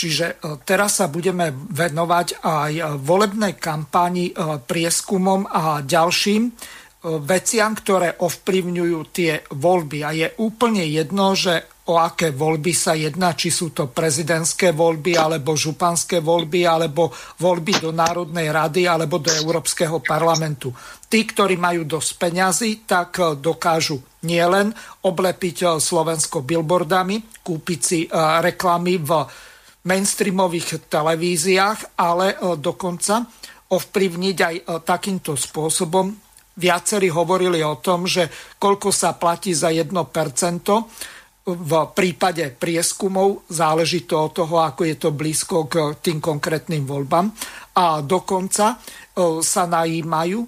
[0.00, 0.34] Čiže e,
[0.64, 4.34] teraz sa budeme venovať aj e, volebnej kampani, e,
[4.64, 6.56] prieskumom a ďalším
[7.00, 9.98] veciam, ktoré ovplyvňujú tie voľby.
[10.04, 15.18] A je úplne jedno, že o aké voľby sa jedná, či sú to prezidentské voľby,
[15.18, 17.10] alebo županské voľby, alebo
[17.42, 20.70] voľby do Národnej rady, alebo do Európskeho parlamentu.
[21.10, 24.70] Tí, ktorí majú dosť peňazí, tak eh, dokážu nielen
[25.02, 29.10] oblepiť eh, Slovensko billboardami, kúpiť si eh, reklamy v
[29.80, 33.24] mainstreamových televíziách, ale dokonca
[33.72, 34.54] ovplyvniť aj
[34.84, 36.12] takýmto spôsobom.
[36.60, 38.28] Viacerí hovorili o tom, že
[38.60, 39.88] koľko sa platí za 1%
[41.56, 47.30] v prípade prieskumov záleží to od toho, ako je to blízko k tým konkrétnym voľbám.
[47.78, 48.76] A dokonca e,
[49.40, 50.42] sa najímajú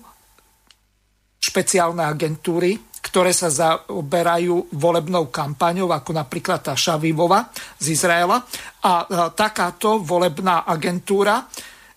[1.42, 7.50] špeciálne agentúry, ktoré sa zaoberajú volebnou kampaňou, ako napríklad tá Šavivova
[7.82, 8.38] z Izraela.
[8.86, 11.46] A e, takáto volebná agentúra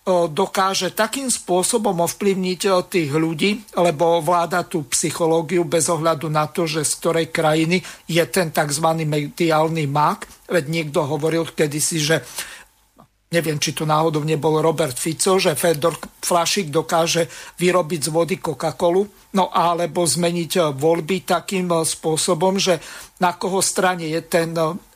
[0.06, 6.86] dokáže takým spôsobom ovplyvniť tých ľudí, lebo vláda tú psychológiu bez ohľadu na to, že
[6.86, 8.86] z ktorej krajiny je ten tzv.
[9.02, 10.45] mediálny mák.
[10.45, 12.22] Veď niekto hovoril kedysi, že
[13.34, 17.26] neviem, či to náhodou nebol Robert Fico, že Fedor Flašik dokáže
[17.57, 22.77] vyrobiť z vody Coca-Colu, no alebo zmeniť voľby takým spôsobom, že
[23.18, 24.53] na koho strane je ten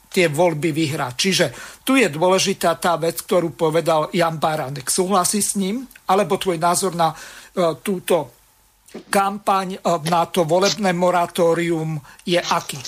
[0.10, 1.14] tie voľby vyhrať.
[1.14, 1.45] Čiže
[1.86, 4.90] tu je dôležitá tá vec, ktorú povedal Jan Baranek.
[4.90, 5.86] Súhlasí s ním?
[6.10, 8.34] Alebo tvoj názor na uh, túto
[9.14, 12.81] kampaň, uh, na to volebné moratórium je aký?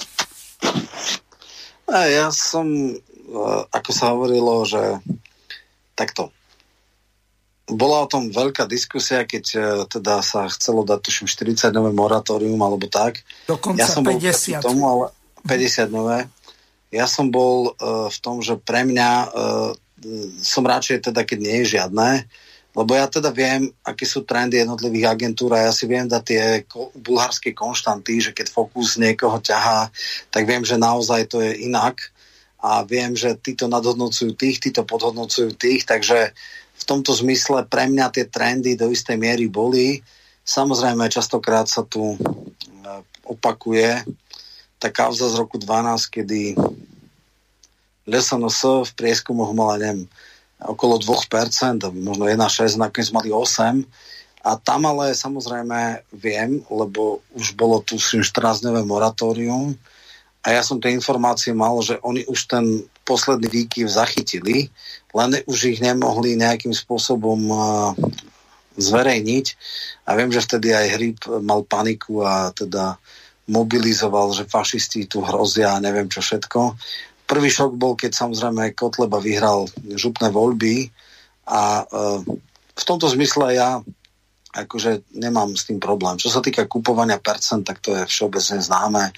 [1.91, 2.65] Ja som,
[2.97, 4.81] uh, ako sa hovorilo, že
[5.93, 6.33] takto.
[7.71, 9.45] Bola o tom veľká diskusia, keď
[9.87, 13.23] teda sa chcelo dať tuším 40 nové moratórium alebo tak.
[13.47, 14.59] Dokonca ja som 50.
[14.59, 15.05] Bol tomu, ale
[15.47, 16.27] 50 nové
[16.91, 19.71] ja som bol uh, v tom, že pre mňa uh,
[20.43, 22.27] som radšej teda, keď nie je žiadne,
[22.71, 26.43] lebo ja teda viem, aké sú trendy jednotlivých agentúr a ja si viem dať tie
[26.95, 29.91] bulharské konštanty, že keď fokus niekoho ťahá,
[30.31, 31.99] tak viem, že naozaj to je inak
[32.63, 36.31] a viem, že títo nadhodnocujú tých, títo podhodnocujú tých, takže
[36.79, 39.99] v tomto zmysle pre mňa tie trendy do istej miery boli.
[40.47, 42.15] Samozrejme, častokrát sa tu
[43.27, 44.01] opakuje
[44.81, 46.57] tá kauza z roku 12, kedy
[48.09, 50.09] LSNS v prieskumoch mala, neviem,
[50.57, 53.85] okolo 2%, možno 1,6, nakoniec mali 8%.
[54.41, 59.77] A tam ale samozrejme viem, lebo už bolo tu 14-dňové moratórium
[60.41, 62.65] a ja som tie informácie mal, že oni už ten
[63.05, 64.73] posledný výkyv zachytili,
[65.13, 67.93] len už ich nemohli nejakým spôsobom uh,
[68.81, 69.45] zverejniť.
[70.09, 72.97] A viem, že vtedy aj Hryb mal paniku a teda
[73.51, 76.79] mobilizoval, že fašisti tu hrozia a neviem čo všetko.
[77.27, 79.67] Prvý šok bol, keď samozrejme Kotleba vyhral
[79.99, 80.87] župné voľby
[81.51, 82.23] a e,
[82.71, 83.83] v tomto zmysle ja
[84.51, 86.19] akože nemám s tým problém.
[86.19, 89.15] Čo sa týka kupovania percent, tak to je všeobecne známe.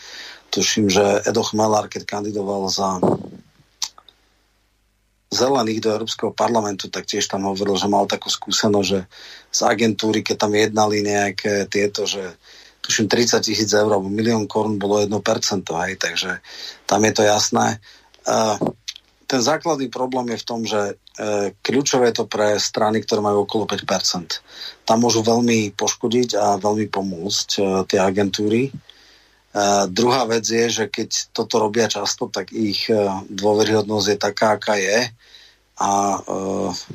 [0.53, 3.01] Tuším, že Edo Chmelár, keď kandidoval za
[5.33, 9.09] zelených do Európskeho parlamentu, tak tiež tam hovoril, že mal takú skúsenosť, že
[9.49, 12.37] z agentúry, keď tam jednali nejaké tieto, že
[12.83, 15.15] tuším 30 tisíc eur alebo milión korún bolo 1%,
[15.63, 16.43] hej, takže
[16.83, 17.79] tam je to jasné.
[18.27, 18.59] Uh,
[19.33, 20.93] ten základný problém je v tom, že e,
[21.65, 24.85] kľúčové je to pre strany, ktoré majú okolo 5%.
[24.85, 28.69] Tam môžu veľmi poškodiť a veľmi pomôcť e, tie agentúry.
[28.69, 28.71] E,
[29.89, 32.93] druhá vec je, že keď toto robia často, tak ich e,
[33.33, 35.09] dôveryhodnosť je taká, aká je
[35.81, 36.19] a e,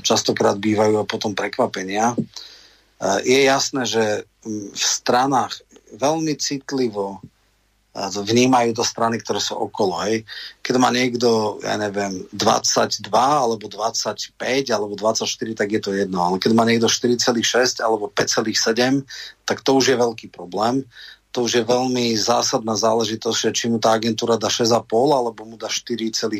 [0.06, 2.14] častokrát bývajú potom prekvapenia.
[2.14, 2.16] E,
[3.26, 4.04] je jasné, že
[4.46, 5.58] v stranách
[5.96, 7.22] veľmi citlivo
[8.06, 9.98] vnímajú to strany, ktoré sú okolo.
[10.06, 10.22] Hej.
[10.62, 14.38] Keď má niekto, ja neviem, 22 alebo 25
[14.70, 15.26] alebo 24,
[15.58, 16.22] tak je to jedno.
[16.22, 19.02] Ale keď má niekto 4,6 alebo 5,7,
[19.42, 20.86] tak to už je veľký problém.
[21.34, 25.66] To už je veľmi zásadná záležitosť, či mu tá agentúra dá 6,5 alebo mu dá
[25.66, 26.30] 4,2.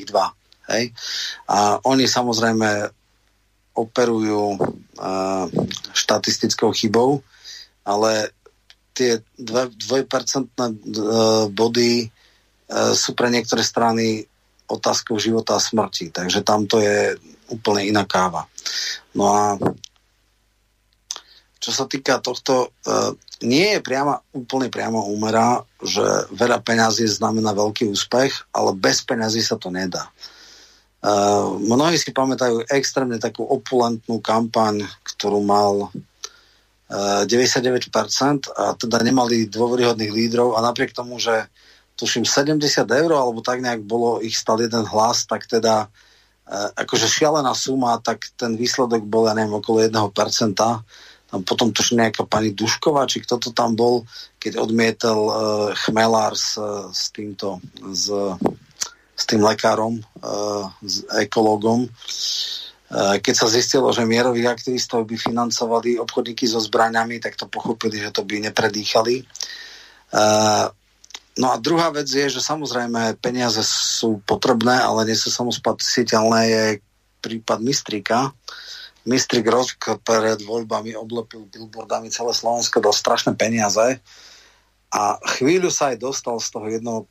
[0.68, 0.94] Hej.
[1.48, 2.92] A oni samozrejme
[3.78, 5.46] operujú uh,
[5.94, 7.22] štatistickou chybou,
[7.86, 8.34] ale
[8.98, 10.66] tie 2% e,
[11.54, 12.06] body e,
[12.98, 14.26] sú pre niektoré strany
[14.66, 16.10] otázkou života a smrti.
[16.10, 17.14] Takže tam to je
[17.54, 18.50] úplne iná káva.
[19.14, 19.42] No a
[21.62, 23.14] čo sa týka tohto, e,
[23.46, 26.02] nie je priama, úplne priamo úmera, že
[26.34, 30.10] veľa peňazí znamená veľký úspech, ale bez peňazí sa to nedá.
[31.62, 35.94] mnohí si pamätajú extrémne takú opulentnú kampaň, ktorú mal
[36.88, 41.52] 99% a teda nemali dôveryhodných lídrov a napriek tomu, že
[42.00, 47.10] tuším 70 eur alebo tak nejak bolo ich stal jeden hlas, tak teda e, akože
[47.10, 50.00] šialená suma, tak ten výsledok bol, ja neviem, okolo 1%.
[51.28, 54.08] Tam potom tuším nejaká pani Dušková, či kto to tam bol,
[54.40, 55.36] keď odmietal uh,
[55.76, 56.56] chmelár s,
[56.88, 58.08] s týmto, s,
[59.12, 61.84] s tým lekárom, uh, s ekológom.
[62.88, 68.00] Eh, keď sa zistilo, že mierových aktivistov by financovali obchodníky so zbraňami, tak to pochopili,
[68.00, 69.28] že to by nepredýchali.
[70.08, 70.66] Eh,
[71.36, 76.64] no a druhá vec je, že samozrejme peniaze sú potrebné, ale nie sú samospasiteľné, je
[77.20, 78.32] prípad Mistrika.
[79.04, 84.00] Mistrik rok pred voľbami oblepil billboardami celé Slovensko do strašné peniaze
[84.88, 87.04] a chvíľu sa aj dostal z toho 1%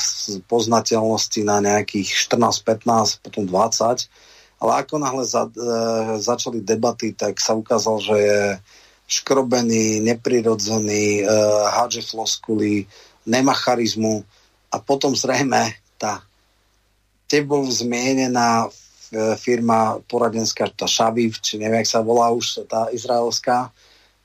[0.00, 4.08] z poznateľnosti na nejakých 14-15, potom 20
[4.60, 5.52] ale ako náhle za, e,
[6.20, 8.42] začali debaty, tak sa ukázal, že je
[9.08, 11.32] škrobený, neprirodzený, e,
[11.72, 12.84] hádže floskuly,
[13.24, 14.20] nemá charizmu
[14.68, 16.20] a potom zrejme tá
[17.24, 23.72] tebou zmienená e, firma poradenská, tá Šaviv, či neviem, jak sa volá už tá izraelská,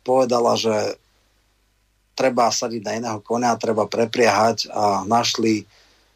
[0.03, 0.99] povedala, že
[2.11, 5.63] treba sadiť na iného konia, treba prepriahať a našli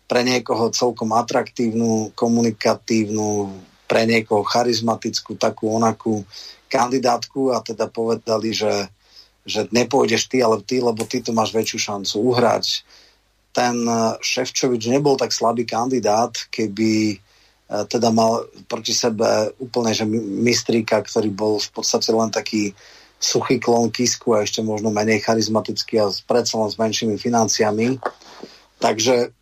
[0.09, 3.53] pre niekoho celkom atraktívnu, komunikatívnu,
[3.89, 6.21] pre niekoho charizmatickú, takú onakú
[6.69, 8.85] kandidátku a teda povedali, že,
[9.41, 12.85] že nepôjdeš ty, ale ty, lebo ty tu máš väčšiu šancu uhrať.
[13.49, 20.05] Ten eh, Ševčovič nebol tak slabý kandidát, keby eh, teda mal proti sebe úplne, že
[20.05, 22.77] mistríka, ktorý bol v podstate len taký
[23.19, 27.99] suchý klon Kisku a ešte možno menej charizmatický a predsa len s menšími financiami.
[28.79, 29.33] Takže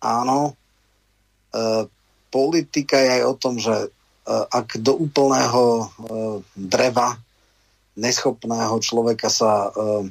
[0.00, 0.58] áno,
[1.52, 1.84] eh,
[2.32, 3.88] politika je aj o tom, že e,
[4.32, 5.84] ak do úplného e,
[6.56, 7.20] dreva
[8.00, 10.08] neschopného človeka sa e,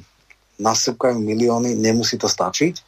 [0.62, 2.78] nasypkajú milióny, nemusí to stačiť,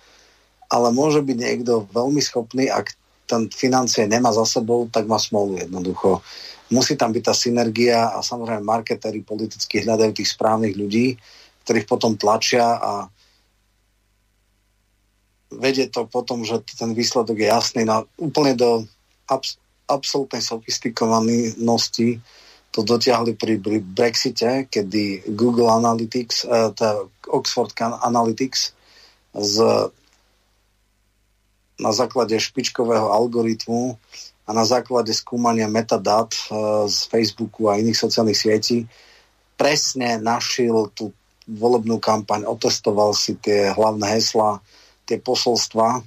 [0.71, 2.95] ale môže byť niekto veľmi schopný, ak
[3.27, 6.23] ten financie nemá za sebou, tak má smolu jednoducho.
[6.71, 11.19] Musí tam byť tá synergia a samozrejme marketéri politicky hľadajú tých správnych ľudí,
[11.65, 13.09] ktorých potom tlačia a
[15.55, 18.71] vedie to potom, že ten výsledok je jasný na, úplne do
[19.29, 22.21] abs- absolútnej sofistikovanosti
[22.75, 28.75] to dotiahli pri, pri Brexite, kedy Google Analytics, uh, tá Oxford Analytics
[29.35, 29.57] z,
[31.79, 33.95] na základe špičkového algoritmu
[34.45, 38.89] a na základe skúmania metadát uh, z Facebooku a iných sociálnych sietí
[39.55, 41.15] presne našiel tú
[41.45, 44.65] volebnú kampaň, otestoval si tie hlavné hesla,
[45.05, 46.01] tie posolstva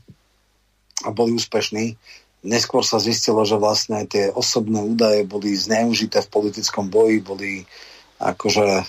[1.06, 1.94] a boli úspešní
[2.48, 7.52] neskôr sa zistilo, že vlastne tie osobné údaje boli zneužité v politickom boji, boli
[8.18, 8.86] akože e,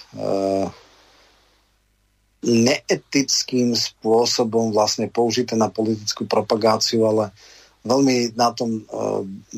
[2.46, 7.34] neetickým spôsobom vlastne použité na politickú propagáciu, ale
[7.82, 8.82] veľmi na tom e,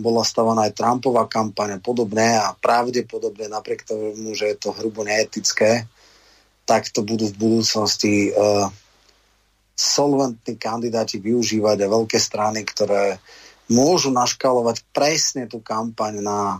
[0.01, 5.05] bola stavaná aj Trumpová kampaň a podobné a pravdepodobne napriek tomu, že je to hrubo
[5.05, 5.85] neetické,
[6.65, 8.71] tak to budú v budúcnosti uh,
[9.75, 13.17] solventní kandidáti využívať a veľké strany, ktoré
[13.71, 16.59] môžu naškalovať presne tú kampaň na,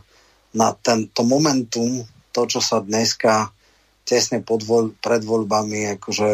[0.55, 3.51] na tento momentum, to, čo sa dneska
[4.07, 6.31] tesne pod voľ, pred voľbami, akože,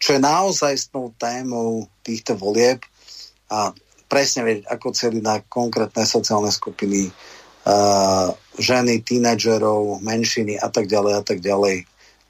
[0.00, 0.76] čo je naozaj
[1.20, 2.80] témou týchto volieb
[3.52, 3.72] a
[4.08, 11.12] presne vedieť, ako celý na konkrétne sociálne skupiny, uh, ženy, tínedžerov, menšiny a tak ďalej
[11.16, 11.84] a tak ďalej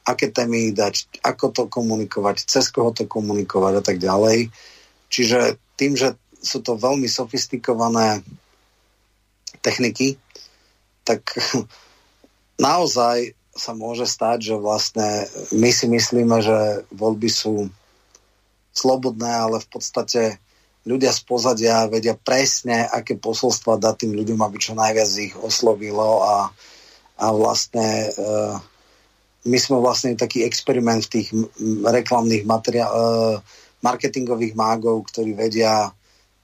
[0.06, 4.54] aké témy dať, ako to komunikovať, cez koho to komunikovať a tak ďalej.
[5.10, 8.22] Čiže tým, že sú to veľmi sofistikované
[9.60, 10.16] techniky,
[11.02, 11.22] tak
[12.60, 15.24] naozaj sa môže stať, že vlastne
[15.56, 17.72] my si myslíme, že voľby sú
[18.76, 20.36] slobodné, ale v podstate
[20.84, 26.20] ľudia z pozadia vedia presne, aké posolstva dať tým ľuďom, aby čo najviac ich oslovilo
[26.22, 26.52] a,
[27.16, 28.60] a vlastne uh,
[29.46, 31.28] my sme vlastne taký experiment v tých
[31.86, 33.00] reklamných materiál, e,
[33.78, 35.94] marketingových mágov, ktorí vedia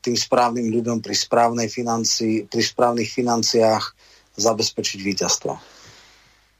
[0.02, 3.94] tým správnym ľuďom pri, správnej financi, pri správnych financiách
[4.34, 5.52] zabezpečiť víťazstvo.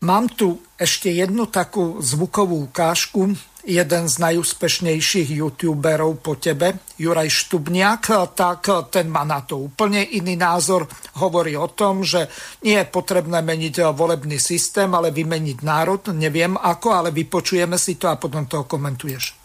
[0.02, 8.34] Mám tu ešte jednu takú zvukovú ukážku jeden z najúspešnejších youtuberov po tebe, Juraj Štubniak,
[8.34, 10.90] tak ten má na to úplne iný názor.
[11.22, 12.26] Hovorí o tom, že
[12.66, 16.10] nie je potrebné meniť volebný systém, ale vymeniť národ.
[16.10, 19.41] Neviem ako, ale vypočujeme si to a potom to komentuješ.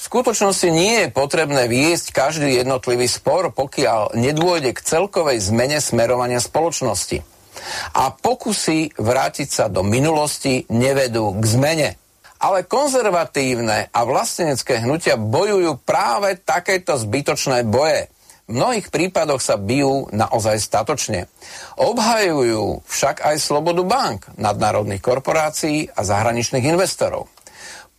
[0.00, 6.40] V skutočnosti nie je potrebné viesť každý jednotlivý spor, pokiaľ nedôjde k celkovej zmene smerovania
[6.40, 7.20] spoločnosti.
[8.00, 11.90] A pokusy vrátiť sa do minulosti nevedú k zmene.
[12.40, 18.08] Ale konzervatívne a vlastenecké hnutia bojujú práve takéto zbytočné boje.
[18.48, 21.28] V mnohých prípadoch sa bijú naozaj statočne.
[21.76, 27.28] Obhajujú však aj slobodu bank, nadnárodných korporácií a zahraničných investorov.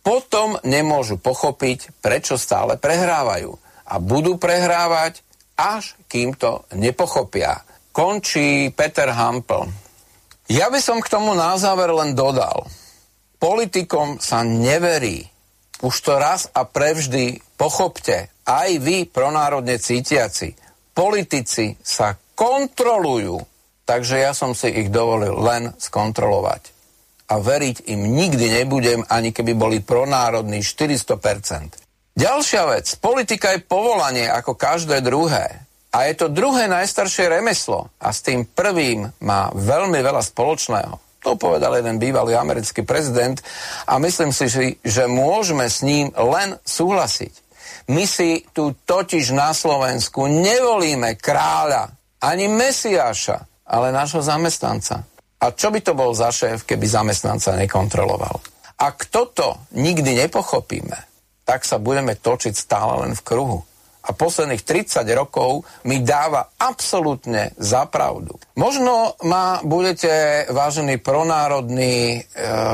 [0.02, 3.54] Potom nemôžu pochopiť, prečo stále prehrávajú.
[3.86, 5.22] A budú prehrávať,
[5.54, 7.62] až kým to nepochopia.
[7.94, 9.70] Končí Peter Hampel.
[10.50, 12.66] Ja by som k tomu na záver len dodal–
[13.42, 15.26] politikom sa neverí.
[15.82, 20.54] Už to raz a prevždy pochopte, aj vy pronárodne cítiaci.
[20.94, 23.42] Politici sa kontrolujú,
[23.82, 26.70] takže ja som si ich dovolil len skontrolovať.
[27.32, 31.80] A veriť im nikdy nebudem, ani keby boli pronárodní 400%.
[32.12, 35.64] Ďalšia vec, politika je povolanie ako každé druhé.
[35.92, 40.96] A je to druhé najstaršie remeslo a s tým prvým má veľmi veľa spoločného.
[41.22, 43.40] To povedal jeden bývalý americký prezident
[43.84, 44.48] a myslím si,
[44.80, 47.32] že môžeme s ním len súhlasiť.
[47.92, 51.92] My si tu totiž na Slovensku nevolíme kráľa
[52.24, 55.11] ani mesiáša, ale nášho zamestnanca.
[55.42, 58.38] A čo by to bol za šéf, keby zamestnanca nekontroloval?
[58.78, 60.98] Ak toto nikdy nepochopíme,
[61.42, 63.58] tak sa budeme točiť stále len v kruhu
[64.02, 68.34] a posledných 30 rokov mi dáva absolútne za pravdu.
[68.58, 72.20] Možno ma budete, vážení pronárodní e,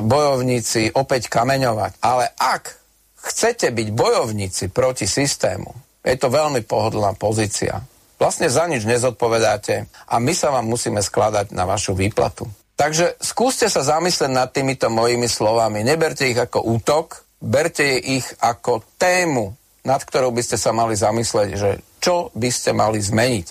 [0.01, 2.81] bojovníci, opäť kameňovať, ale ak
[3.28, 5.69] chcete byť bojovníci proti systému,
[6.01, 7.85] je to veľmi pohodlná pozícia.
[8.19, 12.51] Vlastne za nič nezodpovedáte a my sa vám musíme skladať na vašu výplatu.
[12.78, 15.82] Takže skúste sa zamyslieť nad týmito mojimi slovami.
[15.82, 19.59] Neberte ich ako útok, berte ich ako tému
[19.89, 21.70] nad ktorou by ste sa mali zamyslieť, že
[22.05, 23.47] čo by ste mali zmeniť.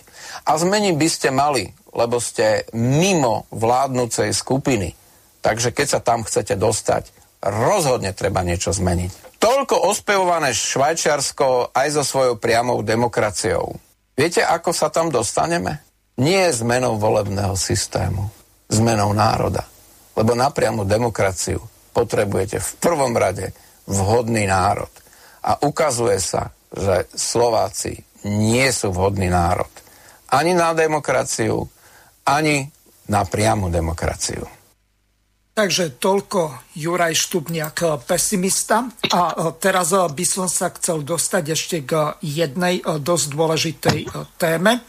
[0.45, 1.65] A zmeniť by ste mali,
[1.97, 4.93] lebo ste mimo vládnúcej skupiny.
[5.41, 7.09] Takže keď sa tam chcete dostať,
[7.41, 9.41] rozhodne treba niečo zmeniť.
[9.41, 13.77] Toľko ospevované Švajčiarsko aj so svojou priamou demokraciou.
[14.17, 15.85] Viete, ako sa tam dostaneme?
[16.17, 18.25] Nie zmenou volebného systému,
[18.65, 19.61] zmenou národa.
[20.17, 21.61] Lebo na priamu demokraciu
[21.93, 23.53] potrebujete v prvom rade
[23.85, 24.89] vhodný národ.
[25.45, 29.69] A ukazuje sa, že Slováci nie sú vhodný národ.
[30.33, 31.69] Ani na demokraciu,
[32.25, 32.65] ani
[33.05, 34.56] na priamu demokraciu.
[35.57, 38.85] Takže toľko Juraj Štubniak, pesimista.
[39.09, 43.99] A teraz by som sa chcel dostať ešte k jednej dosť dôležitej
[44.37, 44.85] téme.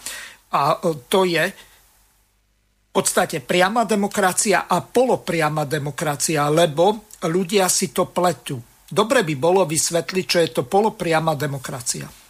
[0.52, 0.76] A
[1.08, 8.60] to je v podstate priama demokracia a polopriama demokracia, lebo ľudia si to pletú.
[8.84, 12.27] Dobre by bolo vysvetliť, čo je to polopriama demokracia.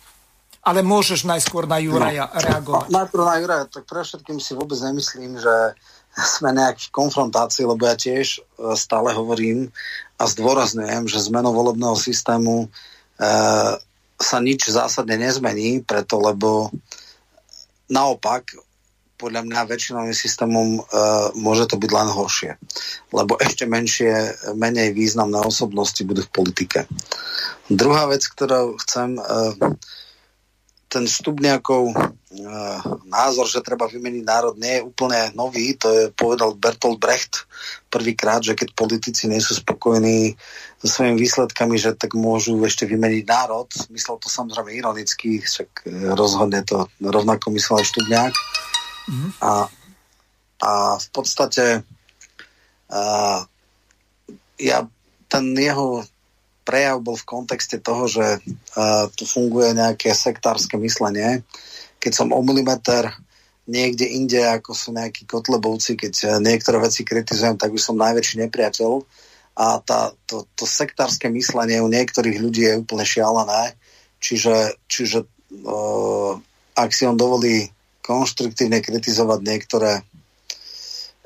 [0.68, 2.92] Ale môžeš najskôr na Juraja no, reagovať.
[2.92, 5.72] Najprv na Juraja, tak pre všetkým si vôbec nemyslím, že
[6.12, 9.72] sme nejak v konfrontácii, lebo ja tiež e, stále hovorím
[10.20, 12.68] a zdôrazňujem, že zmenou volebného systému e,
[14.18, 16.68] sa nič zásadne nezmení, preto lebo
[17.88, 18.52] naopak
[19.18, 22.54] podľa mňa väčšinovým systémom uh, môže to byť len horšie.
[23.10, 24.14] Lebo ešte menšie,
[24.54, 26.86] menej významné osobnosti budú v politike.
[27.66, 29.74] Druhá vec, ktorú chcem, uh,
[30.88, 35.76] ten Stupňakov uh, názor, že treba vymeniť národ, nie je úplne nový.
[35.84, 37.44] To je povedal Bertolt Brecht
[37.92, 40.32] prvýkrát, že keď politici nie sú spokojní
[40.80, 43.68] so svojimi výsledkami, že tak môžu ešte vymeniť národ.
[43.92, 45.84] Myslel to samozrejme ironicky, však
[46.16, 48.34] rozhodne to rovnako myslel aj Štubňák.
[49.08, 49.30] Mm-hmm.
[49.44, 49.52] A,
[50.64, 51.84] a v podstate
[52.88, 53.00] a,
[54.56, 54.78] ja,
[55.28, 56.02] ten jeho
[56.68, 58.44] prejav bol v kontexte toho, že
[58.76, 61.40] a, tu funguje nejaké sektárske myslenie.
[61.96, 63.08] Keď som o milimeter
[63.64, 68.92] niekde inde, ako sú nejakí kotlebovci, keď niektoré veci kritizujem, tak už som najväčší nepriateľ.
[69.58, 73.74] A tá, to, to sektárske myslenie u niektorých ľudí je úplne šialené.
[74.22, 75.26] Čiže, čiže
[75.66, 76.32] uh,
[76.78, 77.68] ak si on dovolí
[78.00, 80.00] konštruktívne kritizovať niektoré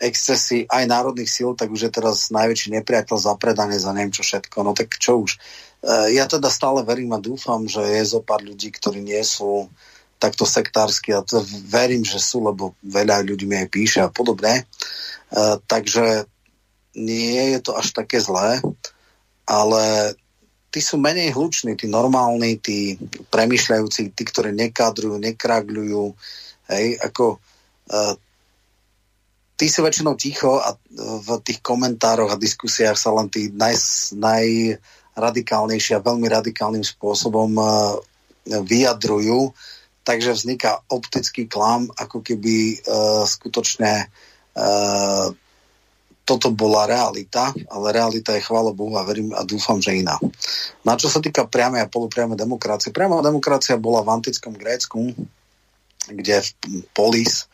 [0.03, 4.67] excesy aj národných síl, tak už je teraz najväčší nepriateľ zapredané za neviem čo všetko.
[4.67, 5.39] No tak čo už.
[5.39, 5.39] E,
[6.19, 9.71] ja teda stále verím a dúfam, že je zo pár ľudí, ktorí nie sú
[10.19, 14.63] takto sektársky a to verím, že sú, lebo veľa ľudí mi aj píše a podobne.
[14.63, 14.65] E,
[15.71, 16.27] takže
[16.99, 18.61] nie je to až také zlé,
[19.49, 20.13] ale
[20.69, 23.01] tí sú menej hluční, tí normálni, tí
[23.33, 26.05] premyšľajúci, tí, ktorí nekadrujú, nekragľujú,
[26.73, 28.15] Hej, ako uh,
[29.57, 33.77] tí sú väčšinou ticho a v tých komentároch a diskusiách sa len tí naj,
[34.17, 37.97] najradikálnejší a veľmi radikálnym spôsobom uh,
[38.47, 39.55] vyjadrujú,
[40.03, 44.11] takže vzniká optický klam, ako keby uh, skutočne
[46.23, 50.17] toto bola realita, ale realita je, chvála Bohu, a verím a dúfam, že iná.
[50.87, 52.95] Na čo sa týka priamej a polupriamej demokracie.
[52.95, 55.17] Priama demokracia bola v antickom Grécku,
[56.07, 56.49] kde v
[56.95, 57.51] polis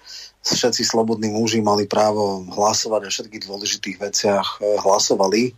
[0.55, 5.53] všetci slobodní muži mali právo hlasovať o všetkých dôležitých veciach e, hlasovali.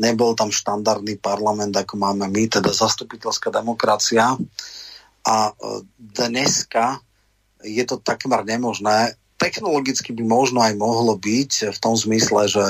[0.00, 4.34] Nebol tam štandardný parlament, ako máme my, teda zastupiteľská demokracia.
[5.24, 5.52] A e,
[5.98, 6.98] dneska
[7.62, 9.16] je to takmer nemožné.
[9.40, 12.64] Technologicky by možno aj mohlo byť v tom zmysle, že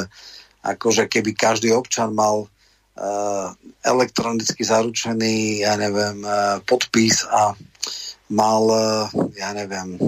[0.64, 3.52] akože keby každý občan mal uh,
[3.84, 6.24] elektronicky zaručený, ja neviem,
[6.64, 7.52] podpis a
[8.32, 8.64] mal,
[9.36, 10.00] ja neviem,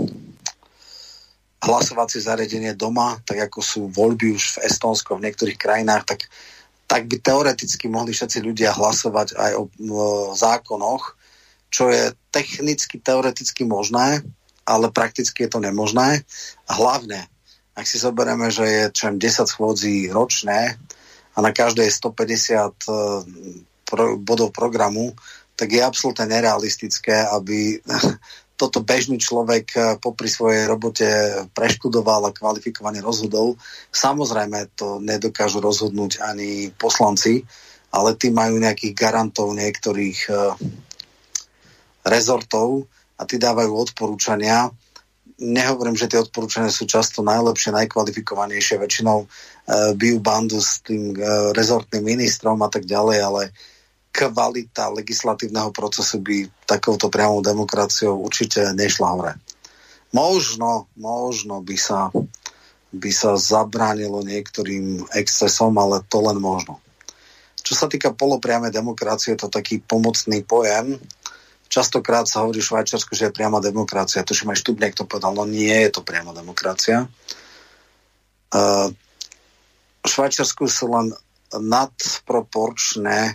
[1.62, 6.20] hlasovacie zariadenie doma, tak ako sú voľby už v Estónsku, v niektorých krajinách, tak,
[6.85, 10.07] tak by teoreticky mohli všetci ľudia hlasovať aj o, o
[10.37, 11.16] zákonoch,
[11.73, 14.23] čo je technicky, teoreticky možné,
[14.66, 16.23] ale prakticky je to nemožné.
[16.69, 17.24] A hlavne,
[17.73, 20.77] ak si zoberieme, že je čo 10 schôdzí ročné
[21.33, 23.23] a na každej je 150 uh,
[23.87, 25.15] pro, bodov programu,
[25.57, 27.81] tak je absolútne nerealistické, aby
[28.57, 31.07] toto bežný človek eh, popri svojej robote
[31.53, 33.61] preštudoval a kvalifikovane rozhodol.
[33.93, 37.45] Samozrejme to nedokážu rozhodnúť ani poslanci,
[37.93, 40.53] ale tí majú nejakých garantov niektorých uh,
[42.05, 42.85] rezortov
[43.16, 44.69] a tí dávajú odporúčania.
[45.41, 49.31] Nehovorím, že tie odporúčania sú často najlepšie, najkvalifikovanejšie, väčšinou uh,
[49.97, 51.16] bijú bandu s tým
[51.57, 53.76] rezortným ministrom a tak ďalej, ale uh,
[54.16, 59.32] kvalita legislatívneho procesu by takouto priamou demokraciou určite nešla hore.
[60.16, 62.09] Možno, možno by sa,
[62.97, 66.80] by sa zabránilo niektorým excesom, ale to len možno.
[67.60, 70.97] Čo sa týka polopriamej demokracie, je to taký pomocný pojem.
[71.66, 74.24] Častokrát sa hovorí v Švajčiarsku, že je priama demokracia.
[74.24, 77.10] Tuším aj Štubnek to povedal, no nie je to priama demokracia.
[78.55, 78.88] Uh,
[80.01, 81.10] v Švajčiarsku sú len
[81.52, 83.34] nadproporčné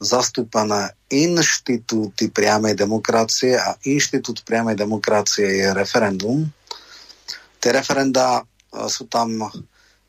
[0.00, 6.48] zastúpané inštitúty priamej demokracie a inštitút priamej demokracie je referendum.
[7.60, 8.42] Tie referenda e,
[8.88, 9.44] sú tam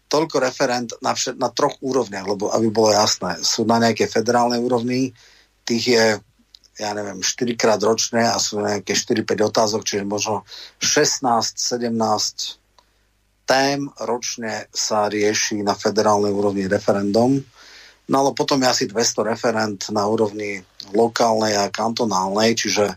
[0.07, 4.63] toľko referend na, všet, na troch úrovniach, lebo aby bolo jasné, sú na nejakej federálnej
[4.63, 5.11] úrovni,
[5.67, 6.05] tých je
[6.81, 10.47] ja neviem, 4 krát ročne a sú nejaké 4-5 otázok, čiže možno
[10.81, 12.57] 16-17
[13.45, 17.37] tém ročne sa rieši na federálnej úrovni referendum.
[18.11, 20.59] No ale potom je asi 200 referent na úrovni
[20.91, 22.91] lokálnej a kantonálnej, čiže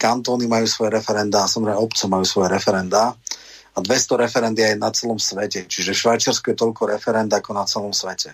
[0.00, 3.12] kantóny majú svoje referenda samozrejme obce majú svoje referenda
[3.74, 7.66] a 200 referend je aj na celom svete, čiže Švajčiarsko je toľko referend ako na
[7.66, 8.32] celom svete.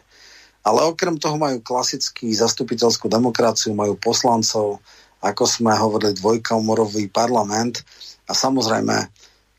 [0.60, 4.84] Ale okrem toho majú klasický zastupiteľskú demokraciu, majú poslancov,
[5.24, 7.80] ako sme hovorili, dvojkomorový parlament
[8.28, 9.08] a samozrejme,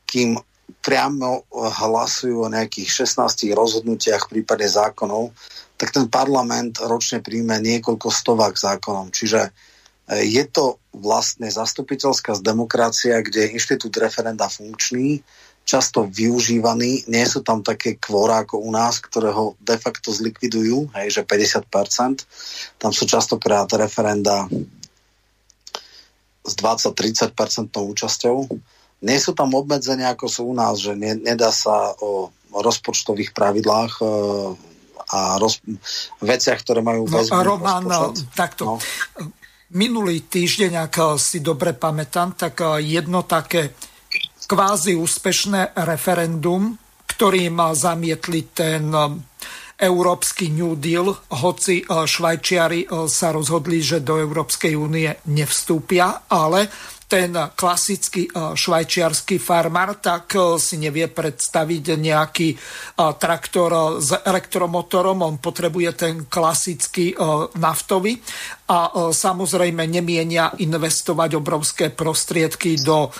[0.05, 0.37] kým
[0.85, 5.33] priamo hlasujú o nejakých 16 rozhodnutiach v prípade zákonov,
[5.81, 9.09] tak ten parlament ročne príjme niekoľko stovák zákonom.
[9.09, 9.51] Čiže e,
[10.29, 15.25] je to vlastne zastupiteľská demokracia, kde je inštitút referenda funkčný,
[15.65, 20.93] často využívaní, nie sú tam také kvóra ako u nás, ktoré ho de facto zlikvidujú,
[21.01, 22.29] hej, že 50%.
[22.77, 24.45] Tam sú častokrát referenda
[26.45, 28.37] s 20-30% účasťou.
[29.01, 33.93] Nie sú tam obmedzenia, ako sú u nás, že ne, nedá sa o rozpočtových pravidlách
[33.97, 34.05] e,
[35.11, 35.59] a roz,
[36.23, 37.83] veciach, ktoré majú no, Roman,
[38.31, 38.63] takto.
[38.65, 38.75] No.
[39.71, 43.75] Minulý týždeň, ak si dobre pamätám, tak jedno také
[44.47, 46.75] kvázi úspešné referendum,
[47.07, 48.91] ktorým zamietli ten
[49.81, 51.09] Európsky New Deal,
[51.39, 56.67] hoci Švajčiari sa rozhodli, že do Európskej únie nevstúpia, ale
[57.11, 62.57] ten klasický e, švajčiarsky farmár, tak e, si nevie predstaviť nejaký e,
[63.19, 67.11] traktor s elektromotorom, on potrebuje ten klasický
[67.59, 68.15] naftový.
[68.71, 73.11] A samozrejme nemienia investovať obrovské prostriedky do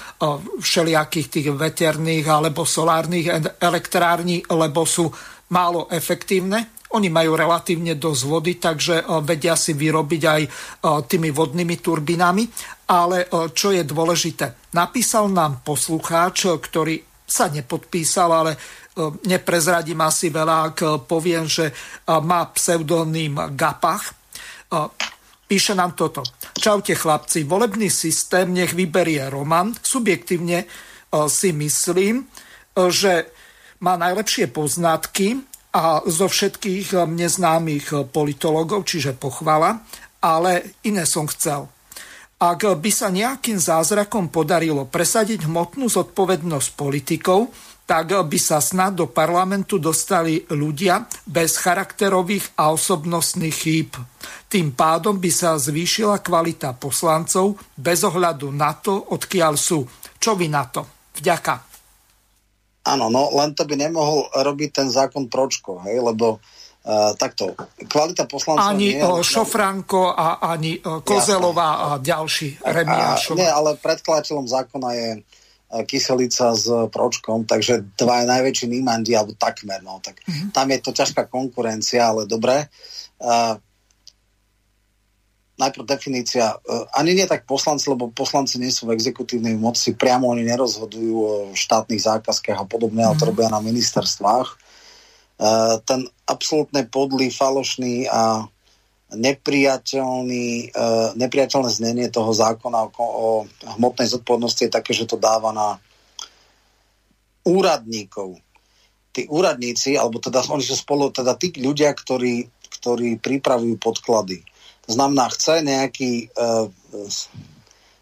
[0.64, 5.12] všelijakých tých veterných alebo solárnych elektrární, lebo sú
[5.52, 10.50] málo efektívne oni majú relatívne dosť vody, takže e, vedia si vyrobiť aj e,
[11.08, 12.44] tými vodnými turbinami.
[12.92, 18.52] Ale e, čo je dôležité, napísal nám poslucháč, ktorý sa nepodpísal, ale
[19.24, 21.72] neprezradím asi veľa, ak poviem, že
[22.04, 24.12] má pseudonym Gapach.
[25.48, 26.28] Píše nám toto.
[26.52, 29.72] Čaute chlapci, volebný systém nech vyberie Roman.
[29.80, 30.68] Subjektívne
[31.32, 32.28] si myslím,
[32.92, 33.32] že
[33.82, 35.42] má najlepšie poznatky
[35.74, 39.82] a zo všetkých eh, mne známych eh, politologov, čiže pochvala,
[40.22, 41.68] ale iné som chcel.
[42.42, 47.54] Ak by sa nejakým zázrakom podarilo presadiť hmotnú zodpovednosť politikov,
[47.86, 53.94] tak by sa snad do parlamentu dostali ľudia bez charakterových a osobnostných chýb.
[54.50, 59.86] Tým pádom by sa zvýšila kvalita poslancov bez ohľadu na to, odkiaľ sú.
[60.18, 60.82] Čo vy na to?
[61.22, 61.71] Vďaka.
[62.82, 67.54] Áno, no len to by nemohol robiť ten zákon Pročko, hej, lebo uh, takto,
[67.86, 68.74] kvalita poslancov...
[68.74, 73.38] Ani nie, uh, Šofranko a ani uh, Kozelová a ďalší Remiášov.
[73.38, 79.86] Nie, ale predkladateľom zákona je uh, Kyselica s Pročkom, takže dva najväčší nímandi, alebo takmer,
[79.86, 80.50] no, tak mm-hmm.
[80.50, 82.66] tam je to ťažká konkurencia, ale dobre.
[83.22, 83.62] Uh,
[85.62, 90.34] najprv definícia, uh, ani nie tak poslanci, lebo poslanci nie sú v exekutívnej moci, priamo
[90.34, 93.08] oni nerozhodujú o štátnych zákazkách a podobne, mm.
[93.08, 93.32] ale to mhm.
[93.32, 94.50] robia na ministerstvách.
[95.42, 98.46] Uh, ten absolútne podlý, falošný a
[99.12, 103.44] nepriateľný, uh, nepriateľné znenie toho zákona o,
[103.76, 105.82] hmotnej zodpovednosti je také, že to dáva na
[107.44, 108.40] úradníkov.
[109.12, 112.48] Tí úradníci, alebo teda oni sú spolu, teda tí ľudia, ktorí,
[112.80, 114.40] ktorí pripravujú podklady
[114.92, 116.68] znamená, chce nejaký uh,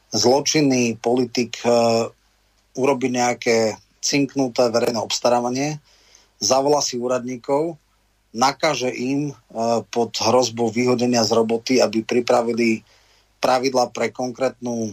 [0.09, 2.09] zločinný politik uh,
[2.73, 3.57] urobiť nejaké
[4.01, 5.77] cinknuté verejné obstarávanie,
[6.41, 7.77] zavolá si úradníkov,
[8.33, 12.81] nakáže im uh, pod hrozbou vyhodenia z roboty, aby pripravili
[13.39, 14.91] pravidla pre konkrétnu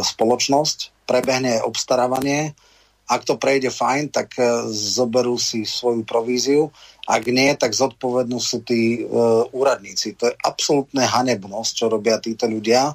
[0.00, 2.56] spoločnosť, prebehne obstarávanie,
[3.04, 4.32] ak to prejde fajn, tak
[4.72, 6.72] zoberú si svoju províziu
[7.02, 9.10] ak nie, tak zodpovednú sú tí e,
[9.50, 10.14] úradníci.
[10.22, 12.94] To je absolútne hanebnosť, čo robia títo ľudia.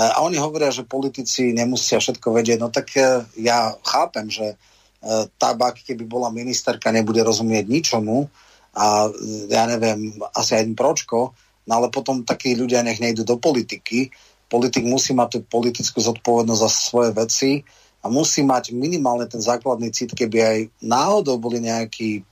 [0.00, 2.58] a oni hovoria, že politici nemusia všetko vedieť.
[2.64, 4.56] No tak e, ja chápem, že e,
[5.36, 8.24] tabak, keby bola ministerka, nebude rozumieť ničomu
[8.72, 9.10] a e,
[9.52, 11.36] ja neviem, asi aj pročko,
[11.68, 14.08] no ale potom takí ľudia nech nejdu do politiky.
[14.48, 17.50] Politik musí mať tú politickú zodpovednosť za svoje veci
[18.00, 22.22] a musí mať minimálne ten základný cit, keby aj náhodou boli nejakí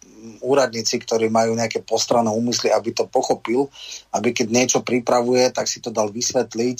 [0.40, 3.68] úradníci, ktorí majú nejaké postranné úmysly, aby to pochopil,
[4.12, 6.78] aby keď niečo pripravuje, tak si to dal vysvetliť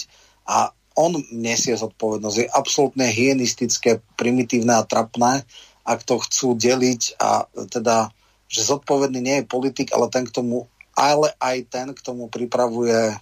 [0.49, 2.37] a on nesie zodpovednosť.
[2.39, 5.43] Je absolútne hyenistické, primitívne a trapné,
[5.85, 8.09] ak to chcú deliť a teda,
[8.47, 10.65] že zodpovedný nie je politik, ale ten k tomu,
[10.95, 13.15] ale aj ten k tomu pripravuje e,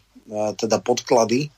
[0.56, 1.50] teda podklady.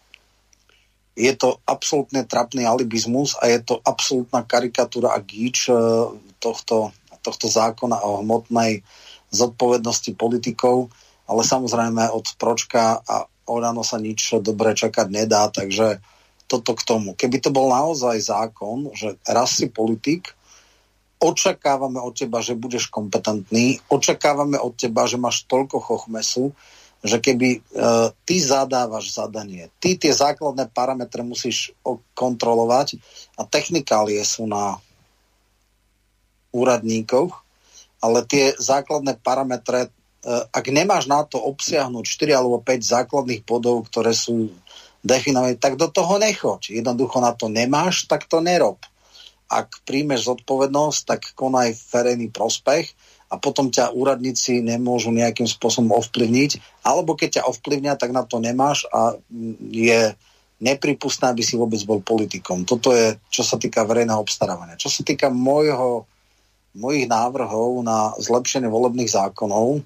[1.15, 5.75] Je to absolútne trapný alibizmus a je to absolútna karikatúra a gíč e,
[6.39, 6.95] tohto
[7.25, 8.85] tohto zákona o hmotnej
[9.33, 10.93] zodpovednosti politikov,
[11.25, 16.01] ale samozrejme od Pročka a Orano sa nič dobre čakať nedá, takže
[16.45, 17.17] toto k tomu.
[17.17, 20.33] Keby to bol naozaj zákon, že raz si politik,
[21.21, 26.53] očakávame od teba, že budeš kompetentný, očakávame od teba, že máš toľko chochmesu,
[27.05, 27.59] že keby e,
[28.25, 31.73] ty zadávaš zadanie, ty tie základné parametre musíš
[32.17, 32.97] kontrolovať
[33.37, 34.81] a technikálie sú na
[36.55, 37.31] úradníkoch,
[37.99, 39.89] ale tie základné parametre, e,
[40.31, 44.55] ak nemáš na to obsiahnuť 4 alebo 5 základných bodov, ktoré sú
[45.05, 46.73] definované, tak do toho nechoď.
[46.73, 48.81] Jednoducho na to nemáš, tak to nerob.
[49.45, 52.89] ak príjmeš zodpovednosť, tak konaj verejný prospech
[53.29, 58.41] a potom ťa úradníci nemôžu nejakým spôsobom ovplyvniť, alebo keď ťa ovplyvnia, tak na to
[58.41, 59.13] nemáš a
[59.69, 60.17] je
[60.65, 62.65] nepripustné, aby si vôbec bol politikom.
[62.65, 64.81] Toto je, čo sa týka verejného obstarávania.
[64.81, 66.09] Čo sa týka môjho,
[66.75, 69.81] mojich návrhov na zlepšenie volebných zákonov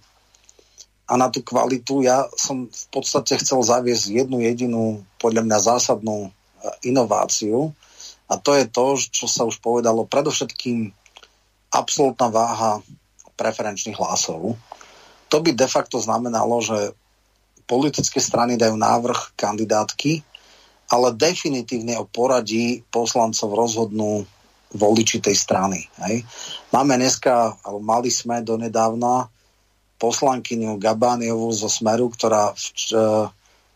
[1.09, 6.17] a na tú kvalitu, ja som v podstate chcel zaviesť jednu jedinú, podľa mňa zásadnú
[6.25, 6.29] e,
[6.89, 7.73] inováciu
[8.29, 10.93] a to je to, čo sa už povedalo, predovšetkým
[11.73, 12.81] absolútna váha
[13.33, 14.57] preferenčných hlasov.
[15.29, 16.93] To by de facto znamenalo, že
[17.69, 20.25] politické strany dajú návrh kandidátky,
[20.89, 24.25] ale definitívne o poradí poslancov rozhodnú
[24.73, 25.89] voliči tej strany.
[26.05, 26.25] Hej.
[26.69, 29.29] Máme dneska, alebo mali sme donedávna
[29.99, 33.05] poslankyňu Gabániovú zo Smeru, ktorá v e,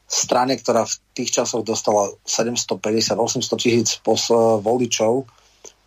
[0.07, 3.89] strane, ktorá v tých časoch dostala 750-800 tisíc
[4.61, 5.27] voličov,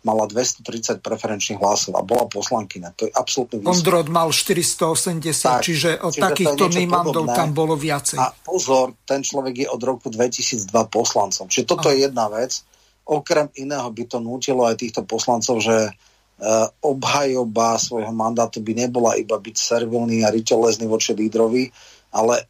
[0.05, 2.95] mala 230 preferenčných hlasov a bola poslankyňa.
[2.95, 3.75] To je absolútne výsledok.
[3.75, 8.15] Ondrod mal 480, tak, čiže od čiže takýchto nímandov tam bolo viacej.
[8.15, 11.51] A pozor, ten človek je od roku 2002 poslancom.
[11.51, 11.91] Čiže toto a.
[11.91, 12.63] je jedna vec.
[13.07, 15.95] Okrem iného by to nútilo aj týchto poslancov, že
[16.37, 21.65] Uh, obhajoba svojho mandátu by nebola iba byť servilný a riteľezný voči lídrovi,
[22.13, 22.45] ale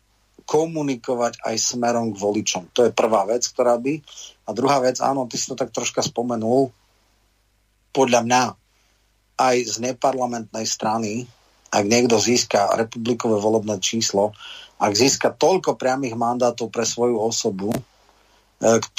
[0.48, 2.72] komunikovať aj smerom k voličom.
[2.72, 4.00] To je prvá vec, ktorá by.
[4.48, 6.72] A druhá vec, áno, ty si to tak troška spomenul,
[7.92, 8.44] podľa mňa
[9.38, 11.28] aj z neparlamentnej strany,
[11.68, 14.32] ak niekto získa republikové volebné číslo,
[14.80, 17.82] ak získa toľko priamých mandátov pre svoju osobu, e,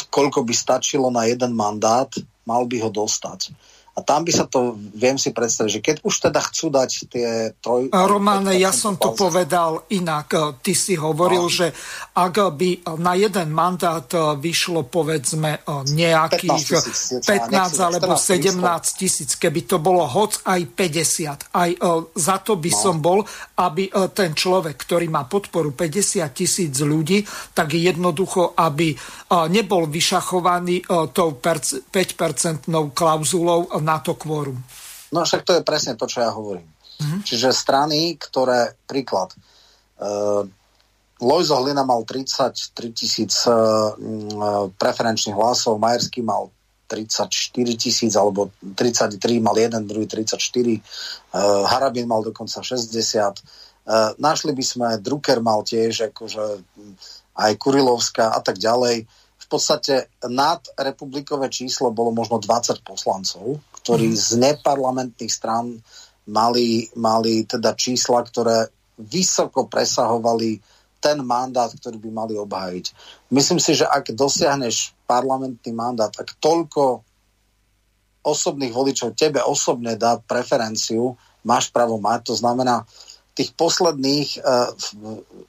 [0.08, 2.10] koľko by stačilo na jeden mandát,
[2.46, 3.52] mal by ho dostať.
[3.98, 7.50] A tam by sa to, viem si predstaviť, že keď už teda chcú dať tie
[7.58, 7.90] troj...
[7.90, 10.62] Romane, ja som to povedal inak.
[10.62, 11.50] Ty si hovoril, no.
[11.50, 11.74] že
[12.14, 14.06] ak by na jeden mandát
[14.38, 18.54] vyšlo povedzme nejakých 15, 15 alebo 17
[18.94, 21.70] tisíc, keby to bolo hoc aj 50, aj
[22.14, 22.78] za to by no.
[22.78, 23.26] som bol,
[23.58, 28.94] aby ten človek, ktorý má podporu 50 tisíc ľudí, tak jednoducho, aby
[29.50, 34.60] nebol vyšachovaný tou 5-percentnou klauzulou na to kvórum.
[35.08, 36.68] No však to je presne to, čo ja hovorím.
[37.00, 37.20] Mm-hmm.
[37.24, 39.32] Čiže strany, ktoré, príklad,
[40.02, 40.44] uh,
[41.18, 43.96] Lojzo Hlina mal 33 tisíc uh,
[44.76, 46.52] preferenčných hlasov, Majerský mal
[46.90, 47.28] 34
[47.74, 52.92] tisíc, alebo 33 mal jeden, druhý 34, uh, Harabin mal dokonca 60.
[53.88, 56.60] Uh, našli by sme, Drucker mal tiež, akože
[57.38, 59.06] aj Kurilovská a tak ďalej.
[59.38, 64.20] V podstate nad republikové číslo bolo možno 20 poslancov, ktorí mm.
[64.20, 65.80] z neparlamentných strán
[66.28, 68.68] mali, mali teda čísla, ktoré
[69.00, 70.60] vysoko presahovali
[71.00, 72.92] ten mandát, ktorý by mali obhájiť.
[73.32, 77.00] Myslím si, že ak dosiahneš parlamentný mandát, ak toľko
[78.28, 81.16] osobných voličov tebe osobne dá preferenciu,
[81.48, 82.84] máš právo mať, to znamená,
[83.32, 84.68] tých posledných, uh,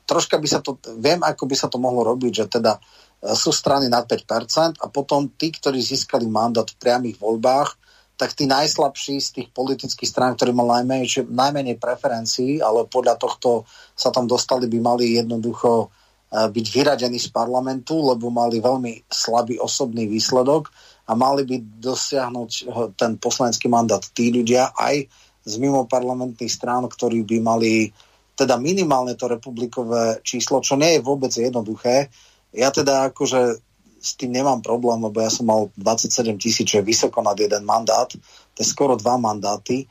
[0.08, 3.52] troška by sa to, viem, ako by sa to mohlo robiť, že teda uh, sú
[3.52, 7.89] strany nad 5% a potom tí, ktorí získali mandát v priamých voľbách,
[8.20, 13.64] tak tí najslabší z tých politických strán, ktorí mal najmenej, najmenej preferencií, ale podľa tohto
[13.96, 19.56] sa tam dostali, by mali jednoducho eh, byť vyradení z parlamentu, lebo mali veľmi slabý
[19.56, 20.68] osobný výsledok
[21.08, 22.64] a mali by dosiahnuť eh,
[23.00, 25.08] ten poslanecký mandát tí ľudia aj
[25.48, 27.88] z mimo parlamentných strán, ktorí by mali
[28.36, 32.12] teda minimálne to republikové číslo, čo nie je vôbec jednoduché.
[32.52, 33.69] Ja teda akože
[34.00, 37.68] s tým nemám problém, lebo ja som mal 27 tisíc, čo je vysoko nad jeden
[37.68, 38.08] mandát,
[38.56, 39.86] to je skoro dva mandáty,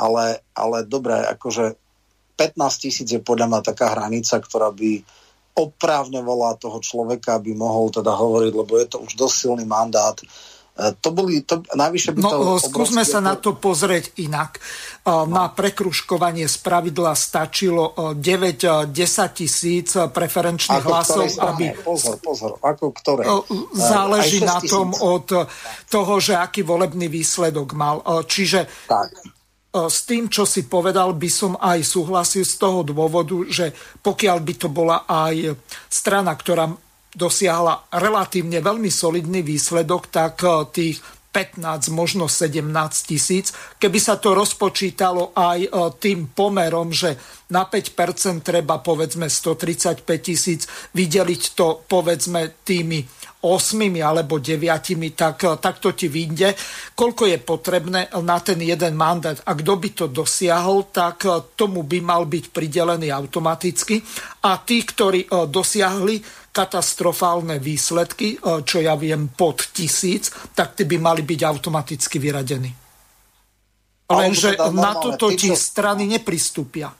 [0.00, 1.76] ale, ale dobre, akože
[2.40, 5.04] 15 tisíc je podľa mňa taká hranica, ktorá by
[5.52, 10.16] oprávňovala toho človeka, aby mohol teda hovoriť, lebo je to už dosť silný mandát.
[10.16, 10.24] E,
[11.00, 12.38] to boli, to, najvyššie by no, to...
[12.72, 14.56] skúsme sa na to pozrieť inak.
[15.04, 15.28] No.
[15.28, 18.92] Na prekruškovanie z pravidla stačilo 9-10
[19.32, 21.72] tisíc preferenčných ako hlasov, aby...
[21.84, 23.24] Pozor, pozor, ako ktoré?
[23.76, 25.48] Záleží na tom od
[25.88, 28.04] toho, že aký volebný výsledok mal.
[28.24, 29.08] Čiže tak.
[29.70, 33.70] S tým, čo si povedal, by som aj súhlasil z toho dôvodu, že
[34.02, 35.54] pokiaľ by to bola aj
[35.86, 36.66] strana, ktorá
[37.14, 40.98] dosiahla relatívne veľmi solidný výsledok, tak eh, tých
[41.30, 42.66] 15, možno 17
[43.06, 43.54] tisíc.
[43.78, 47.18] Keby sa to rozpočítalo aj eh, tým pomerom, že
[47.50, 53.02] na 5% treba povedzme 135 tisíc, vydeliť to povedzme tými
[53.40, 53.46] 8
[54.04, 56.54] alebo 9, tak, eh, tak to ti vyjde.
[56.94, 61.26] Koľko je potrebné na ten jeden mandát a kto by to dosiahol, tak
[61.58, 63.98] tomu by mal byť pridelený automaticky.
[64.46, 70.98] A tí, ktorí dosiahli katastrofálne výsledky, e, čo ja viem pod tisíc, tak ty by
[70.98, 72.70] mali byť automaticky vyradení.
[74.10, 76.90] Lenže na toto ti strany nepristúpia.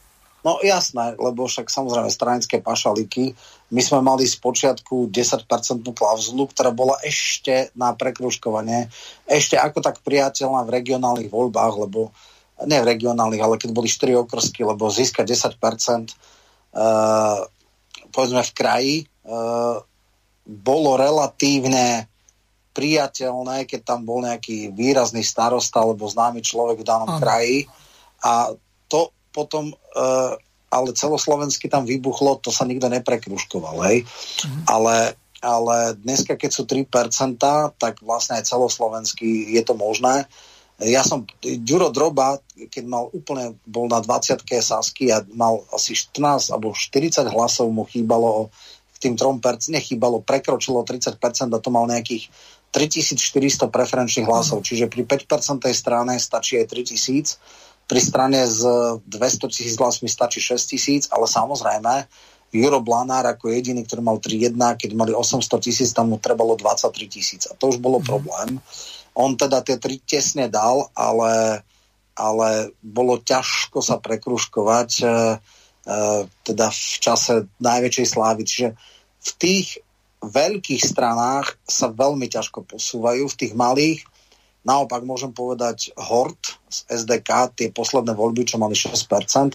[0.41, 3.37] No jasné, lebo však samozrejme stranické pašalíky.
[3.75, 5.45] My sme mali z počiatku 10%
[5.93, 8.89] klauzulu, ktorá bola ešte na prekružkovanie,
[9.29, 12.15] ešte ako tak priateľná v regionálnych voľbách, lebo
[12.65, 15.61] ne v regionálnych, ale keď boli 4 okrsky, lebo získať 10%
[16.73, 17.45] uh,
[18.11, 18.95] povedzme v kraji
[20.47, 22.11] bolo relatívne
[22.71, 27.19] priateľné, keď tam bol nejaký výrazný starosta alebo známy človek v danom Aha.
[27.19, 27.67] kraji
[28.23, 28.55] a
[28.87, 30.35] to potom uh,
[30.71, 34.07] ale celoslovensky tam vybuchlo, to sa nikto neprekruškoval, hej.
[34.47, 34.61] Mhm.
[34.71, 37.43] Ale, ale dneska, keď sú 3%,
[37.75, 40.31] tak vlastne aj celoslovensky je to možné.
[40.81, 42.41] Ja som, Ďuro Droba,
[42.73, 47.85] keď mal úplne, bol na 20 Sasky a mal asi 14 alebo 40 hlasov mu
[47.85, 48.49] chýbalo
[49.01, 51.17] tým 3%, nechýbalo, prekročilo 30%
[51.51, 52.29] a to mal nejakých
[52.71, 59.75] 3400 preferenčných hlasov, čiže pri 5% strane stačí aj 3000 pri strane s 200 tisíc
[59.75, 62.07] hlasmi stačí 6 tisíc, ale samozrejme
[62.55, 66.87] Juro Blanár ako jediný, ktorý mal 3-1, keď mali 800 tisíc, tam mu trebalo 23
[67.07, 67.47] tisíc.
[67.51, 68.07] A to už bolo mm.
[68.07, 68.59] problém.
[69.15, 71.63] On teda tie tri tesne dal, ale,
[72.15, 75.05] ale bolo ťažko sa prekruškovať e,
[76.45, 78.43] teda v čase najväčšej slávy.
[78.45, 78.69] Čiže
[79.21, 79.67] v tých
[80.21, 84.05] veľkých stranách sa veľmi ťažko posúvajú, v tých malých
[84.61, 88.93] Naopak môžem povedať Hort z SDK, tie posledné voľby, čo mali 6%,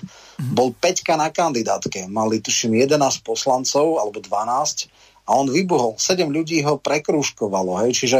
[0.01, 0.57] mm-hmm.
[0.57, 2.09] bol 5 na kandidátke.
[2.09, 6.01] Mali tuším 11 poslancov alebo 12 a on vybuhol.
[6.01, 7.85] 7 ľudí ho prekrúškovalo.
[7.85, 8.01] Hej?
[8.01, 8.19] Čiže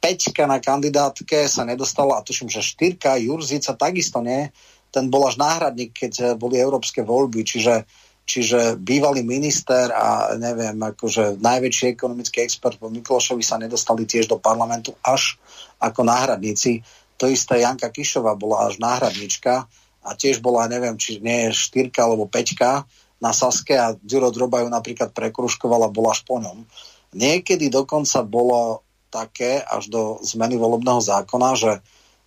[0.00, 4.48] 5 na kandidátke sa nedostala a tuším, že 4 Jurzica takisto nie.
[4.94, 7.42] Ten bol až náhradník, keď boli európske voľby.
[7.42, 7.82] Čiže
[8.24, 14.40] Čiže bývalý minister a neviem, akože najväčší ekonomický expert po Miklošovi sa nedostali tiež do
[14.40, 15.36] parlamentu až
[15.76, 16.80] ako náhradníci.
[17.20, 19.68] To isté Janka Kišová bola až náhradnička
[20.08, 22.88] a tiež bola, neviem, či nie je štyrka alebo peťka
[23.20, 26.64] na Saske a Ďuro Droba ju napríklad prekruškovala, bola až po ňom.
[27.12, 31.72] Niekedy dokonca bolo také až do zmeny volebného zákona, že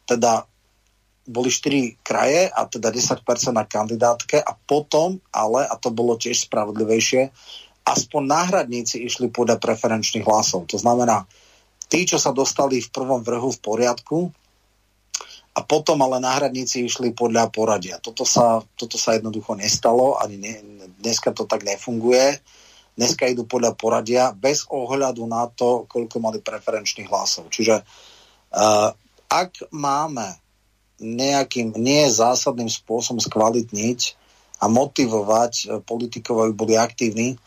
[0.06, 0.46] teda
[1.28, 3.20] boli 4 kraje a teda 10%
[3.52, 7.30] na kandidátke a potom, ale, a to bolo tiež spravodlivejšie,
[7.84, 10.72] aspoň náhradníci išli podľa preferenčných hlasov.
[10.72, 11.28] To znamená,
[11.92, 14.20] tí, čo sa dostali v prvom vrhu v poriadku,
[15.58, 17.98] a potom ale náhradníci išli podľa poradia.
[17.98, 20.54] Toto sa, toto sa jednoducho nestalo, ani ne,
[21.02, 22.38] dneska to tak nefunguje.
[22.94, 27.50] Dneska idú podľa poradia bez ohľadu na to, koľko mali preferenčných hlasov.
[27.50, 28.90] Čiže uh,
[29.34, 30.47] ak máme
[30.98, 34.00] nejakým nie zásadným spôsobom skvalitniť
[34.58, 37.38] a motivovať e, politikov, aby boli aktívni,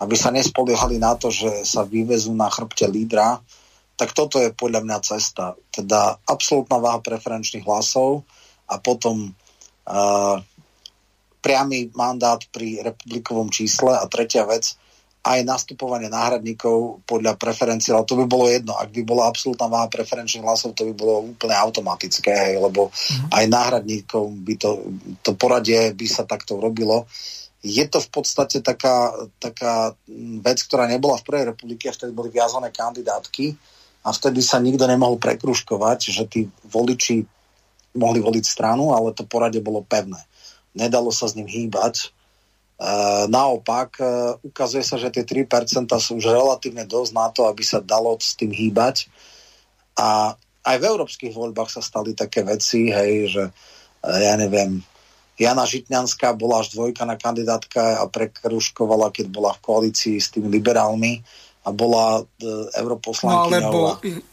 [0.00, 3.40] aby sa nespoliehali na to, že sa vyvezú na chrbte lídra,
[3.94, 5.54] tak toto je podľa mňa cesta.
[5.70, 8.26] Teda absolútna váha preferenčných hlasov
[8.66, 10.36] a potom uh,
[11.38, 14.74] priamy mandát pri republikovom čísle a tretia vec,
[15.24, 18.76] aj nastupovanie náhradníkov podľa preferencií, ale to by bolo jedno.
[18.76, 23.32] Ak by bola absolútna váha preferenčných hlasov, to by bolo úplne automatické, hej, lebo mm.
[23.32, 24.70] aj náhradníkov by to,
[25.24, 27.08] to poradie by sa takto robilo.
[27.64, 29.96] Je to v podstate taká, taká
[30.44, 33.56] vec, ktorá nebola v Prvej republike, vtedy boli viazané kandidátky
[34.04, 37.24] a vtedy sa nikto nemohol prekruškovať, že tí voliči
[37.96, 40.20] mohli voliť stranu, ale to poradie bolo pevné.
[40.76, 42.13] Nedalo sa s ním hýbať
[43.30, 47.78] naopak, uh, ukazuje sa, že tie 3% sú už relatívne dosť na to, aby sa
[47.78, 49.06] dalo s tým hýbať.
[49.94, 50.34] A
[50.64, 54.82] aj v európskych voľbách sa stali také veci, hej, že uh, ja neviem,
[55.34, 60.46] Jana Žitňanská bola až dvojka na kandidátka a prekruškovala, keď bola v koalícii s tými
[60.46, 61.26] liberálmi
[61.64, 62.24] a bola e,
[62.76, 63.48] europoslankyňou.
[63.48, 63.78] No alebo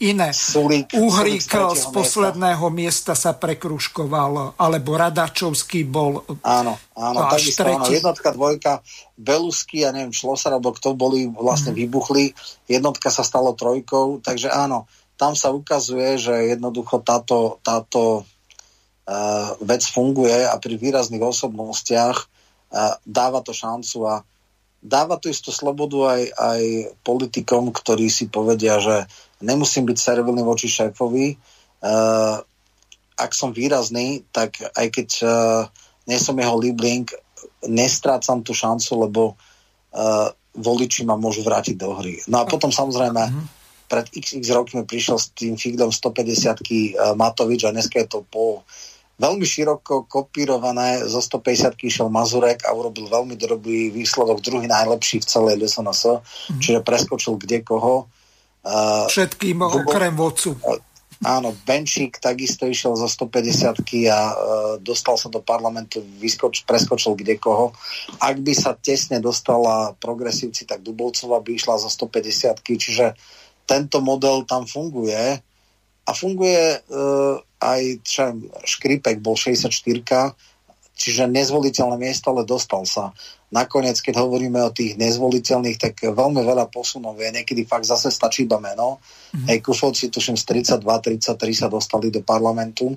[0.04, 0.36] iné.
[0.36, 3.12] Sulík, Uhrík Sulík z, z posledného miesta.
[3.12, 7.88] miesta sa prekruškoval, alebo Radačovský bol Áno, áno, takisto áno.
[7.88, 8.84] Jednotka, dvojka,
[9.16, 11.78] Belusky a neviem, Šlosar, alebo kto boli, vlastne mm.
[11.80, 12.36] vybuchli.
[12.68, 14.84] Jednotka sa stalo trojkou, takže áno,
[15.16, 18.28] tam sa ukazuje, že jednoducho táto, táto
[19.08, 24.20] uh, vec funguje a pri výrazných osobnostiach uh, dáva to šancu a
[24.82, 26.62] dáva tu istú slobodu aj, aj
[27.06, 29.06] politikom, ktorí si povedia, že
[29.38, 31.38] nemusím byť servilný voči šéfovi.
[31.78, 32.42] Uh,
[33.14, 35.32] ak som výrazný, tak aj keď uh,
[36.10, 37.06] nie som jeho libling,
[37.70, 39.22] nestrácam tú šancu, lebo
[39.94, 42.18] uh, voliči ma môžu vrátiť do hry.
[42.26, 43.46] No a potom samozrejme mm-hmm.
[43.86, 48.66] pred xx rokmi prišiel s tým Figdom 150 uh, Matovič a dneska je to po
[49.20, 51.04] veľmi široko kopírované.
[51.04, 56.02] Zo 150 išiel Mazurek a urobil veľmi dobrý výsledok, druhý najlepší v celej LSNS,
[56.56, 56.60] mm.
[56.62, 58.08] čiže preskočil kde koho.
[58.62, 60.54] Uh, Všetkým okrem vodcu.
[60.62, 60.78] Uh,
[61.26, 63.74] áno, Benčík takisto išiel zo 150
[64.06, 64.32] a uh,
[64.78, 67.74] dostal sa do parlamentu, vyskoč, preskočil kde koho.
[68.22, 73.18] Ak by sa tesne dostala progresívci, tak Dubovcova by išla zo 150 čiže
[73.66, 75.38] tento model tam funguje
[76.02, 78.34] a funguje uh, aj čo,
[78.66, 79.70] Škripek bol 64
[80.92, 83.10] čiže nezvoliteľné miesto, ale dostal sa.
[83.52, 87.28] Nakoniec, keď hovoríme o tých nezvoliteľných, tak veľmi veľa posunov je.
[87.32, 89.02] Niekedy fakt zase stačí iba meno.
[89.32, 89.46] Mm-hmm.
[89.50, 92.96] Hej, Kufovci, tuším, z 32-33 sa dostali do parlamentu,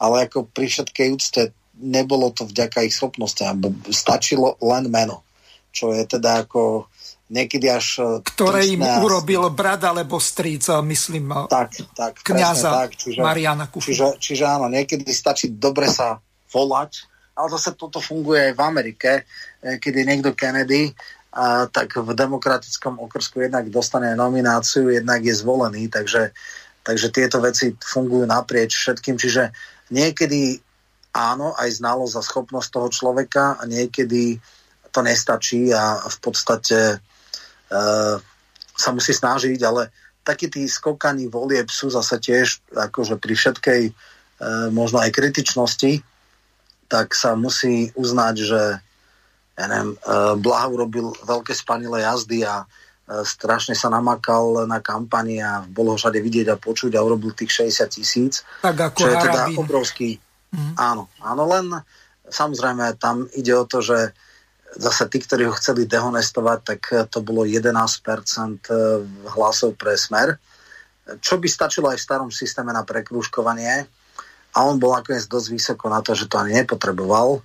[0.00, 1.42] ale ako pri všetkej úcte
[1.78, 3.60] nebolo to vďaka ich schopnostiam.
[3.88, 5.24] Stačilo len meno,
[5.72, 6.90] čo je teda ako
[7.32, 7.86] niekedy až...
[8.00, 9.00] E, Ktoré im a...
[9.00, 12.98] urobil brat alebo stríc, e, myslím, e, tak, tak, kniaza tak.
[12.98, 13.88] Čiže, Mariana Kufu.
[13.92, 16.20] Čiže, čiže áno, niekedy stačí dobre sa
[16.52, 19.10] volať, ale zase toto funguje aj v Amerike,
[19.58, 20.94] kedy niekto Kennedy
[21.34, 26.30] a tak v demokratickom okrsku jednak dostane nomináciu, jednak je zvolený, takže,
[26.86, 29.50] takže tieto veci fungujú naprieč všetkým, čiže
[29.90, 30.62] niekedy
[31.10, 34.38] áno, aj znalosť a schopnosť toho človeka a niekedy
[34.94, 37.02] to nestačí a v podstate
[38.74, 39.90] sa musí snažiť, ale
[40.24, 46.00] takí tí skokaní volieb sú zase tiež akože pri všetkej uh, možno aj kritičnosti,
[46.88, 48.62] tak sa musí uznať, že
[49.54, 55.44] ja neviem, uh, Blaha urobil veľké spanilé jazdy a uh, strašne sa namakal na kampani
[55.44, 58.42] a bolo ho všade vidieť a počuť a urobil tých 60 tisíc.
[58.64, 60.10] Tak ako čo je teda obrovský.
[60.50, 60.74] Mm.
[60.80, 61.66] Áno, áno, len
[62.30, 64.16] samozrejme tam ide o to, že
[64.76, 66.80] zase tí, ktorí ho chceli dehonestovať, tak
[67.10, 67.78] to bolo 11%
[69.34, 70.38] hlasov pre smer,
[71.20, 73.86] čo by stačilo aj v starom systéme na prekrúžkovanie.
[74.54, 77.42] A on bol nakoniec dosť vysoko na to, že to ani nepotreboval.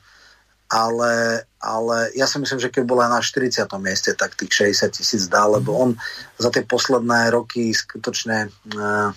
[0.69, 3.65] Ale, ale ja si myslím, že keď bol aj na 40.
[3.81, 5.97] mieste, tak tých 60 tisíc dá, lebo on
[6.37, 9.09] za tie posledné roky skutočne uh,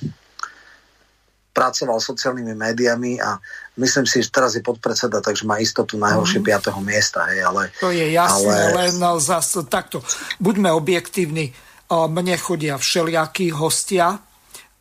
[1.52, 3.36] pracoval sociálnymi médiami a
[3.76, 6.48] myslím si, že teraz je podpredseda, takže má istotu najhoršie mm.
[6.72, 6.80] 5.
[6.80, 7.28] miesta.
[7.28, 8.88] Hej, ale, to je jasné, ale...
[8.88, 10.00] len no, zase takto.
[10.40, 11.52] Buďme objektívni.
[11.92, 14.16] Mne chodia všelijakí hostia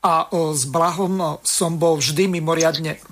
[0.01, 3.03] a s Blahom som bol vždy mimoriadne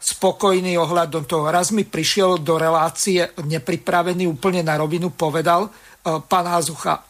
[0.00, 1.52] spokojný ohľadom toho.
[1.52, 5.68] Raz mi prišiel do relácie nepripravený úplne na rovinu, povedal
[6.06, 7.02] pán Hazucha,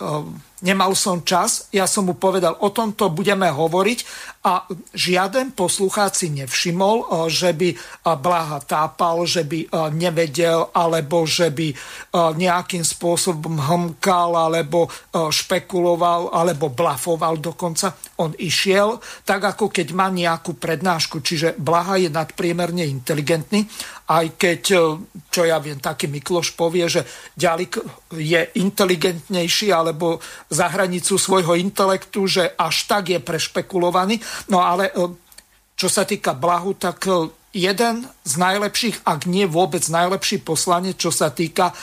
[0.64, 3.98] nemal som čas, ja som mu povedal, o tomto budeme hovoriť
[4.46, 4.62] a
[4.94, 7.78] žiaden poslucháč si nevšimol, eh, že by eh,
[8.14, 11.68] Blaha tápal, že by eh, nevedel, alebo že by
[12.16, 17.92] nejakým spôsobom hmkal, alebo špekuloval, alebo blafoval dokonca.
[18.22, 18.96] On išiel,
[19.26, 23.68] tak ako keď má nejakú prednášku, čiže Blaha je nadpriemerne inteligentný,
[24.06, 24.60] aj keď,
[25.28, 27.04] čo ja viem, taký Mikloš povie, že
[27.34, 27.82] Ďalik
[28.14, 34.22] je inteligentnejší, alebo za hranicu svojho intelektu, že až tak je prešpekulovaný.
[34.52, 35.12] No ale e,
[35.76, 41.08] čo sa týka Blahu, tak e, jeden z najlepších, ak nie vôbec najlepší poslanec, čo
[41.08, 41.74] sa týka e,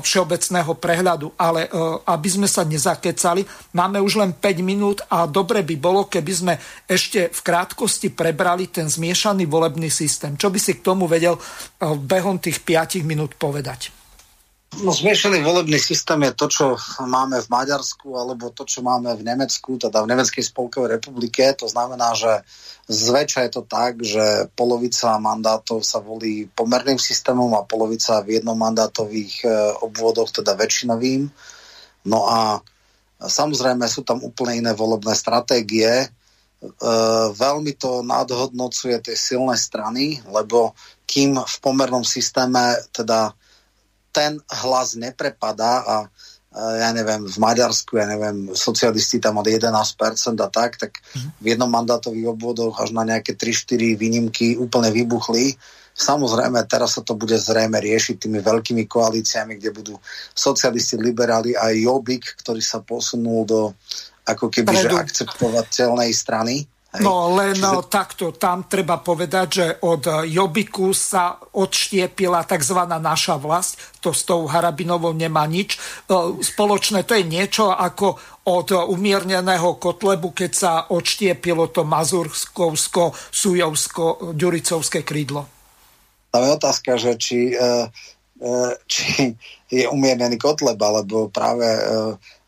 [0.00, 1.36] všeobecného prehľadu.
[1.36, 1.68] Ale
[2.08, 3.44] aby sme sa nezakecali,
[3.76, 6.54] máme už len 5 minút a dobre by bolo, keby sme
[6.88, 10.38] ešte v krátkosti prebrali ten zmiešaný volebný systém.
[10.38, 11.36] Čo by si k tomu vedel
[11.82, 13.97] behom tých 5 minút povedať?
[14.68, 16.66] No zmiešaný volebný systém je to, čo
[17.00, 21.40] máme v Maďarsku alebo to, čo máme v Nemecku, teda v Nemeckej spolkovej republike.
[21.56, 22.44] To znamená, že
[22.86, 29.34] zväčša je to tak, že polovica mandátov sa volí pomerným systémom a polovica v jednomandátových
[29.42, 29.48] e,
[29.82, 31.26] obvodoch, teda väčšinovým.
[32.06, 32.60] No a
[33.24, 36.06] samozrejme sú tam úplne iné volebné stratégie.
[36.06, 36.08] E,
[37.34, 40.76] veľmi to nadhodnocuje tie silné strany, lebo
[41.08, 43.32] kým v pomernom systéme teda
[44.12, 45.96] ten hlas neprepadá a
[46.58, 49.78] ja neviem, v Maďarsku, ja neviem, socialisti tam od 11%
[50.40, 50.98] a tak, tak
[51.38, 55.54] v jednom mandátových obvodoch až na nejaké 3-4 výnimky úplne vybuchli.
[55.92, 59.94] Samozrejme, teraz sa to bude zrejme riešiť tými veľkými koalíciami, kde budú
[60.32, 63.60] socialisti, liberáli a Jobbik, ktorý sa posunul do
[64.24, 66.64] ako keby že akceptovateľnej strany.
[66.98, 67.06] Hej.
[67.06, 67.62] No len Čiže...
[67.62, 72.78] No, takto, tam treba povedať, že od Jobiku sa odštiepila tzv.
[72.98, 75.78] naša vlast, to s tou Harabinovou nemá nič.
[75.78, 78.18] E, spoločné to je niečo ako
[78.50, 82.74] od umierneného Kotlebu, keď sa odštiepilo to Mazursko,
[83.30, 85.46] Sujovsko, Ďuricovské krídlo.
[86.34, 87.86] Tam je otázka, že či, e,
[88.42, 88.52] e,
[88.90, 89.38] či
[89.70, 91.68] je umiernený Kotleb, alebo práve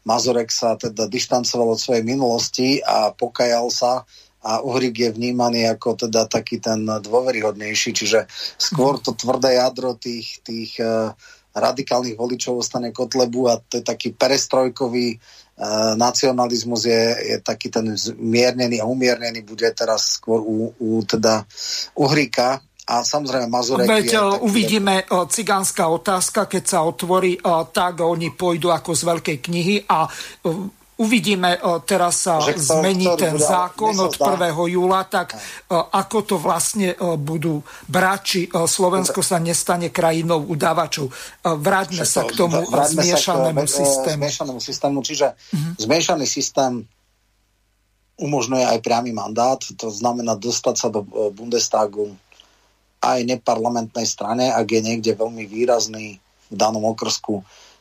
[0.08, 4.08] Mazurek sa teda dištancoval od svojej minulosti a pokajal sa
[4.40, 8.24] a Uhrik je vnímaný ako teda taký ten dôveryhodnejší, čiže
[8.56, 11.12] skôr to tvrdé jadro tých, tých uh,
[11.52, 17.92] radikálnych voličov ostane Kotlebu a to je taký perestrojkový uh, nacionalizmus je, je taký ten
[17.92, 21.44] zmiernený a umiernený bude teraz skôr u, u teda
[22.00, 25.30] Uhrika, a samozrejme Mazurek Veď je uvidíme taký...
[25.30, 27.38] cigánska otázka, keď sa otvorí,
[27.70, 30.10] tak oni pôjdu ako z veľkej knihy a
[31.00, 31.56] Uvidíme,
[31.88, 34.52] teraz sa že zmení ten bude, zákon od 1.
[34.52, 35.32] júla, tak
[35.72, 41.08] ako to vlastne budú brať, či Slovensko sa nestane krajinou udávačov.
[41.40, 44.20] Vráťme sa k tomu zmiešanému systému.
[44.28, 45.72] Zmiešanému systému, čiže uh-huh.
[45.80, 46.84] zmiešaný systém
[48.20, 52.12] umožňuje aj priamy mandát, to znamená dostať sa do e, Bundestagu
[53.00, 56.20] aj neparlamentnej strane, ak je niekde veľmi výrazný
[56.52, 57.40] v danom okrsku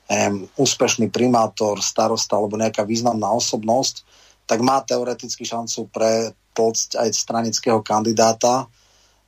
[0.10, 4.02] um, úspešný primátor, starosta alebo nejaká významná osobnosť,
[4.50, 8.66] tak má teoreticky šancu pretlcť aj stranického kandidáta.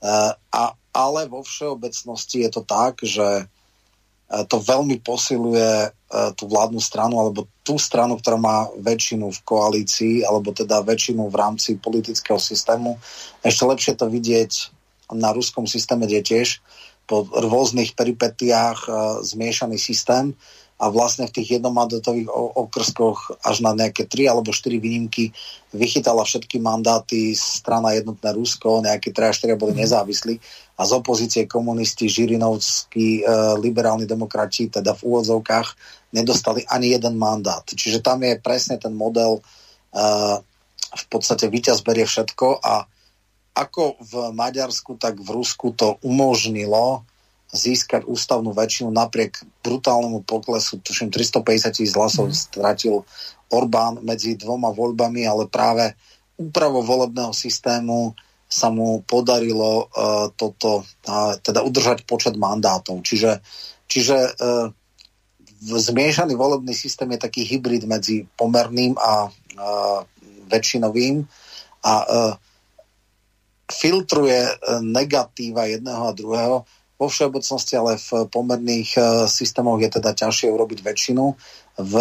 [0.02, 6.50] Uh, a, ale vo všeobecnosti je to tak, že uh, to veľmi posiluje uh, tú
[6.50, 11.78] vládnu stranu alebo tú stranu, ktorá má väčšinu v koalícii alebo teda väčšinu v rámci
[11.78, 12.98] politického systému.
[13.46, 14.74] Ešte lepšie to vidieť
[15.14, 16.64] na ruskom systéme, kde tiež
[17.06, 18.88] po rôznych peripetiách
[19.28, 20.32] zmiešaný systém
[20.82, 25.30] a vlastne v tých jednomandátových okrskoch až na nejaké tri alebo štyri výnimky
[25.78, 29.86] vychytala všetky mandáty strana Jednotné Rusko, nejaké 3 4 boli mhm.
[29.86, 30.36] nezávislí
[30.82, 33.24] a z opozície komunisti, Žirinovskí, e,
[33.62, 35.68] liberálni demokrati, teda v úvodzovkách,
[36.18, 37.62] nedostali ani jeden mandát.
[37.62, 40.02] Čiže tam je presne ten model, e,
[40.92, 42.90] v podstate víťaz berie všetko a
[43.54, 47.06] ako v Maďarsku, tak v Rusku to umožnilo
[47.52, 52.36] získať ústavnú väčšinu napriek brutálnemu poklesu, tuším 350 tisíc hlasov mm.
[52.36, 53.04] stratil
[53.52, 55.92] Orbán medzi dvoma voľbami, ale práve
[56.40, 58.16] úpravou volebného systému
[58.48, 63.04] sa mu podarilo uh, toto, uh, teda udržať počet mandátov.
[63.04, 63.44] Čiže,
[63.88, 64.72] čiže uh,
[65.62, 70.00] zmiešaný volebný systém je taký hybrid medzi pomerným a uh,
[70.48, 71.28] väčšinovým
[71.84, 72.34] a uh,
[73.72, 74.52] filtruje
[74.84, 76.68] negatíva jedného a druhého
[77.02, 81.26] vo všeobecnosti, ale v pomerných uh, systémoch je teda ťažšie urobiť väčšinu,
[81.82, 81.94] v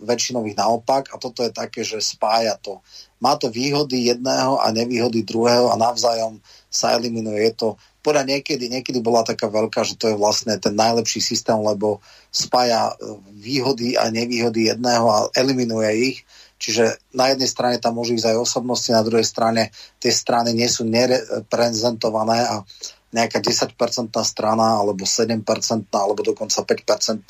[0.00, 2.80] väčšinových naopak a toto je také, že spája to.
[3.20, 6.40] Má to výhody jedného a nevýhody druhého a navzájom
[6.72, 7.42] sa eliminuje.
[7.42, 7.68] Je to
[8.00, 12.00] podľa niekedy, niekedy bola taká veľká, že to je vlastne ten najlepší systém, lebo
[12.32, 16.18] spája e, výhody a nevýhody jedného a eliminuje ich.
[16.60, 20.68] Čiže na jednej strane tam môžu ísť aj osobnosti, na druhej strane tie strany nie
[20.68, 22.64] sú nereprezentované a
[23.10, 23.74] nejaká 10%
[24.22, 25.42] strana alebo 7%
[25.90, 27.26] alebo dokonca 5%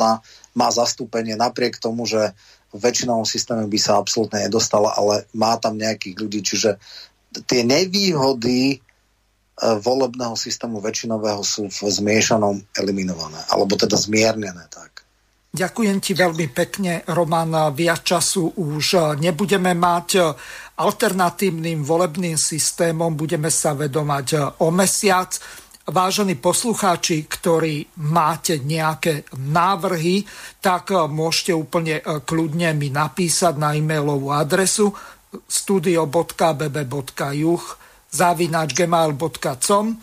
[0.52, 2.36] má zastúpenie napriek tomu, že
[2.70, 6.40] v väčšinovom systéme by sa absolútne nedostala, ale má tam nejakých ľudí.
[6.47, 6.78] Čiže
[7.51, 8.77] tie nevýhody e,
[9.59, 15.02] volebného systému väčšinového sú v zmiešanom eliminované, alebo teda zmiernené tak.
[15.51, 17.74] Ďakujem ti veľmi pekne, Roman.
[17.74, 20.23] Viac času už nebudeme mať
[20.78, 25.35] alternatívnym volebným systémom, budeme sa vedomať o mesiac
[25.91, 30.25] vážení poslucháči, ktorí máte nejaké návrhy,
[30.62, 34.95] tak eh, môžete úplne eh, kľudne mi napísať na e-mailovú adresu
[35.31, 36.23] studio.bb.juh
[38.11, 39.85] zavinač gmail.com.
[39.91, 39.99] Eh,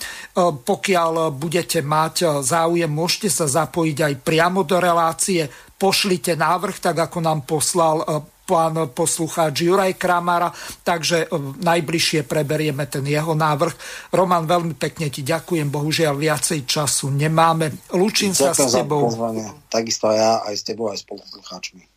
[0.61, 5.49] pokiaľ budete mať záujem, môžete sa zapojiť aj priamo do relácie.
[5.77, 8.05] Pošlite návrh, tak ako nám poslal
[8.47, 10.47] pán poslucháč Juraj Kramara,
[10.87, 13.75] takže e, najbližšie preberieme ten jeho návrh.
[14.15, 17.91] Roman, veľmi pekne ti ďakujem, bohužiaľ viacej času nemáme.
[17.91, 19.11] Lúčim sa s tebou.
[19.67, 21.96] Takisto ja, aj s tebou, aj s poslucháčmi.